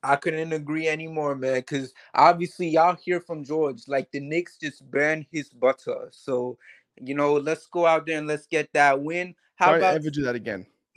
I 0.07 0.17
couldn't 0.17 0.53
agree 0.53 0.89
anymore, 0.89 1.35
man. 1.35 1.57
Because 1.57 1.93
obviously, 2.15 2.69
y'all 2.69 2.95
hear 2.95 3.21
from 3.21 3.45
George, 3.45 3.89
like 3.89 4.11
the 4.13 4.21
Knicks 4.21 4.57
just 4.57 4.89
burned 4.91 5.27
his 5.31 5.49
butter. 5.49 6.09
So, 6.13 6.59
you 7.01 7.15
know, 7.15 7.35
let's 7.35 7.67
go 7.67 7.87
out 7.87 8.07
there 8.07 8.19
and 8.19 8.27
let's 8.27 8.47
get 8.47 8.73
that 8.73 9.01
win. 9.01 9.35
How 9.57 9.71
Don't 9.71 9.79
about 9.79 9.95
ever 9.97 10.11
do 10.11 10.23
that 10.23 10.35
again. 10.35 10.67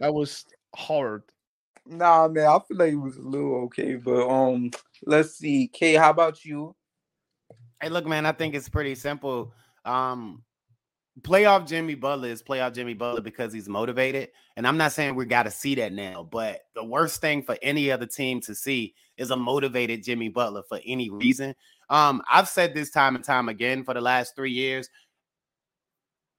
That 0.00 0.12
was 0.14 0.46
hard. 0.74 1.22
nah, 1.86 2.28
man? 2.28 2.46
I 2.46 2.58
feel 2.66 2.76
like 2.76 2.92
it 2.92 2.96
was 2.96 3.16
a 3.16 3.22
little 3.22 3.56
okay, 3.64 3.96
but 3.96 4.28
um, 4.28 4.70
let's 5.04 5.34
see. 5.36 5.68
Kay, 5.68 5.94
how 5.94 6.10
about 6.10 6.44
you? 6.44 6.74
Hey, 7.80 7.88
look, 7.88 8.06
man, 8.06 8.24
I 8.24 8.32
think 8.32 8.54
it's 8.54 8.68
pretty 8.68 8.94
simple. 8.94 9.52
Um, 9.84 10.42
playoff 11.22 11.66
Jimmy 11.66 11.94
Butler 11.94 12.28
is 12.28 12.42
playoff 12.42 12.74
Jimmy 12.74 12.94
Butler 12.94 13.20
because 13.20 13.52
he's 13.52 13.68
motivated. 13.68 14.28
And 14.56 14.66
I'm 14.66 14.76
not 14.76 14.92
saying 14.92 15.14
we 15.14 15.24
got 15.26 15.44
to 15.44 15.50
see 15.50 15.74
that 15.76 15.92
now, 15.92 16.28
but 16.30 16.62
the 16.74 16.84
worst 16.84 17.20
thing 17.20 17.42
for 17.42 17.56
any 17.62 17.90
other 17.90 18.06
team 18.06 18.40
to 18.42 18.54
see 18.54 18.94
is 19.16 19.30
a 19.30 19.36
motivated 19.36 20.02
Jimmy 20.02 20.28
Butler 20.28 20.62
for 20.68 20.80
any 20.84 21.10
reason. 21.10 21.54
Um, 21.88 22.22
I've 22.30 22.48
said 22.48 22.74
this 22.74 22.90
time 22.90 23.16
and 23.16 23.24
time 23.24 23.48
again 23.48 23.84
for 23.84 23.94
the 23.94 24.00
last 24.00 24.34
three 24.36 24.52
years. 24.52 24.88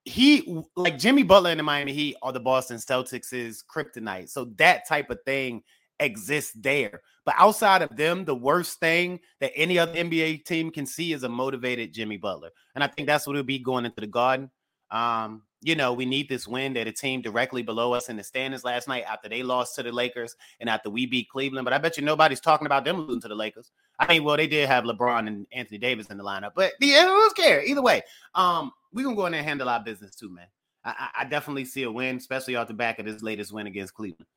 He 0.06 0.64
like 0.76 0.98
Jimmy 0.98 1.24
Butler 1.24 1.52
in 1.52 1.58
the 1.58 1.64
Miami 1.64 1.94
Heat 1.94 2.16
or 2.22 2.32
the 2.32 2.40
Boston 2.40 2.78
Celtics 2.78 3.34
is 3.34 3.64
kryptonite. 3.64 4.30
So 4.30 4.46
that 4.58 4.88
type 4.88 5.10
of 5.10 5.20
thing 5.26 5.64
exists 6.00 6.54
there. 6.56 7.02
But 7.26 7.36
outside 7.38 7.82
of 7.82 7.96
them, 7.98 8.24
the 8.24 8.36
worst 8.36 8.80
thing 8.80 9.20
that 9.42 9.52
any 9.56 9.78
other 9.78 9.94
NBA 9.94 10.46
team 10.46 10.72
can 10.72 10.86
see 10.86 11.12
is 11.12 11.24
a 11.24 11.30
motivated 11.30 11.94
Jimmy 11.94 12.16
Butler. 12.16 12.52
And 12.74 12.84
I 12.84 12.88
think 12.88 13.08
that's 13.08 13.28
what 13.28 13.36
it'll 13.36 13.46
be 13.46 13.60
going 13.60 13.84
into 13.84 14.00
the 14.00 14.08
garden. 14.08 14.50
Um, 14.92 15.44
you 15.62 15.76
know, 15.76 15.92
we 15.92 16.06
need 16.06 16.30
this 16.30 16.48
win 16.48 16.74
that 16.74 16.88
a 16.88 16.92
team 16.92 17.22
directly 17.22 17.64
below 17.64 17.94
us 17.94 18.10
in 18.10 18.16
the 18.16 18.24
standings 18.24 18.64
last 18.64 18.88
night 18.88 19.04
after 19.08 19.28
they 19.28 19.42
lost 19.42 19.76
to 19.76 19.84
the 19.84 19.92
Lakers 19.92 20.36
and 20.60 20.70
after 20.70 20.90
we 20.90 21.06
beat 21.06 21.30
Cleveland. 21.30 21.66
But 21.66 21.74
I 21.74 21.80
bet 21.80 21.98
you 21.98 22.04
nobody's 22.04 22.40
talking 22.40 22.68
about 22.68 22.86
them 22.86 22.98
losing 22.98 23.22
to 23.22 23.28
the 23.28 23.36
Lakers. 23.36 23.72
I 24.00 24.08
mean, 24.08 24.24
well, 24.24 24.38
they 24.38 24.48
did 24.48 24.68
have 24.68 24.84
LeBron 24.84 25.28
and 25.28 25.48
Anthony 25.52 25.80
Davis 25.80 26.08
in 26.08 26.18
the 26.18 26.24
lineup, 26.24 26.52
but 26.56 26.74
yeah, 26.80 27.08
who's 27.08 27.34
care? 27.34 27.64
Either 27.64 27.82
way, 27.82 28.04
um, 28.36 28.72
we're 28.94 29.04
gonna 29.04 29.16
go 29.16 29.26
in 29.26 29.32
there 29.32 29.40
and 29.40 29.48
handle 29.48 29.70
our 29.70 29.84
business 29.84 30.16
too, 30.16 30.30
man. 30.30 30.48
I, 30.86 31.10
I 31.20 31.26
definitely 31.26 31.66
see 31.66 31.84
a 31.84 31.92
win, 31.92 32.18
especially 32.18 32.56
off 32.56 32.68
the 32.68 32.74
back 32.74 33.00
of 33.00 33.06
this 33.06 33.24
latest 33.24 33.52
win 33.52 33.68
against 33.68 33.94
Cleveland. 33.94 34.28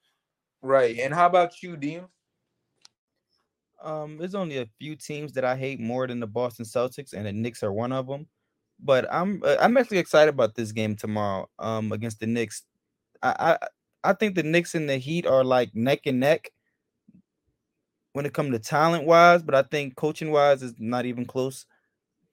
Right. 0.63 0.99
And 0.99 1.15
how 1.15 1.27
about 1.27 1.63
you, 1.63 1.77
Dean? 1.77 2.05
Um, 3.83 4.19
there's 4.19 4.35
only 4.35 4.59
a 4.59 4.69
few 4.79 4.97
teams 4.97 5.33
that 5.33 5.45
I 5.45 5.57
hate 5.57 5.81
more 5.81 6.07
than 6.07 6.21
the 6.21 6.27
Boston 6.27 6.65
Celtics, 6.65 7.13
and 7.13 7.25
the 7.25 7.33
Knicks 7.33 7.63
are 7.63 7.73
one 7.73 7.93
of 7.93 8.07
them. 8.07 8.27
But 8.83 9.07
I'm 9.13 9.43
uh, 9.45 9.57
I'm 9.61 9.77
actually 9.77 9.99
excited 9.99 10.31
about 10.31 10.55
this 10.55 10.73
game 10.73 10.97
tomorrow 10.97 11.49
um 11.59 11.93
against 11.93 12.21
the 12.21 12.27
Knicks. 12.27 12.63
I 13.23 13.57
I, 13.63 14.11
I 14.11 14.13
think 14.15 14.35
the 14.35 14.43
Knicks 14.43 14.75
and 14.75 14.89
the 14.89 14.99
Heat 14.99 15.27
are 15.27 15.45
like 15.45 15.75
neck 15.75 16.01
and 16.07 16.21
neck 16.21 16.51
when 18.13 18.27
it 18.27 18.35
comes 18.35 18.53
to 18.53 18.59
talent 18.59 19.05
wise, 19.05 19.43
but 19.43 19.55
I 19.55 19.63
think 19.63 19.97
coaching 19.97 20.31
wise 20.31 20.63
is 20.63 20.75
not 20.79 21.07
even 21.07 21.27
close. 21.27 21.67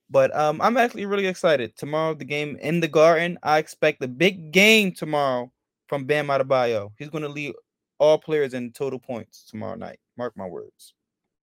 But 0.09 0.35
um, 0.35 0.61
I'm 0.61 0.77
actually 0.77 1.05
really 1.05 1.27
excited. 1.27 1.75
Tomorrow, 1.75 2.13
the 2.13 2.25
game 2.25 2.57
in 2.61 2.79
the 2.79 2.87
Garden. 2.87 3.37
I 3.43 3.57
expect 3.57 4.03
a 4.03 4.07
big 4.07 4.51
game 4.51 4.93
tomorrow 4.93 5.51
from 5.87 6.05
Bam 6.05 6.27
Adebayo. 6.27 6.91
He's 6.97 7.09
going 7.09 7.23
to 7.23 7.29
lead 7.29 7.53
all 7.99 8.17
players 8.17 8.53
in 8.53 8.71
total 8.71 8.99
points 8.99 9.43
tomorrow 9.49 9.75
night. 9.75 9.99
Mark 10.17 10.37
my 10.37 10.45
words. 10.45 10.93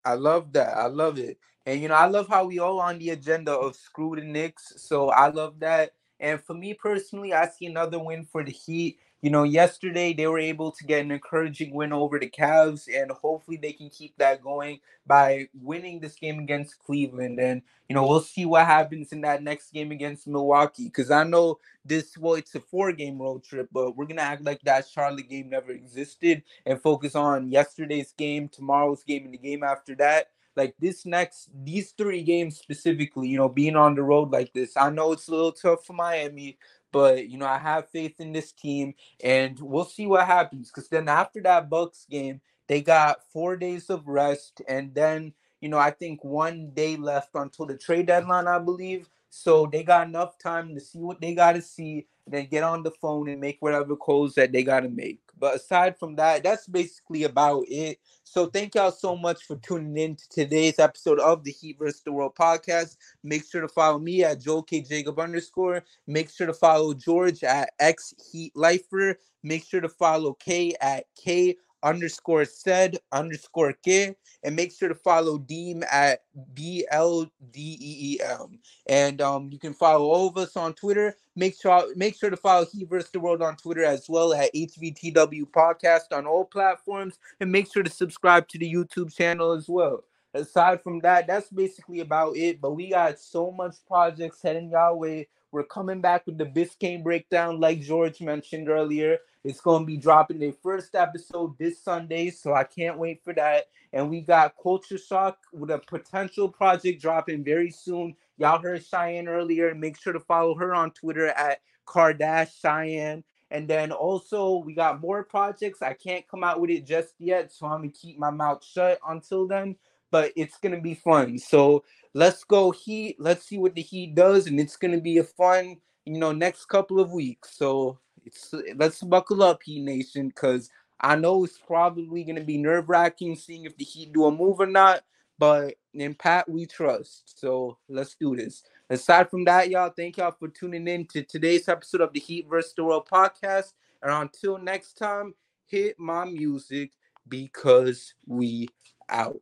I 0.04 0.14
love 0.14 0.52
that. 0.54 0.76
I 0.76 0.88
love 0.88 1.18
it. 1.20 1.38
And 1.70 1.84
you 1.84 1.88
know, 1.88 1.94
I 1.94 2.08
love 2.08 2.28
how 2.28 2.46
we 2.46 2.58
all 2.58 2.80
on 2.80 2.98
the 2.98 3.12
agenda 3.12 3.52
of 3.52 3.76
screw 3.76 4.16
the 4.16 4.24
Knicks. 4.24 4.74
So 4.78 5.10
I 5.10 5.30
love 5.30 5.60
that. 5.60 5.92
And 6.20 6.42
for 6.42 6.56
me 6.56 6.74
personally, 6.74 7.32
I 7.32 7.48
see 7.48 7.68
another 7.68 8.00
win 8.00 8.26
for 8.26 8.44
the 8.44 8.52
Heat. 8.52 8.98
You 9.22 9.30
know, 9.30 9.44
yesterday 9.44 10.14
they 10.14 10.26
were 10.26 10.40
able 10.40 10.72
to 10.72 10.84
get 10.84 11.06
an 11.06 11.12
encouraging 11.12 11.76
win 11.76 11.94
over 11.94 12.18
the 12.18 12.30
Cavs, 12.30 12.88
and 12.88 13.12
hopefully 13.12 13.58
they 13.58 13.74
can 13.74 13.90
keep 13.90 14.18
that 14.18 14.42
going 14.42 14.80
by 15.06 15.48
winning 15.54 16.00
this 16.00 16.16
game 16.16 16.40
against 16.40 16.80
Cleveland. 16.80 17.40
And 17.40 17.62
you 17.88 17.94
know, 17.94 18.08
we'll 18.08 18.22
see 18.22 18.46
what 18.46 18.66
happens 18.66 19.12
in 19.12 19.22
that 19.22 19.44
next 19.44 19.72
game 19.72 19.92
against 19.92 20.28
Milwaukee. 20.28 20.86
Because 20.86 21.12
I 21.12 21.24
know 21.24 21.60
this, 21.86 22.18
well, 22.18 22.34
it's 22.34 22.56
a 22.56 22.62
four-game 22.62 23.22
road 23.22 23.44
trip, 23.44 23.70
but 23.72 23.96
we're 23.96 24.06
gonna 24.06 24.22
act 24.24 24.44
like 24.44 24.62
that 24.62 24.88
Charlotte 24.88 25.30
game 25.30 25.52
never 25.52 25.72
existed 25.72 26.42
and 26.66 26.82
focus 26.82 27.14
on 27.14 27.52
yesterday's 27.52 28.12
game, 28.14 28.50
tomorrow's 28.50 29.04
game, 29.04 29.26
and 29.26 29.36
the 29.36 29.38
game 29.38 29.62
after 29.62 29.94
that 29.98 30.30
like 30.56 30.76
this 30.80 31.06
next 31.06 31.50
these 31.64 31.92
three 31.92 32.24
games 32.24 32.58
specifically, 32.58 33.28
you 33.28 33.38
know, 33.38 33.50
being 33.50 33.76
on 33.76 33.96
the 33.96 34.04
road 34.04 34.32
like 34.32 34.54
this. 34.54 34.76
I 34.78 34.90
know 34.90 35.12
it's 35.14 35.28
a 35.28 35.32
little 35.32 35.52
tough 35.52 35.86
for 35.86 35.94
Miami, 35.94 36.58
but 36.92 37.30
you 37.30 37.38
know, 37.38 37.48
I 37.48 37.58
have 37.58 37.90
faith 37.90 38.20
in 38.20 38.34
this 38.34 38.52
team 38.52 38.94
and 39.24 39.60
we'll 39.60 39.86
see 39.86 40.08
what 40.08 40.26
happens 40.26 40.72
cuz 40.72 40.90
then 40.90 41.08
after 41.10 41.42
that 41.44 41.70
Bucks 41.70 42.06
game, 42.10 42.42
they 42.68 42.82
got 42.82 43.24
4 43.32 43.58
days 43.58 43.90
of 43.90 44.08
rest 44.08 44.62
and 44.68 44.94
then, 44.94 45.34
you 45.62 45.70
know, 45.70 45.78
I 45.78 45.92
think 45.92 46.24
one 46.24 46.72
day 46.74 46.98
left 46.98 47.32
until 47.36 47.66
the 47.66 47.78
trade 47.78 48.08
deadline, 48.08 48.48
I 48.48 48.60
believe. 48.60 49.10
So 49.30 49.68
they 49.72 49.84
got 49.84 50.08
enough 50.08 50.40
time 50.40 50.74
to 50.74 50.82
see 50.82 51.00
what 51.00 51.22
they 51.22 51.36
got 51.36 51.54
to 51.54 51.62
see, 51.62 52.08
and 52.26 52.34
then 52.34 52.48
get 52.48 52.64
on 52.64 52.82
the 52.84 52.92
phone 52.92 53.30
and 53.30 53.40
make 53.40 53.58
whatever 53.60 53.96
calls 53.96 54.34
that 54.36 54.52
they 54.52 54.64
got 54.64 54.80
to 54.82 54.90
make. 54.90 55.22
But 55.40 55.56
aside 55.56 55.98
from 55.98 56.16
that, 56.18 56.44
that's 56.44 56.68
basically 56.68 57.24
about 57.24 57.66
it. 57.68 58.00
So 58.24 58.46
thank 58.46 58.76
y'all 58.76 58.92
so 58.92 59.16
much 59.16 59.44
for 59.44 59.56
tuning 59.56 59.98
in 59.98 60.16
to 60.16 60.30
today's 60.30 60.80
episode 60.80 61.20
of 61.20 61.44
the 61.44 61.52
Heat 61.52 61.78
vs. 61.80 62.02
the 62.02 62.12
World 62.12 62.36
podcast. 62.36 62.98
Make 63.24 63.50
sure 63.50 63.62
to 63.62 63.68
follow 63.68 64.00
me 64.00 64.24
at 64.24 64.42
Joel 64.42 64.64
K 64.64 64.82
Jacob 64.82 65.20
underscore. 65.20 65.84
Make 66.06 66.30
sure 66.30 66.48
to 66.48 66.54
follow 66.54 66.94
George 66.94 67.44
at 67.44 67.72
X 67.80 68.14
Heat 68.32 68.52
Lifer. 68.56 69.18
Make 69.42 69.66
sure 69.66 69.82
to 69.82 69.90
follow 69.90 70.34
K 70.34 70.76
at 70.82 71.06
K 71.16 71.56
underscore 71.84 72.46
said 72.46 72.98
underscore 73.12 73.74
K 73.74 74.16
and 74.44 74.56
make 74.56 74.72
sure 74.72 74.90
to 74.90 74.96
follow 74.96 75.38
Deem 75.38 75.84
at 75.92 76.24
B 76.54 76.86
L 76.92 77.26
D 77.52 77.78
E 77.80 78.16
E 78.16 78.22
M. 78.24 78.60
And 78.88 79.22
um, 79.22 79.50
you 79.52 79.60
can 79.60 79.74
follow 79.74 80.06
all 80.06 80.28
of 80.28 80.38
us 80.38 80.56
on 80.56 80.74
Twitter. 80.74 81.16
Make 81.36 81.60
sure 81.60 81.94
make 81.96 82.16
sure 82.18 82.30
to 82.30 82.38
follow 82.38 82.66
Heat 82.66 82.90
vs. 82.90 83.12
the 83.12 83.20
World 83.20 83.42
on 83.42 83.56
Twitter 83.56 83.84
as 83.84 84.08
well 84.10 84.34
at 84.34 84.54
HVTW 84.54 85.50
Podcast 85.52 86.12
on 86.12 86.26
all 86.26 86.46
platforms, 86.46 87.20
and 87.40 87.52
make 87.52 87.72
sure 87.72 87.84
to 87.84 87.90
subscribe 87.90 88.48
to 88.50 88.58
the 88.58 88.72
YouTube 88.72 89.16
channel 89.16 89.52
as 89.52 89.68
well. 89.68 90.04
Aside 90.34 90.82
from 90.84 91.00
that, 91.00 91.26
that's 91.28 91.50
basically 91.50 92.02
about 92.02 92.38
it. 92.38 92.62
But 92.62 92.76
we 92.76 92.90
got 92.90 93.20
so 93.20 93.52
much 93.52 93.76
projects 93.88 94.42
heading 94.42 94.70
y'all 94.70 95.00
way. 95.00 95.28
We're 95.52 95.64
coming 95.64 96.00
back 96.02 96.28
with 96.28 96.38
the 96.38 96.46
Biscayne 96.46 97.04
breakdown, 97.04 97.60
like 97.60 97.82
George 97.82 98.22
mentioned 98.22 98.70
earlier. 98.70 99.18
It's 99.44 99.62
going 99.62 99.84
to 99.84 99.88
be 99.88 99.98
dropping 99.98 100.40
their 100.40 100.52
first 100.52 100.96
episode 100.96 101.58
this 101.58 101.82
Sunday, 101.82 102.30
so 102.30 102.54
I 102.54 102.66
can't 102.66 102.98
wait 102.98 103.24
for 103.24 103.34
that. 103.34 103.68
And 103.94 104.10
we 104.10 104.22
got 104.22 104.56
Culture 104.62 104.98
Shock 104.98 105.38
with 105.54 105.72
a 105.72 105.80
potential 105.80 106.50
project 106.50 107.02
dropping 107.02 107.44
very 107.44 107.72
soon. 107.72 108.16
Y'all 108.38 108.62
heard 108.62 108.86
Cheyenne 108.86 109.28
earlier. 109.28 109.74
Make 109.74 110.00
sure 110.00 110.14
to 110.14 110.20
follow 110.20 110.56
her 110.56 110.76
on 110.76 110.92
Twitter 110.92 111.28
at 111.28 111.62
Cardash 111.88 112.52
Cheyenne. 112.62 113.24
And 113.52 113.68
then 113.68 113.92
also 113.92 114.58
we 114.58 114.74
got 114.74 115.02
more 115.02 115.24
projects. 115.24 115.82
I 115.82 115.94
can't 115.94 116.28
come 116.28 116.44
out 116.44 116.62
with 116.62 116.70
it 116.70 116.86
just 116.86 117.16
yet, 117.18 117.52
so 117.52 117.66
I'm 117.66 117.82
gonna 117.82 117.90
keep 117.90 118.20
my 118.20 118.30
mouth 118.30 118.64
shut 118.64 119.00
until 119.08 119.48
then. 119.48 119.76
But 120.12 120.34
it's 120.36 120.58
gonna 120.58 120.82
be 120.82 120.94
fun. 120.94 121.40
So 121.40 121.84
let's 122.14 122.44
go 122.44 122.72
Heat. 122.72 123.16
Let's 123.20 123.48
see 123.48 123.58
what 123.58 123.74
the 123.74 123.82
Heat 123.82 124.16
does, 124.16 124.48
and 124.48 124.60
it's 124.60 124.78
gonna 124.78 125.02
be 125.02 125.18
a 125.18 125.24
fun, 125.24 125.78
you 126.06 126.20
know, 126.20 126.32
next 126.32 126.66
couple 126.66 127.00
of 127.00 127.12
weeks. 127.12 127.58
So 127.58 127.98
it's 128.26 128.54
let's 128.76 129.02
buckle 129.02 129.44
up, 129.44 129.62
Heat 129.64 129.82
Nation, 129.82 130.30
because 130.30 130.70
I 131.02 131.16
know 131.16 131.44
it's 131.44 131.58
probably 131.58 132.24
going 132.24 132.36
to 132.36 132.44
be 132.44 132.58
nerve 132.58 132.90
wracking 132.90 133.36
seeing 133.36 133.66
if 133.66 133.78
the 133.78 133.86
Heat 133.86 134.14
do 134.14 134.26
a 134.26 134.32
move 134.32 134.60
or 134.60 134.66
not, 134.66 135.04
but 135.38 135.76
in 135.94 136.14
Pat, 136.14 136.50
we 136.50 136.66
trust. 136.66 137.40
So 137.40 137.78
let's 137.88 138.16
do 138.16 138.36
this. 138.36 138.64
Aside 138.90 139.30
from 139.30 139.46
that, 139.46 139.70
y'all, 139.70 139.94
thank 139.96 140.18
y'all 140.18 140.36
for 140.38 140.50
tuning 140.50 140.88
in 140.88 141.06
to 141.08 141.24
today's 141.24 141.70
episode 141.70 142.02
of 142.02 142.12
the 142.14 142.20
Heat 142.20 142.48
vs. 142.50 142.74
the 142.76 142.84
World 142.84 143.08
podcast. 143.12 143.74
And 144.02 144.12
until 144.12 144.58
next 144.58 144.94
time, 144.94 145.34
hit 145.68 146.00
my 146.00 146.26
music 146.26 146.92
because 147.28 148.14
we 148.28 148.68
out. 149.10 149.40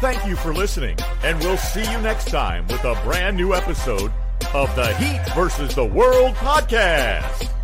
Thank 0.00 0.26
you 0.26 0.34
for 0.36 0.54
listening, 0.54 0.96
and 1.22 1.38
we'll 1.40 1.58
see 1.58 1.82
you 1.90 2.00
next 2.00 2.30
time 2.30 2.66
with 2.68 2.84
a 2.84 2.98
brand 3.04 3.36
new 3.36 3.54
episode 3.54 4.10
of 4.54 4.74
the 4.74 4.92
Heat 4.94 5.20
versus 5.34 5.74
the 5.74 5.84
World 5.84 6.34
podcast. 6.34 7.59